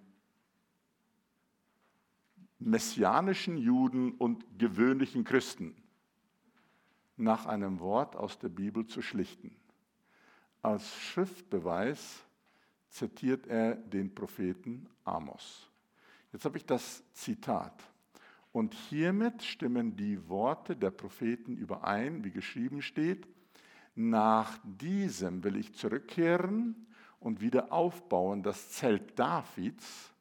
messianischen 2.58 3.56
Juden 3.56 4.12
und 4.12 4.44
gewöhnlichen 4.58 5.24
Christen 5.24 5.74
nach 7.16 7.46
einem 7.46 7.80
Wort 7.80 8.14
aus 8.14 8.38
der 8.38 8.50
Bibel 8.50 8.86
zu 8.86 9.00
schlichten. 9.00 9.56
Als 10.60 10.94
Schriftbeweis 10.96 12.26
zitiert 12.90 13.46
er 13.46 13.74
den 13.74 14.14
Propheten 14.14 14.86
Amos. 15.04 15.70
Jetzt 16.30 16.44
habe 16.44 16.58
ich 16.58 16.66
das 16.66 17.02
Zitat. 17.14 17.82
Und 18.58 18.74
hiermit 18.74 19.44
stimmen 19.44 19.94
die 19.94 20.28
Worte 20.28 20.74
der 20.74 20.90
Propheten 20.90 21.56
überein, 21.56 22.24
wie 22.24 22.32
geschrieben 22.32 22.82
steht. 22.82 23.28
Nach 23.94 24.58
diesem 24.64 25.44
will 25.44 25.54
ich 25.54 25.76
zurückkehren 25.76 26.88
und 27.20 27.40
wieder 27.40 27.72
aufbauen 27.72 28.42
das 28.42 28.70
Zelt 28.70 29.16
Davids, 29.16 30.12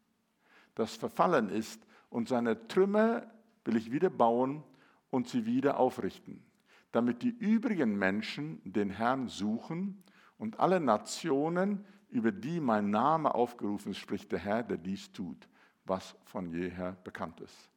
das 0.75 0.95
verfallen 0.95 1.49
ist, 1.49 1.81
und 2.11 2.29
seine 2.29 2.67
Trümmer 2.67 3.23
will 3.65 3.75
ich 3.75 3.91
wieder 3.91 4.11
bauen 4.11 4.63
und 5.09 5.27
sie 5.27 5.47
wieder 5.47 5.79
aufrichten, 5.79 6.45
damit 6.91 7.23
die 7.23 7.35
übrigen 7.39 7.97
Menschen 7.97 8.61
den 8.63 8.91
Herrn 8.91 9.29
suchen 9.29 10.03
und 10.37 10.59
alle 10.59 10.79
Nationen, 10.79 11.83
über 12.07 12.31
die 12.31 12.59
mein 12.59 12.91
Name 12.91 13.33
aufgerufen 13.33 13.93
ist, 13.93 13.97
spricht 13.97 14.31
der 14.31 14.37
Herr, 14.37 14.61
der 14.61 14.77
dies 14.77 15.11
tut, 15.11 15.49
was 15.85 16.15
von 16.25 16.51
jeher 16.51 16.91
bekannt 17.03 17.41
ist. 17.41 17.71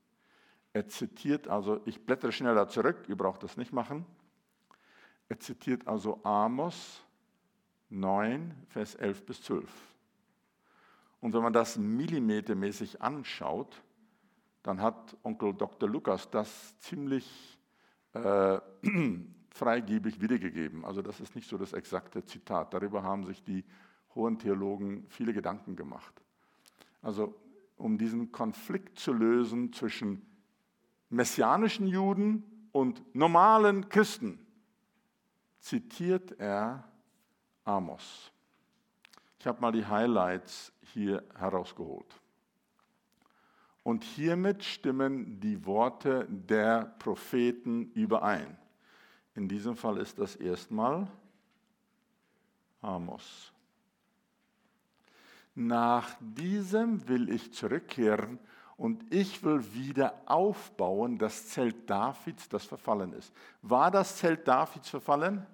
Er 0.72 0.88
zitiert 0.88 1.48
also, 1.48 1.80
ich 1.84 2.04
blättere 2.04 2.32
schneller 2.32 2.68
zurück, 2.68 3.04
ihr 3.08 3.16
braucht 3.16 3.42
das 3.42 3.56
nicht 3.56 3.72
machen. 3.72 4.06
Er 5.28 5.40
zitiert 5.40 5.86
also 5.86 6.22
Amos 6.24 7.02
9, 7.88 8.54
Vers 8.68 8.94
11 8.94 9.26
bis 9.26 9.42
12. 9.42 9.68
Und 11.20 11.34
wenn 11.34 11.42
man 11.42 11.52
das 11.52 11.76
millimetermäßig 11.76 13.02
anschaut, 13.02 13.82
dann 14.62 14.80
hat 14.80 15.16
Onkel 15.22 15.54
Dr. 15.54 15.88
Lukas 15.88 16.30
das 16.30 16.78
ziemlich 16.80 17.58
äh, 18.12 18.60
freigebig 19.50 20.20
wiedergegeben. 20.20 20.84
Also 20.84 21.02
das 21.02 21.20
ist 21.20 21.34
nicht 21.34 21.48
so 21.48 21.58
das 21.58 21.72
exakte 21.72 22.24
Zitat. 22.24 22.72
Darüber 22.72 23.02
haben 23.02 23.24
sich 23.24 23.42
die 23.42 23.64
hohen 24.14 24.38
Theologen 24.38 25.06
viele 25.08 25.32
Gedanken 25.32 25.76
gemacht. 25.76 26.22
Also 27.02 27.34
um 27.76 27.98
diesen 27.98 28.30
Konflikt 28.32 28.98
zu 28.98 29.12
lösen 29.12 29.72
zwischen 29.72 30.29
messianischen 31.10 31.86
Juden 31.86 32.68
und 32.72 33.14
normalen 33.14 33.88
Christen 33.88 34.38
zitiert 35.58 36.38
er 36.38 36.84
Amos. 37.64 38.32
Ich 39.38 39.46
habe 39.46 39.60
mal 39.60 39.72
die 39.72 39.86
Highlights 39.86 40.72
hier 40.92 41.22
herausgeholt. 41.36 42.20
Und 43.82 44.04
hiermit 44.04 44.62
stimmen 44.62 45.40
die 45.40 45.64
Worte 45.64 46.26
der 46.28 46.94
Propheten 46.98 47.90
überein. 47.92 48.56
In 49.34 49.48
diesem 49.48 49.76
Fall 49.76 49.98
ist 49.98 50.18
das 50.18 50.36
erstmal 50.36 51.08
Amos. 52.82 53.52
Nach 55.54 56.16
diesem 56.20 57.08
will 57.08 57.30
ich 57.30 57.52
zurückkehren 57.52 58.38
und 58.80 59.12
ich 59.12 59.42
will 59.44 59.72
wieder 59.74 60.22
aufbauen 60.26 61.18
das 61.18 61.48
Zelt 61.48 61.88
Davids, 61.88 62.48
das 62.48 62.64
verfallen 62.64 63.12
ist. 63.12 63.32
War 63.62 63.90
das 63.90 64.16
Zelt 64.16 64.48
Davids 64.48 64.88
verfallen? 64.88 65.46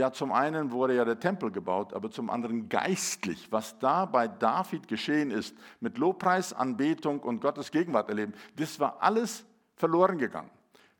ja, 0.00 0.10
zum 0.12 0.32
einen 0.32 0.70
wurde 0.70 0.96
ja 0.96 1.04
der 1.04 1.20
Tempel 1.20 1.50
gebaut, 1.50 1.92
aber 1.92 2.10
zum 2.10 2.30
anderen 2.30 2.68
geistlich, 2.68 3.52
was 3.52 3.78
da 3.78 4.06
bei 4.06 4.28
David 4.28 4.88
geschehen 4.88 5.30
ist, 5.30 5.54
mit 5.80 5.98
Lobpreis, 5.98 6.52
Anbetung 6.52 7.20
und 7.20 7.40
Gottes 7.40 7.70
Gegenwart 7.70 8.08
erleben, 8.08 8.32
das 8.56 8.80
war 8.80 9.02
alles 9.02 9.44
verloren 9.76 10.16
gegangen. 10.18 10.50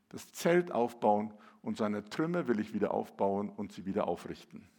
Das 0.09 0.31
Zelt 0.33 0.71
aufbauen 0.71 1.33
und 1.63 1.77
seine 1.77 2.07
Trümmer 2.09 2.47
will 2.47 2.59
ich 2.59 2.73
wieder 2.73 2.93
aufbauen 2.93 3.49
und 3.49 3.71
sie 3.71 3.85
wieder 3.85 4.07
aufrichten. 4.07 4.69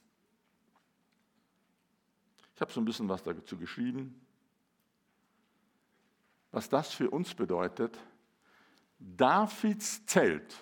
Ich 2.55 2.61
habe 2.61 2.70
so 2.70 2.80
ein 2.80 2.85
bisschen 2.85 3.09
was 3.09 3.22
dazu 3.24 3.57
geschrieben. 3.57 4.20
Was 6.53 6.69
das 6.69 6.93
für 6.93 7.11
uns 7.11 7.35
bedeutet, 7.35 7.99
Davids 8.99 10.05
Zelt 10.07 10.55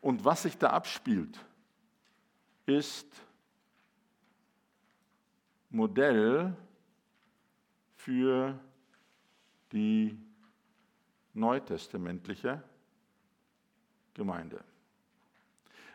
und 0.00 0.24
was 0.24 0.42
sich 0.42 0.56
da 0.58 0.70
abspielt, 0.70 1.44
ist 2.66 3.08
Modell 5.70 6.54
für 7.96 8.58
die 9.72 10.16
neutestamentliche 11.32 12.62
Gemeinde. 14.12 14.62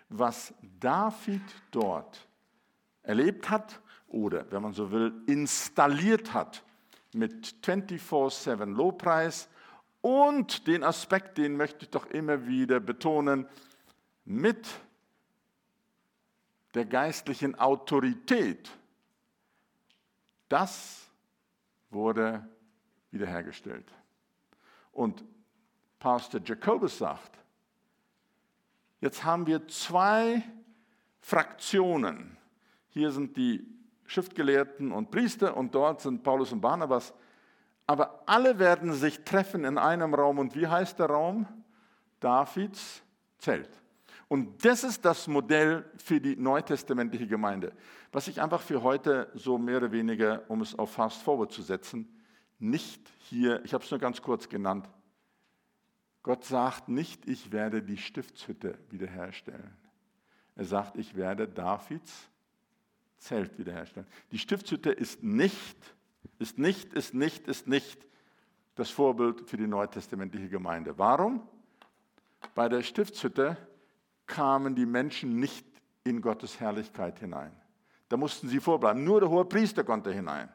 Was 0.10 0.54
David 0.80 1.42
dort 1.72 2.28
erlebt 3.04 3.50
hat 3.50 3.80
oder, 4.08 4.52
wenn 4.52 4.64
man 4.64 4.74
so 4.74 4.92
will, 4.92 5.14
installiert 5.28 6.34
hat 6.34 6.64
mit 7.14 7.55
24-7 7.64 8.66
Lobpreis 8.66 9.49
und 10.01 10.68
den 10.68 10.84
Aspekt, 10.84 11.38
den 11.38 11.57
möchte 11.57 11.86
ich 11.86 11.89
doch 11.89 12.05
immer 12.07 12.47
wieder 12.47 12.80
betonen, 12.80 13.47
mit 14.26 14.68
der 16.74 16.86
geistlichen 16.86 17.55
Autorität, 17.55 18.70
das 20.47 21.10
wurde 21.89 22.47
wiederhergestellt. 23.12 23.91
Und 24.91 25.24
Pastor 25.97 26.41
Jacobus 26.43 26.97
sagt, 26.97 27.38
jetzt 29.01 29.24
haben 29.24 29.47
wir 29.47 29.68
zwei 29.68 30.43
Fraktionen. 31.20 32.38
Hier 32.89 33.12
sind 33.12 33.36
die 33.36 33.79
Schriftgelehrten 34.10 34.91
und 34.91 35.12
Priester 35.12 35.55
und 35.55 35.76
dort 35.76 36.01
sind 36.01 36.24
Paulus 36.24 36.51
und 36.51 36.62
Barnabas. 36.62 37.14
Aber 37.86 38.24
alle 38.26 38.57
werden 38.57 38.93
sich 38.93 39.24
treffen 39.24 39.64
in 39.64 39.78
einem 39.78 40.16
Raum. 40.16 40.39
Und 40.39 40.55
wie 40.55 40.66
heißt 40.66 40.97
der 40.97 41.07
Raum? 41.12 41.47
Davids 42.20 43.03
Zelt. 43.38 43.70
Und 44.28 44.66
das 44.66 44.84
ist 44.84 45.05
das 45.05 45.28
Modell 45.28 45.86
für 45.97 46.20
die 46.20 46.36
neutestamentliche 46.36 47.28
Gemeinde. 47.28 47.72
Was 48.12 48.28
ich 48.28 48.41
einfach 48.41 48.62
für 48.62 48.82
heute 48.82 49.30
so 49.36 49.60
mehr 49.60 49.78
oder 49.78 49.91
weniger, 49.91 50.43
um 50.49 50.62
es 50.62 50.78
auf 50.78 50.91
Fast 50.91 51.22
Forward 51.22 51.51
zu 51.51 51.62
setzen, 51.62 52.07
nicht 52.57 53.12
hier, 53.20 53.64
ich 53.64 53.76
habe 53.76 53.84
es 53.84 53.91
nur 53.91 53.99
ganz 53.99 54.22
kurz 54.24 54.49
genannt. 54.49 54.89
Gott 56.24 56.43
sagt 56.43 56.89
nicht, 56.89 57.28
ich 57.28 57.51
werde 57.51 57.84
die 57.84 57.97
Stiftshütte 57.97 58.78
wiederherstellen. 58.89 59.78
Er 60.55 60.66
sagt, 60.66 60.97
ich 60.97 61.16
werde 61.16 61.47
Davids 61.47 62.30
Zelt 63.20 63.57
wiederherstellen. 63.57 64.07
Die 64.32 64.39
Stiftshütte 64.39 64.91
ist 64.91 65.24
nicht, 65.24 65.78
ist 66.39 66.57
nicht, 66.57 66.93
ist 66.93 67.13
nicht, 67.13 67.47
ist 67.47 67.67
nicht 67.67 68.05
das 68.76 68.89
Vorbild 68.89 69.49
für 69.49 69.57
die 69.57 69.67
neutestamentliche 69.67 70.49
Gemeinde. 70.49 70.97
Warum? 70.97 71.47
Bei 72.55 72.70
der 72.70 72.82
Stiftshütte 72.82 73.57
kamen 74.26 74.76
die 74.76 74.86
Menschen 74.86 75.39
nicht 75.39 75.65
in 76.03 76.22
Gottes 76.22 76.59
Herrlichkeit 76.59 77.20
hinein. 77.20 77.51
Da 78.07 78.17
mussten 78.17 78.47
sie 78.47 78.59
vorbleiben. 78.59 79.03
Nur 79.03 79.20
der 79.20 79.30
hohe 79.30 79.45
Priester 79.45 79.84
konnte 79.84 80.11
hinein. 80.11 80.49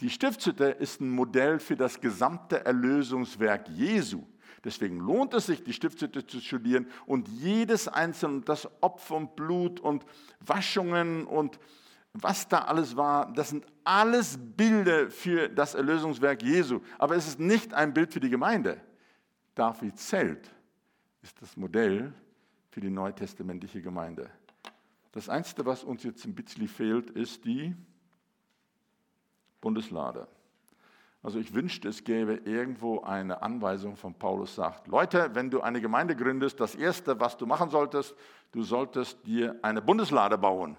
Die 0.00 0.10
Stiftshütte 0.10 0.64
ist 0.64 1.00
ein 1.00 1.10
Modell 1.10 1.58
für 1.58 1.76
das 1.76 2.00
gesamte 2.00 2.64
Erlösungswerk 2.64 3.68
Jesu. 3.68 4.24
Deswegen 4.64 4.98
lohnt 4.98 5.32
es 5.34 5.46
sich, 5.46 5.64
die 5.64 5.72
Stiftshütte 5.72 6.26
zu 6.26 6.40
studieren 6.40 6.86
und 7.06 7.28
jedes 7.28 7.88
einzelne, 7.88 8.42
das 8.42 8.68
Opfer 8.82 9.16
und 9.16 9.36
Blut 9.36 9.80
und 9.80 10.04
Waschungen 10.40 11.26
und 11.26 11.58
was 12.12 12.48
da 12.48 12.62
alles 12.62 12.96
war, 12.96 13.32
das 13.32 13.50
sind 13.50 13.64
alles 13.84 14.36
Bilder 14.38 15.10
für 15.10 15.48
das 15.48 15.74
Erlösungswerk 15.74 16.42
Jesu. 16.42 16.80
Aber 16.98 17.14
es 17.14 17.28
ist 17.28 17.38
nicht 17.38 17.72
ein 17.72 17.94
Bild 17.94 18.12
für 18.12 18.20
die 18.20 18.30
Gemeinde. 18.30 18.80
Davids 19.54 20.08
Zelt 20.08 20.50
ist 21.22 21.40
das 21.40 21.56
Modell 21.56 22.12
für 22.70 22.80
die 22.80 22.90
neutestamentliche 22.90 23.80
Gemeinde. 23.80 24.28
Das 25.12 25.28
Einzige, 25.28 25.64
was 25.66 25.84
uns 25.84 26.02
jetzt 26.02 26.24
ein 26.24 26.34
bisschen 26.34 26.68
fehlt, 26.68 27.10
ist 27.10 27.44
die 27.44 27.74
Bundeslade. 29.60 30.26
Also 31.22 31.38
ich 31.38 31.52
wünschte, 31.52 31.88
es 31.88 32.02
gäbe 32.02 32.34
irgendwo 32.44 33.00
eine 33.02 33.42
Anweisung 33.42 33.96
von 33.96 34.14
Paulus, 34.14 34.54
sagt, 34.54 34.86
Leute, 34.86 35.34
wenn 35.34 35.50
du 35.50 35.60
eine 35.60 35.80
Gemeinde 35.80 36.16
gründest, 36.16 36.60
das 36.60 36.74
Erste, 36.74 37.20
was 37.20 37.36
du 37.36 37.44
machen 37.44 37.68
solltest, 37.68 38.14
du 38.52 38.62
solltest 38.62 39.26
dir 39.26 39.58
eine 39.60 39.82
Bundeslade 39.82 40.38
bauen. 40.38 40.78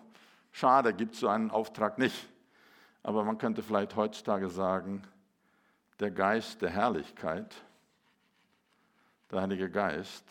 Schade, 0.51 0.93
gibt 0.93 1.15
so 1.15 1.27
einen 1.27 1.51
Auftrag 1.51 1.99
nicht. 1.99 2.27
Aber 3.03 3.23
man 3.23 3.37
könnte 3.37 3.61
vielleicht 3.61 3.95
heutzutage 3.95 4.49
sagen, 4.49 5.03
der 5.99 6.09
Geist 6.09 6.61
der 6.61 6.71
Herrlichkeit, 6.71 7.55
der 9.29 9.41
Heilige 9.41 9.69
Geist, 9.69 10.25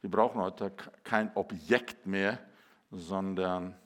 wir 0.00 0.10
brauchen 0.10 0.40
heute 0.40 0.72
kein 1.04 1.30
Objekt 1.36 2.06
mehr, 2.06 2.38
sondern 2.90 3.76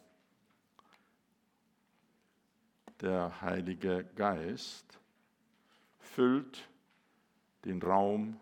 der 3.01 3.41
Heilige 3.41 4.05
Geist 4.17 5.02
füllt 6.15 6.69
den 7.65 7.81
Raum 7.83 8.39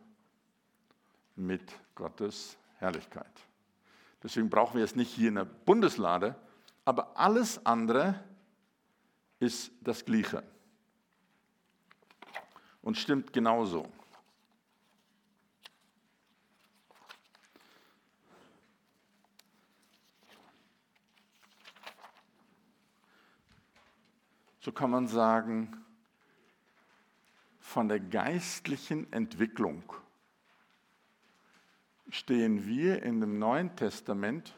mit 1.36 1.72
Gottes 1.94 2.56
Herrlichkeit. 2.78 3.30
Deswegen 4.22 4.50
brauchen 4.50 4.74
wir 4.74 4.82
jetzt 4.82 4.96
nicht 4.96 5.12
hier 5.12 5.30
eine 5.30 5.44
Bundeslade, 5.44 6.34
aber 6.84 7.18
alles 7.18 7.64
andere 7.64 8.22
ist 9.38 9.72
das 9.80 10.04
Gleiche 10.04 10.42
und 12.82 12.96
stimmt 12.96 13.32
genauso. 13.32 13.90
so 24.60 24.72
kann 24.72 24.90
man 24.90 25.08
sagen, 25.08 25.79
von 27.70 27.88
der 27.88 28.00
geistlichen 28.00 29.12
Entwicklung 29.12 29.84
stehen 32.08 32.66
wir 32.66 33.04
in 33.04 33.20
dem 33.20 33.38
Neuen 33.38 33.76
Testament 33.76 34.52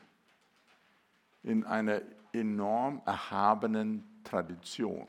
in 1.43 1.65
einer 1.65 2.01
enorm 2.33 3.03
erhabenen 3.05 4.03
Tradition. 4.25 5.07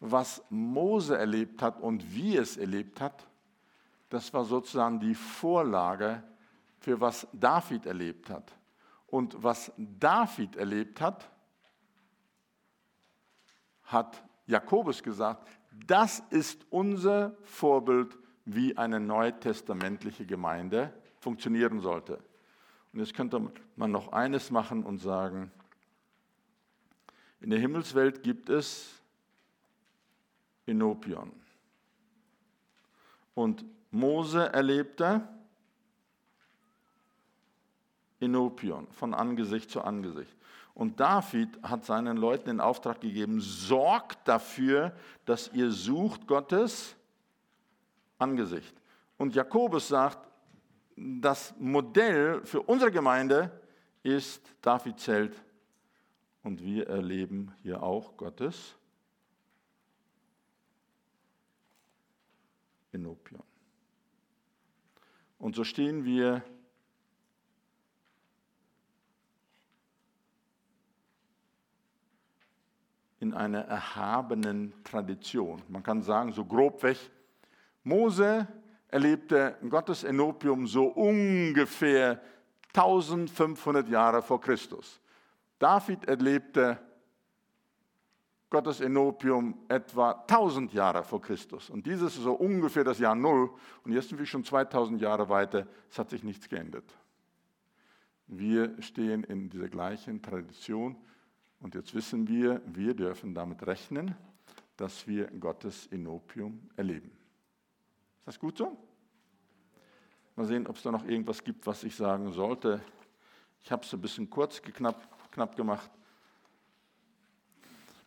Was 0.00 0.44
Mose 0.50 1.16
erlebt 1.16 1.62
hat 1.62 1.80
und 1.80 2.14
wie 2.14 2.36
es 2.36 2.58
erlebt 2.58 3.00
hat, 3.00 3.26
das 4.10 4.34
war 4.34 4.44
sozusagen 4.44 5.00
die 5.00 5.14
Vorlage 5.14 6.22
für 6.80 7.00
was 7.00 7.26
David 7.32 7.86
erlebt 7.86 8.28
hat. 8.28 8.52
Und 9.06 9.42
was 9.42 9.72
David 9.78 10.54
erlebt 10.56 11.00
hat, 11.00 11.30
hat 13.84 14.22
Jakobus 14.46 15.02
gesagt, 15.02 15.59
das 15.70 16.20
ist 16.30 16.66
unser 16.70 17.36
Vorbild, 17.44 18.18
wie 18.44 18.76
eine 18.76 18.98
neutestamentliche 18.98 20.26
Gemeinde 20.26 20.92
funktionieren 21.18 21.80
sollte. 21.80 22.18
Und 22.92 23.00
jetzt 23.00 23.14
könnte 23.14 23.52
man 23.76 23.92
noch 23.92 24.12
eines 24.12 24.50
machen 24.50 24.84
und 24.84 24.98
sagen, 24.98 25.52
in 27.40 27.50
der 27.50 27.58
Himmelswelt 27.58 28.22
gibt 28.22 28.48
es 28.48 29.00
Enopion. 30.66 31.32
Und 33.34 33.64
Mose 33.90 34.52
erlebte 34.52 35.26
Enopion 38.20 38.86
von 38.92 39.14
Angesicht 39.14 39.70
zu 39.70 39.82
Angesicht. 39.82 40.36
Und 40.80 40.98
David 40.98 41.62
hat 41.62 41.84
seinen 41.84 42.16
Leuten 42.16 42.46
den 42.46 42.60
Auftrag 42.60 43.02
gegeben, 43.02 43.38
sorgt 43.38 44.26
dafür, 44.26 44.96
dass 45.26 45.52
ihr 45.52 45.70
sucht 45.70 46.26
Gottes 46.26 46.96
Angesicht. 48.18 48.74
Und 49.18 49.34
Jakobus 49.34 49.88
sagt, 49.88 50.26
das 50.96 51.54
Modell 51.58 52.42
für 52.46 52.62
unsere 52.62 52.90
Gemeinde 52.90 53.50
ist 54.02 54.42
David 54.62 54.98
Zelt. 54.98 55.44
Und 56.44 56.62
wir 56.62 56.88
erleben 56.88 57.54
hier 57.62 57.82
auch 57.82 58.16
Gottes 58.16 58.74
Enopion. 62.90 63.42
Und 65.38 65.56
so 65.56 65.62
stehen 65.62 66.06
wir 66.06 66.42
in 73.20 73.34
einer 73.34 73.60
erhabenen 73.60 74.72
Tradition. 74.82 75.62
Man 75.68 75.82
kann 75.82 76.02
sagen, 76.02 76.32
so 76.32 76.44
grob 76.44 76.82
weg, 76.82 76.98
Mose 77.84 78.48
erlebte 78.88 79.56
Gottes 79.68 80.04
Enopium 80.04 80.66
so 80.66 80.86
ungefähr 80.86 82.20
1500 82.74 83.88
Jahre 83.88 84.22
vor 84.22 84.40
Christus. 84.40 85.00
David 85.58 86.06
erlebte 86.06 86.78
Gottes 88.48 88.80
Enopium 88.80 89.54
etwa 89.68 90.12
1000 90.26 90.72
Jahre 90.72 91.04
vor 91.04 91.20
Christus. 91.20 91.70
Und 91.70 91.86
dieses 91.86 92.16
ist 92.16 92.24
so 92.24 92.32
ungefähr 92.32 92.82
das 92.82 92.98
Jahr 92.98 93.14
Null. 93.14 93.50
Und 93.84 93.92
jetzt 93.92 94.08
sind 94.08 94.18
wir 94.18 94.26
schon 94.26 94.44
2000 94.44 95.00
Jahre 95.00 95.28
weiter. 95.28 95.66
Es 95.88 95.98
hat 95.98 96.10
sich 96.10 96.24
nichts 96.24 96.48
geändert. 96.48 96.84
Wir 98.26 98.80
stehen 98.82 99.24
in 99.24 99.50
dieser 99.50 99.68
gleichen 99.68 100.20
Tradition. 100.20 100.96
Und 101.60 101.74
jetzt 101.74 101.94
wissen 101.94 102.26
wir, 102.26 102.62
wir 102.66 102.94
dürfen 102.94 103.34
damit 103.34 103.66
rechnen, 103.66 104.16
dass 104.76 105.06
wir 105.06 105.26
Gottes 105.26 105.86
Enopium 105.88 106.70
erleben. 106.76 107.10
Ist 108.20 108.26
das 108.26 108.38
gut 108.38 108.56
so? 108.56 108.76
Mal 110.36 110.46
sehen, 110.46 110.66
ob 110.66 110.76
es 110.76 110.82
da 110.82 110.90
noch 110.90 111.04
irgendwas 111.04 111.44
gibt, 111.44 111.66
was 111.66 111.84
ich 111.84 111.94
sagen 111.94 112.32
sollte. 112.32 112.80
Ich 113.62 113.70
habe 113.70 113.84
es 113.84 113.92
ein 113.92 114.00
bisschen 114.00 114.30
kurz 114.30 114.62
geknapp, 114.62 115.06
knapp 115.32 115.54
gemacht. 115.54 115.90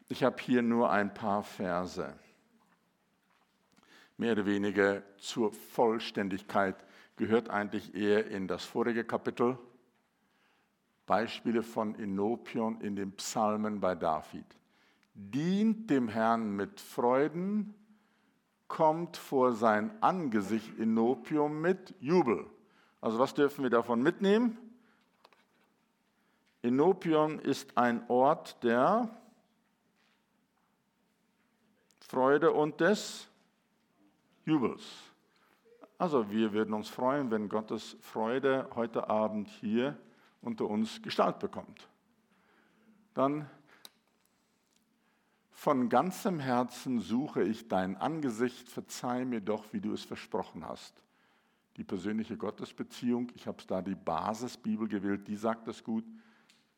Ich 0.09 0.23
habe 0.23 0.41
hier 0.41 0.61
nur 0.61 0.89
ein 0.89 1.13
paar 1.13 1.43
Verse. 1.43 2.13
Mehr 4.17 4.33
oder 4.33 4.45
weniger 4.45 5.03
zur 5.17 5.53
Vollständigkeit 5.53 6.75
gehört 7.15 7.49
eigentlich 7.49 7.93
eher 7.93 8.27
in 8.27 8.47
das 8.47 8.63
vorige 8.63 9.03
Kapitel. 9.03 9.57
Beispiele 11.05 11.63
von 11.63 11.95
Enopion 11.95 12.79
in 12.81 12.95
den 12.95 13.11
Psalmen 13.13 13.79
bei 13.79 13.95
David. 13.95 14.45
Dient 15.13 15.89
dem 15.89 16.07
Herrn 16.07 16.55
mit 16.55 16.79
Freuden, 16.79 17.75
kommt 18.67 19.17
vor 19.17 19.53
sein 19.53 19.91
Angesicht 20.01 20.79
Enopium 20.79 21.61
mit 21.61 21.93
Jubel. 21.99 22.47
Also 23.01 23.19
was 23.19 23.33
dürfen 23.33 23.63
wir 23.63 23.69
davon 23.69 24.01
mitnehmen? 24.01 24.57
Enopion 26.63 27.39
ist 27.39 27.77
ein 27.77 28.09
Ort 28.09 28.63
der 28.63 29.09
Freude 31.99 32.51
und 32.51 32.79
des 32.79 33.27
Jubels. 34.45 34.81
Also 35.97 36.31
wir 36.31 36.53
würden 36.53 36.73
uns 36.73 36.89
freuen, 36.89 37.29
wenn 37.29 37.49
Gottes 37.49 37.97
Freude 38.01 38.69
heute 38.75 39.09
Abend 39.09 39.49
hier 39.49 39.97
unter 40.43 40.69
uns 40.69 41.01
Gestalt 41.01 41.39
bekommt. 41.39 41.87
Dann 43.13 43.49
von 45.51 45.87
ganzem 45.87 46.39
Herzen 46.39 46.99
suche 46.99 47.43
ich 47.43 47.69
dein 47.69 47.95
Angesicht, 47.95 48.67
verzeih 48.67 49.23
mir 49.23 49.39
doch, 49.39 49.71
wie 49.71 49.79
du 49.79 49.93
es 49.93 50.03
versprochen 50.03 50.67
hast. 50.67 51.01
Die 51.77 51.83
persönliche 51.83 52.37
Gottesbeziehung, 52.37 53.31
ich 53.35 53.47
habe 53.47 53.63
da 53.65 53.81
die 53.81 53.95
Basisbibel 53.95 54.87
gewählt, 54.87 55.27
die 55.27 55.37
sagt 55.37 55.67
das 55.67 55.83
gut. 55.83 56.03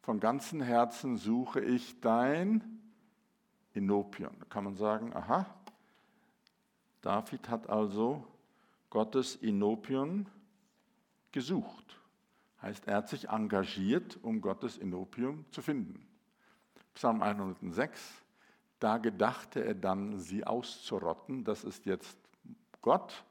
Von 0.01 0.19
ganzem 0.19 0.61
Herzen 0.61 1.17
suche 1.17 1.61
ich 1.61 1.99
dein 1.99 2.79
Enopion. 3.73 4.35
Da 4.39 4.45
kann 4.45 4.65
man 4.65 4.75
sagen, 4.75 5.13
aha, 5.15 5.47
David 7.01 7.49
hat 7.49 7.67
also 7.69 8.25
Gottes 8.89 9.35
Enopion 9.37 10.27
gesucht. 11.31 11.99
Heißt, 12.65 12.87
er 12.87 12.95
hat 12.95 13.09
sich 13.09 13.29
engagiert, 13.29 14.17
um 14.23 14.41
Gottes 14.41 14.79
Enopium 14.79 15.45
zu 15.51 15.61
finden. 15.61 16.03
Psalm 16.95 17.21
106, 17.21 18.01
da 18.79 18.97
gedachte 18.97 19.63
er 19.63 19.75
dann, 19.75 20.17
sie 20.17 20.43
auszurotten. 20.43 21.43
Das 21.43 21.63
ist 21.63 21.85
jetzt 21.85 22.17
Gott, 22.81 23.23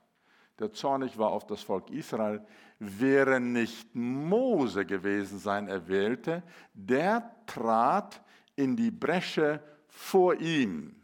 der 0.60 0.72
zornig 0.72 1.18
war 1.18 1.30
auf 1.30 1.48
das 1.48 1.64
Volk 1.64 1.90
Israel. 1.90 2.46
Wäre 2.78 3.40
nicht 3.40 3.92
Mose 3.96 4.86
gewesen 4.86 5.40
sein 5.40 5.66
Erwählte, 5.66 6.44
der 6.72 7.34
trat 7.46 8.22
in 8.54 8.76
die 8.76 8.92
Bresche 8.92 9.60
vor 9.88 10.36
ihm. 10.36 10.94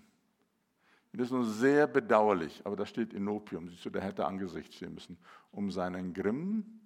Das 1.13 1.27
ist 1.27 1.33
nur 1.33 1.47
sehr 1.47 1.89
bedauerlich, 1.89 2.63
aber 2.63 2.77
da 2.77 2.87
steht 2.87 3.13
Inopium. 3.13 3.69
Siehst 3.71 3.87
du, 3.87 3.91
der 3.91 4.03
hätte 4.03 4.25
Angesicht 4.25 4.73
stehen 4.73 4.95
müssen, 4.95 5.19
um 5.51 5.73
seinen 5.73 6.15
Grimm 6.15 6.80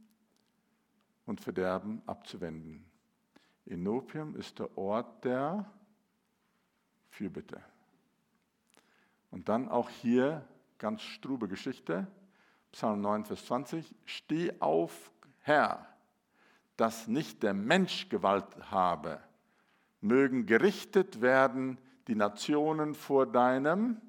und 1.26 1.40
Verderben 1.40 2.02
abzuwenden. 2.06 2.84
Inopium 3.66 4.36
ist 4.36 4.58
der 4.58 4.76
Ort 4.76 5.24
der 5.24 5.70
Fürbitte. 7.10 7.62
Und 9.30 9.48
dann 9.48 9.68
auch 9.68 9.88
hier 9.88 10.46
ganz 10.78 11.02
strube 11.02 11.48
Geschichte, 11.48 12.06
Psalm 12.72 13.00
9, 13.00 13.24
Vers 13.24 13.46
20. 13.46 13.94
Steh 14.04 14.52
auf, 14.60 15.10
Herr, 15.40 15.86
dass 16.76 17.08
nicht 17.08 17.42
der 17.42 17.54
Mensch 17.54 18.08
Gewalt 18.08 18.46
habe, 18.70 19.20
mögen 20.00 20.46
gerichtet 20.46 21.20
werden 21.20 21.78
die 22.08 22.14
Nationen 22.14 22.94
vor 22.94 23.26
deinem 23.26 24.00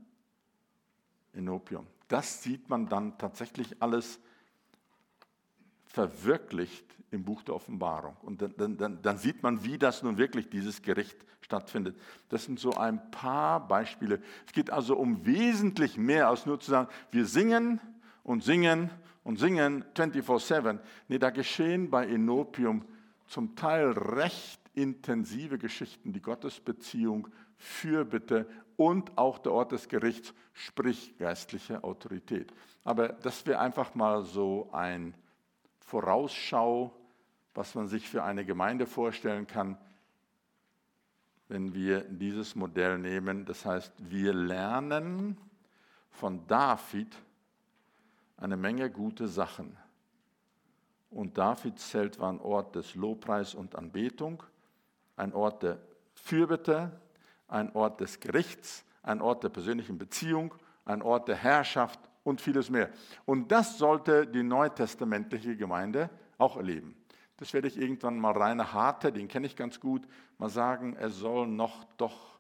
Enopium. 1.33 1.87
Das 2.07 2.43
sieht 2.43 2.69
man 2.69 2.87
dann 2.87 3.17
tatsächlich 3.17 3.81
alles 3.81 4.19
verwirklicht 5.95 6.85
im 7.11 7.23
Buch 7.23 7.41
der 7.43 7.55
Offenbarung. 7.55 8.17
Und 8.21 8.41
dann, 8.41 8.77
dann, 8.77 9.01
dann, 9.01 9.17
sieht 9.17 9.41
man, 9.41 9.63
wie 9.63 9.77
das 9.77 10.03
nun 10.03 10.17
wirklich, 10.17 10.49
dieses 10.49 10.81
Gericht 10.81 11.17
stattfindet. 11.39 11.95
Das 12.27 12.43
sind 12.43 12.59
so 12.59 12.71
ein 12.71 13.11
paar 13.11 13.65
Beispiele. 13.65 14.21
Es 14.45 14.51
geht 14.51 14.71
also 14.71 14.97
um 14.97 15.25
wesentlich 15.25 15.97
mehr 15.97 16.27
als 16.27 16.45
nur 16.45 16.59
zu 16.59 16.69
sagen, 16.69 16.89
wir 17.11 17.25
singen 17.25 17.79
und 18.23 18.43
singen 18.43 18.89
und 19.23 19.39
singen 19.39 19.85
24-7. 19.95 20.79
Nee, 21.07 21.17
da 21.17 21.29
geschehen 21.29 21.89
bei 21.89 22.05
Enopium 22.07 22.83
zum 23.27 23.55
Teil 23.55 23.91
recht 23.91 24.59
intensive 24.73 25.57
Geschichten, 25.57 26.11
die 26.11 26.21
Gottesbeziehung 26.21 27.29
Fürbitte 27.55 28.47
und 28.75 29.17
auch 29.17 29.37
der 29.37 29.53
Ort 29.53 29.71
des 29.71 29.87
Gerichts, 29.87 30.33
sprich 30.51 31.17
geistliche 31.17 31.85
Autorität. 31.85 32.51
Aber 32.83 33.07
das 33.07 33.45
wäre 33.45 33.59
einfach 33.59 33.95
mal 33.95 34.23
so 34.23 34.67
ein 34.73 35.13
Vorausschau, 35.85 36.91
was 37.53 37.75
man 37.75 37.87
sich 37.87 38.09
für 38.09 38.23
eine 38.23 38.43
Gemeinde 38.43 38.85
vorstellen 38.85 39.47
kann, 39.47 39.77
wenn 41.47 41.73
wir 41.73 42.01
dieses 42.01 42.55
Modell 42.55 42.97
nehmen. 42.97 43.45
Das 43.45 43.65
heißt, 43.65 43.93
wir 43.97 44.33
lernen 44.33 45.37
von 46.09 46.45
David 46.47 47.15
eine 48.37 48.57
Menge 48.57 48.89
gute 48.89 49.27
Sachen. 49.27 49.77
Und 51.11 51.37
Davids 51.37 51.91
Zelt 51.91 52.19
war 52.19 52.31
ein 52.31 52.41
Ort 52.41 52.75
des 52.75 52.95
Lobpreis 52.95 53.53
und 53.53 53.75
Anbetung, 53.75 54.43
ein 55.15 55.33
Ort 55.33 55.63
der 55.63 55.77
Fürbitte, 56.13 56.99
ein 57.47 57.73
Ort 57.73 58.01
des 58.01 58.19
Gerichts, 58.19 58.83
ein 59.03 59.21
Ort 59.21 59.43
der 59.43 59.49
persönlichen 59.49 59.97
Beziehung, 59.97 60.55
ein 60.83 61.01
Ort 61.01 61.27
der 61.27 61.35
Herrschaft 61.35 61.99
und 62.25 62.41
vieles 62.41 62.69
mehr. 62.69 62.89
Und 63.23 63.51
das 63.51 63.77
sollte 63.77 64.27
die 64.27 64.43
neutestamentliche 64.43 65.55
Gemeinde 65.55 66.09
auch 66.37 66.57
erleben. 66.57 66.97
Das 67.37 67.53
werde 67.53 67.67
ich 67.67 67.77
irgendwann 67.77 68.19
mal 68.19 68.31
Rainer 68.31 68.73
Harte, 68.73 69.13
den 69.13 69.27
kenne 69.27 69.47
ich 69.47 69.55
ganz 69.55 69.79
gut, 69.79 70.05
mal 70.37 70.49
sagen, 70.49 70.95
er 70.95 71.09
soll 71.09 71.47
noch 71.47 71.85
doch 71.97 72.39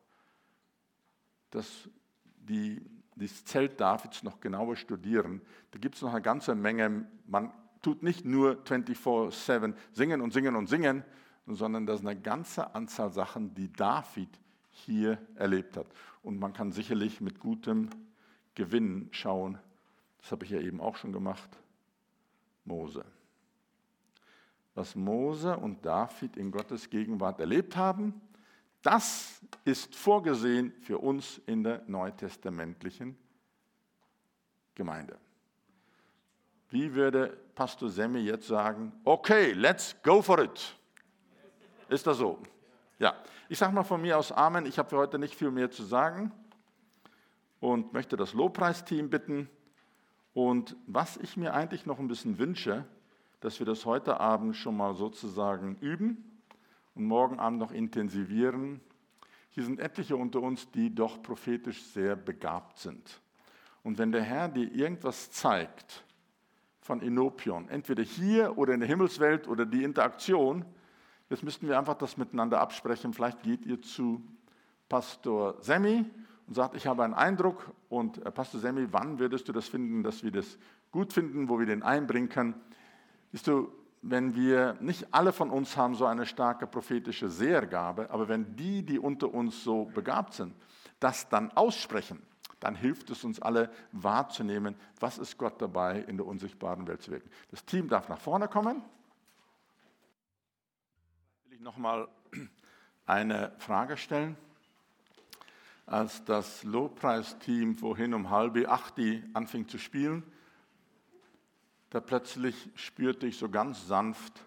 das, 1.51 1.87
die, 2.25 2.81
das 3.15 3.45
Zelt 3.45 3.79
Davids 3.79 4.23
noch 4.23 4.39
genauer 4.39 4.75
studieren. 4.75 5.41
Da 5.71 5.79
gibt 5.79 5.95
es 5.95 6.01
noch 6.01 6.11
eine 6.11 6.21
ganze 6.21 6.55
Menge, 6.55 7.05
man 7.27 7.53
tut 7.81 8.01
nicht 8.01 8.25
nur 8.25 8.63
24-7 8.63 9.75
singen 9.91 10.21
und 10.21 10.33
singen 10.33 10.55
und 10.55 10.67
singen, 10.67 11.03
sondern 11.45 11.85
das 11.85 11.99
ist 11.99 12.07
eine 12.07 12.19
ganze 12.19 12.73
Anzahl 12.73 13.11
Sachen, 13.11 13.53
die 13.53 13.71
David 13.71 14.29
hier 14.71 15.19
erlebt 15.35 15.77
hat. 15.77 15.85
Und 16.23 16.39
man 16.39 16.53
kann 16.53 16.71
sicherlich 16.71 17.21
mit 17.21 17.39
gutem 17.39 17.89
Gewinn 18.55 19.09
schauen, 19.11 19.59
das 20.25 20.31
habe 20.31 20.43
ich 20.43 20.49
ja 20.49 20.59
eben 20.59 20.81
auch 20.81 20.95
schon 20.95 21.13
gemacht, 21.13 21.51
Mose. 22.63 23.05
Was 24.73 24.95
Mose 24.95 25.55
und 25.55 25.85
David 25.85 26.35
in 26.35 26.49
Gottes 26.49 26.89
Gegenwart 26.89 27.39
erlebt 27.39 27.77
haben, 27.77 28.19
das 28.81 29.39
ist 29.65 29.93
vorgesehen 29.93 30.73
für 30.81 30.97
uns 30.97 31.39
in 31.45 31.63
der 31.63 31.83
neutestamentlichen 31.85 33.15
Gemeinde. 34.73 35.15
Wie 36.71 36.91
würde 36.95 37.37
Pastor 37.53 37.91
Semmi 37.91 38.21
jetzt 38.21 38.47
sagen, 38.47 38.93
okay, 39.03 39.51
let's 39.51 39.95
go 40.01 40.23
for 40.23 40.39
it. 40.39 40.75
Ist 41.87 42.07
das 42.07 42.17
so? 42.17 42.39
Ja, 42.97 43.13
ich 43.47 43.59
sage 43.59 43.75
mal 43.75 43.83
von 43.83 44.01
mir 44.01 44.17
aus 44.17 44.31
Amen. 44.31 44.65
Ich 44.65 44.79
habe 44.79 44.89
für 44.89 44.97
heute 44.97 45.19
nicht 45.19 45.35
viel 45.35 45.51
mehr 45.51 45.69
zu 45.69 45.83
sagen 45.83 46.31
und 47.59 47.93
möchte 47.93 48.17
das 48.17 48.33
Lobpreisteam 48.33 49.11
bitten. 49.11 49.51
Und 50.35 50.75
was 50.85 51.15
ich 51.15 51.37
mir 51.37 51.53
eigentlich 51.53 51.85
noch 51.85 51.97
ein 51.97 52.09
bisschen 52.09 52.37
wünsche, 52.37 52.83
dass 53.39 53.59
wir 53.59 53.65
das 53.65 53.85
heute 53.85 54.19
Abend 54.19 54.57
schon 54.57 54.75
mal 54.75 54.93
sozusagen 54.93 55.77
üben 55.79 56.41
und 56.93 57.05
morgen 57.05 57.39
Abend 57.39 57.57
noch 57.57 57.71
intensivieren. 57.71 58.81
hier 59.49 59.63
sind 59.63 59.79
etliche 59.79 60.17
unter 60.17 60.41
uns, 60.41 60.69
die 60.71 60.93
doch 60.93 61.23
prophetisch 61.23 61.81
sehr 61.83 62.17
begabt 62.17 62.79
sind. 62.79 63.21
Und 63.81 63.97
wenn 63.97 64.11
der 64.11 64.23
Herr 64.23 64.49
dir 64.49 64.69
irgendwas 64.73 65.31
zeigt 65.31 66.03
von 66.81 66.99
Inopion, 66.99 67.69
entweder 67.69 68.03
hier 68.03 68.57
oder 68.57 68.73
in 68.73 68.81
der 68.81 68.89
Himmelswelt 68.89 69.47
oder 69.47 69.65
die 69.65 69.85
Interaktion, 69.85 70.65
jetzt 71.29 71.43
müssten 71.43 71.65
wir 71.69 71.79
einfach 71.79 71.95
das 71.95 72.17
miteinander 72.17 72.59
absprechen. 72.59 73.13
Vielleicht 73.13 73.41
geht 73.41 73.65
ihr 73.65 73.81
zu 73.81 74.21
Pastor 74.89 75.63
Semmi 75.63 76.03
und 76.47 76.53
sagt, 76.53 76.75
ich 76.75 76.87
habe 76.87 77.03
einen 77.03 77.13
Eindruck 77.13 77.71
und 77.89 78.23
äh, 78.25 78.31
Pastor 78.31 78.59
Semmi, 78.59 78.87
wann 78.91 79.19
würdest 79.19 79.47
du 79.47 79.51
das 79.51 79.67
finden, 79.67 80.03
dass 80.03 80.23
wir 80.23 80.31
das 80.31 80.57
gut 80.91 81.13
finden, 81.13 81.49
wo 81.49 81.59
wir 81.59 81.65
den 81.65 81.83
einbringen 81.83 82.29
können? 82.29 82.55
Siehst 83.31 83.47
du, 83.47 83.71
wenn 84.01 84.35
wir, 84.35 84.77
nicht 84.79 85.13
alle 85.13 85.33
von 85.33 85.49
uns 85.49 85.75
haben 85.75 85.95
so 85.95 86.05
eine 86.05 86.27
starke 86.27 86.67
prophetische 86.67 87.29
Sehergabe, 87.29 88.11
aber 88.11 88.27
wenn 88.27 88.55
die, 88.55 88.83
die 88.83 88.99
unter 88.99 89.33
uns 89.33 89.63
so 89.63 89.85
begabt 89.85 90.33
sind, 90.33 90.53
das 90.99 91.27
dann 91.29 91.51
aussprechen, 91.51 92.21
dann 92.59 92.75
hilft 92.75 93.09
es 93.09 93.23
uns 93.23 93.41
alle 93.41 93.71
wahrzunehmen, 93.91 94.75
was 94.99 95.17
ist 95.17 95.37
Gott 95.37 95.59
dabei, 95.61 96.01
in 96.01 96.17
der 96.17 96.27
unsichtbaren 96.27 96.87
Welt 96.87 97.01
zu 97.01 97.11
wirken. 97.11 97.29
Das 97.49 97.65
Team 97.65 97.89
darf 97.89 98.07
nach 98.07 98.19
vorne 98.19 98.47
kommen. 98.47 98.83
Will 101.45 101.55
ich 101.55 101.61
nochmal 101.61 102.07
eine 103.07 103.51
Frage 103.57 103.97
stellen 103.97 104.37
als 105.85 106.23
das 106.25 106.63
Lobpreisteam 106.63 107.75
vorhin 107.75 108.13
um 108.13 108.29
halb 108.29 108.57
acht 108.67 108.95
anfing 109.33 109.67
zu 109.67 109.77
spielen, 109.77 110.23
da 111.89 111.99
plötzlich 111.99 112.69
spürte 112.75 113.27
ich 113.27 113.37
so 113.37 113.49
ganz 113.49 113.87
sanft, 113.87 114.41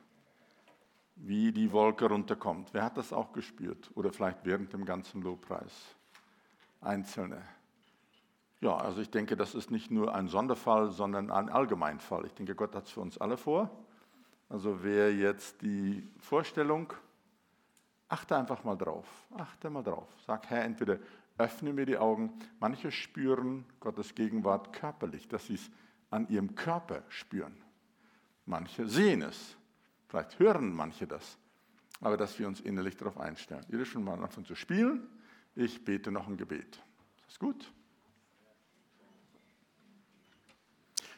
wie 1.16 1.52
die 1.52 1.72
Wolke 1.72 2.06
runterkommt. 2.06 2.72
Wer 2.72 2.84
hat 2.84 2.96
das 2.96 3.12
auch 3.12 3.32
gespürt? 3.32 3.90
Oder 3.94 4.12
vielleicht 4.12 4.44
während 4.44 4.72
dem 4.72 4.84
ganzen 4.84 5.22
Lobpreis? 5.22 5.72
Einzelne. 6.80 7.42
Ja, 8.60 8.76
also 8.76 9.00
ich 9.00 9.10
denke, 9.10 9.36
das 9.36 9.54
ist 9.54 9.70
nicht 9.70 9.90
nur 9.90 10.14
ein 10.14 10.28
Sonderfall, 10.28 10.90
sondern 10.90 11.30
ein 11.30 11.48
Allgemeinfall. 11.48 12.26
Ich 12.26 12.34
denke, 12.34 12.54
Gott 12.54 12.74
hat 12.74 12.86
es 12.86 12.90
für 12.92 13.00
uns 13.00 13.18
alle 13.18 13.36
vor. 13.36 13.70
Also 14.48 14.82
wer 14.82 15.14
jetzt 15.14 15.62
die 15.62 16.08
Vorstellung, 16.18 16.92
achte 18.08 18.36
einfach 18.36 18.64
mal 18.64 18.76
drauf, 18.76 19.06
achte 19.36 19.70
mal 19.70 19.82
drauf. 19.82 20.08
Sag, 20.26 20.48
Herr, 20.50 20.64
entweder 20.64 20.98
öffne 21.38 21.72
mir 21.72 21.86
die 21.86 21.96
Augen. 21.96 22.32
Manche 22.60 22.90
spüren 22.90 23.64
Gottes 23.80 24.14
Gegenwart 24.14 24.72
körperlich, 24.72 25.28
dass 25.28 25.46
sie 25.46 25.54
es 25.54 25.70
an 26.10 26.28
ihrem 26.28 26.54
Körper 26.54 27.02
spüren. 27.08 27.56
Manche 28.44 28.86
sehen 28.86 29.22
es. 29.22 29.56
Vielleicht 30.08 30.38
hören 30.38 30.74
manche 30.74 31.06
das. 31.06 31.38
Aber 32.00 32.16
dass 32.16 32.38
wir 32.38 32.46
uns 32.46 32.60
innerlich 32.60 32.96
darauf 32.96 33.18
einstellen. 33.18 33.64
Ihr 33.68 33.84
schon 33.84 34.04
mal 34.04 34.22
anfangen 34.22 34.46
zu 34.46 34.54
spielen. 34.54 35.06
Ich 35.54 35.84
bete 35.84 36.10
noch 36.10 36.28
ein 36.28 36.36
Gebet. 36.36 36.76
Ist 37.18 37.28
das 37.28 37.38
gut? 37.38 37.72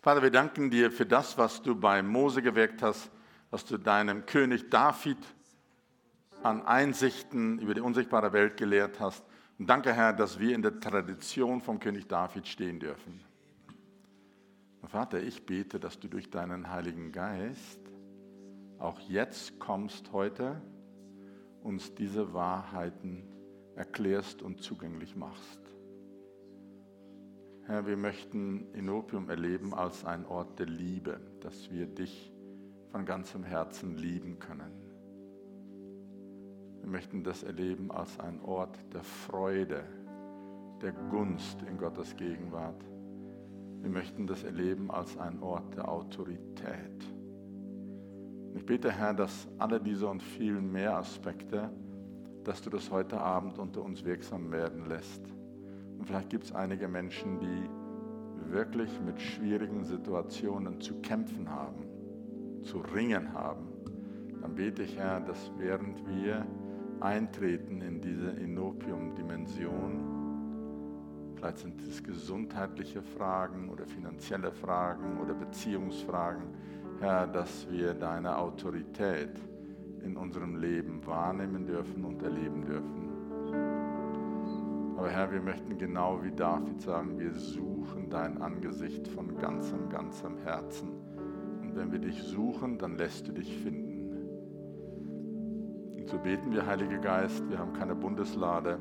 Vater, 0.02 0.22
wir 0.22 0.30
danken 0.30 0.70
dir 0.70 0.90
für 0.90 1.04
das, 1.04 1.36
was 1.36 1.62
du 1.62 1.74
bei 1.76 2.02
Mose 2.02 2.40
gewirkt 2.40 2.82
hast, 2.82 3.10
was 3.50 3.66
du 3.66 3.76
deinem 3.76 4.24
König 4.24 4.70
David 4.70 5.18
an 6.42 6.64
Einsichten 6.64 7.58
über 7.58 7.74
die 7.74 7.82
unsichtbare 7.82 8.32
Welt 8.32 8.56
gelehrt 8.56 8.98
hast. 8.98 9.22
Und 9.60 9.66
danke, 9.66 9.92
Herr, 9.92 10.14
dass 10.14 10.40
wir 10.40 10.54
in 10.54 10.62
der 10.62 10.80
Tradition 10.80 11.60
vom 11.60 11.78
König 11.78 12.08
David 12.08 12.48
stehen 12.48 12.80
dürfen. 12.80 13.20
Vater, 14.84 15.22
ich 15.22 15.44
bete, 15.44 15.78
dass 15.78 16.00
du 16.00 16.08
durch 16.08 16.30
deinen 16.30 16.70
Heiligen 16.70 17.12
Geist 17.12 17.78
auch 18.78 18.98
jetzt 19.00 19.60
kommst 19.60 20.12
heute, 20.12 20.62
uns 21.62 21.94
diese 21.94 22.32
Wahrheiten 22.32 23.22
erklärst 23.76 24.40
und 24.40 24.62
zugänglich 24.62 25.14
machst. 25.14 25.60
Herr, 27.66 27.86
wir 27.86 27.98
möchten 27.98 28.72
Inopium 28.72 29.28
erleben 29.28 29.74
als 29.74 30.06
ein 30.06 30.24
Ort 30.24 30.58
der 30.58 30.68
Liebe, 30.68 31.20
dass 31.40 31.70
wir 31.70 31.86
dich 31.86 32.32
von 32.92 33.04
ganzem 33.04 33.44
Herzen 33.44 33.98
lieben 33.98 34.38
können. 34.38 34.89
Wir 36.80 36.88
möchten 36.88 37.22
das 37.22 37.42
erleben 37.42 37.90
als 37.90 38.18
ein 38.20 38.40
Ort 38.42 38.78
der 38.92 39.02
Freude, 39.02 39.84
der 40.82 40.92
Gunst 41.10 41.62
in 41.62 41.78
Gottes 41.78 42.16
Gegenwart. 42.16 42.84
Wir 43.82 43.90
möchten 43.90 44.26
das 44.26 44.44
erleben 44.44 44.90
als 44.90 45.16
ein 45.18 45.42
Ort 45.42 45.76
der 45.76 45.88
Autorität. 45.88 47.04
Ich 48.54 48.66
bete, 48.66 48.90
Herr, 48.90 49.14
dass 49.14 49.48
alle 49.58 49.80
diese 49.80 50.08
und 50.08 50.22
viel 50.22 50.60
mehr 50.60 50.96
Aspekte, 50.96 51.70
dass 52.44 52.62
du 52.62 52.70
das 52.70 52.90
heute 52.90 53.20
Abend 53.20 53.58
unter 53.58 53.82
uns 53.82 54.04
wirksam 54.04 54.50
werden 54.50 54.86
lässt. 54.86 55.22
Und 55.98 56.06
vielleicht 56.06 56.30
gibt 56.30 56.44
es 56.44 56.52
einige 56.52 56.88
Menschen, 56.88 57.38
die 57.38 58.50
wirklich 58.52 58.90
mit 59.00 59.20
schwierigen 59.20 59.84
Situationen 59.84 60.80
zu 60.80 61.00
kämpfen 61.00 61.48
haben, 61.48 61.84
zu 62.62 62.78
ringen 62.78 63.32
haben. 63.32 63.68
Dann 64.40 64.54
bete 64.54 64.82
ich, 64.82 64.96
Herr, 64.96 65.20
dass 65.20 65.52
während 65.58 66.06
wir 66.08 66.46
eintreten 67.02 67.80
in 67.80 68.00
diese 68.00 68.30
Inopium-Dimension. 68.30 70.18
Vielleicht 71.34 71.58
sind 71.58 71.80
es 71.82 72.02
gesundheitliche 72.02 73.02
Fragen 73.02 73.68
oder 73.70 73.86
finanzielle 73.86 74.52
Fragen 74.52 75.20
oder 75.20 75.34
Beziehungsfragen. 75.34 76.42
Herr, 77.00 77.26
dass 77.26 77.70
wir 77.70 77.94
deine 77.94 78.36
Autorität 78.36 79.40
in 80.04 80.16
unserem 80.16 80.56
Leben 80.56 81.06
wahrnehmen 81.06 81.66
dürfen 81.66 82.04
und 82.04 82.22
erleben 82.22 82.64
dürfen. 82.64 83.08
Aber 84.96 85.08
Herr, 85.08 85.32
wir 85.32 85.40
möchten 85.40 85.78
genau 85.78 86.22
wie 86.22 86.30
David 86.30 86.82
sagen, 86.82 87.18
wir 87.18 87.32
suchen 87.32 88.10
dein 88.10 88.42
Angesicht 88.42 89.08
von 89.08 89.38
ganzem, 89.38 89.88
ganzem 89.88 90.36
Herzen. 90.38 90.90
Und 91.62 91.74
wenn 91.74 91.90
wir 91.90 92.00
dich 92.00 92.22
suchen, 92.22 92.76
dann 92.76 92.98
lässt 92.98 93.26
du 93.26 93.32
dich 93.32 93.56
finden. 93.62 93.89
So 96.06 96.18
beten 96.18 96.52
wir, 96.52 96.66
Heiliger 96.66 96.98
Geist, 96.98 97.48
wir 97.48 97.58
haben 97.58 97.72
keine 97.72 97.94
Bundeslade. 97.94 98.78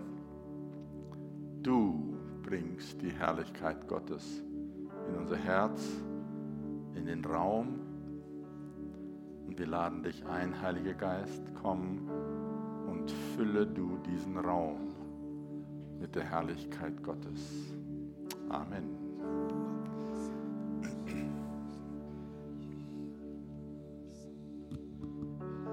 Du 1.61 2.17
bringst 2.43 3.01
die 3.01 3.11
Herrlichkeit 3.11 3.87
Gottes 3.87 4.43
in 5.07 5.15
unser 5.15 5.37
Herz, 5.37 5.81
in 6.95 7.05
den 7.05 7.23
Raum. 7.23 7.79
Und 9.47 9.57
wir 9.57 9.67
laden 9.67 10.03
dich 10.03 10.25
ein, 10.25 10.59
Heiliger 10.61 10.93
Geist, 10.93 11.43
komm 11.61 12.09
und 12.87 13.11
fülle 13.35 13.65
du 13.65 13.97
diesen 14.05 14.37
Raum 14.37 14.95
mit 15.99 16.15
der 16.15 16.23
Herrlichkeit 16.23 17.03
Gottes. 17.03 17.73
Amen. 18.49 18.98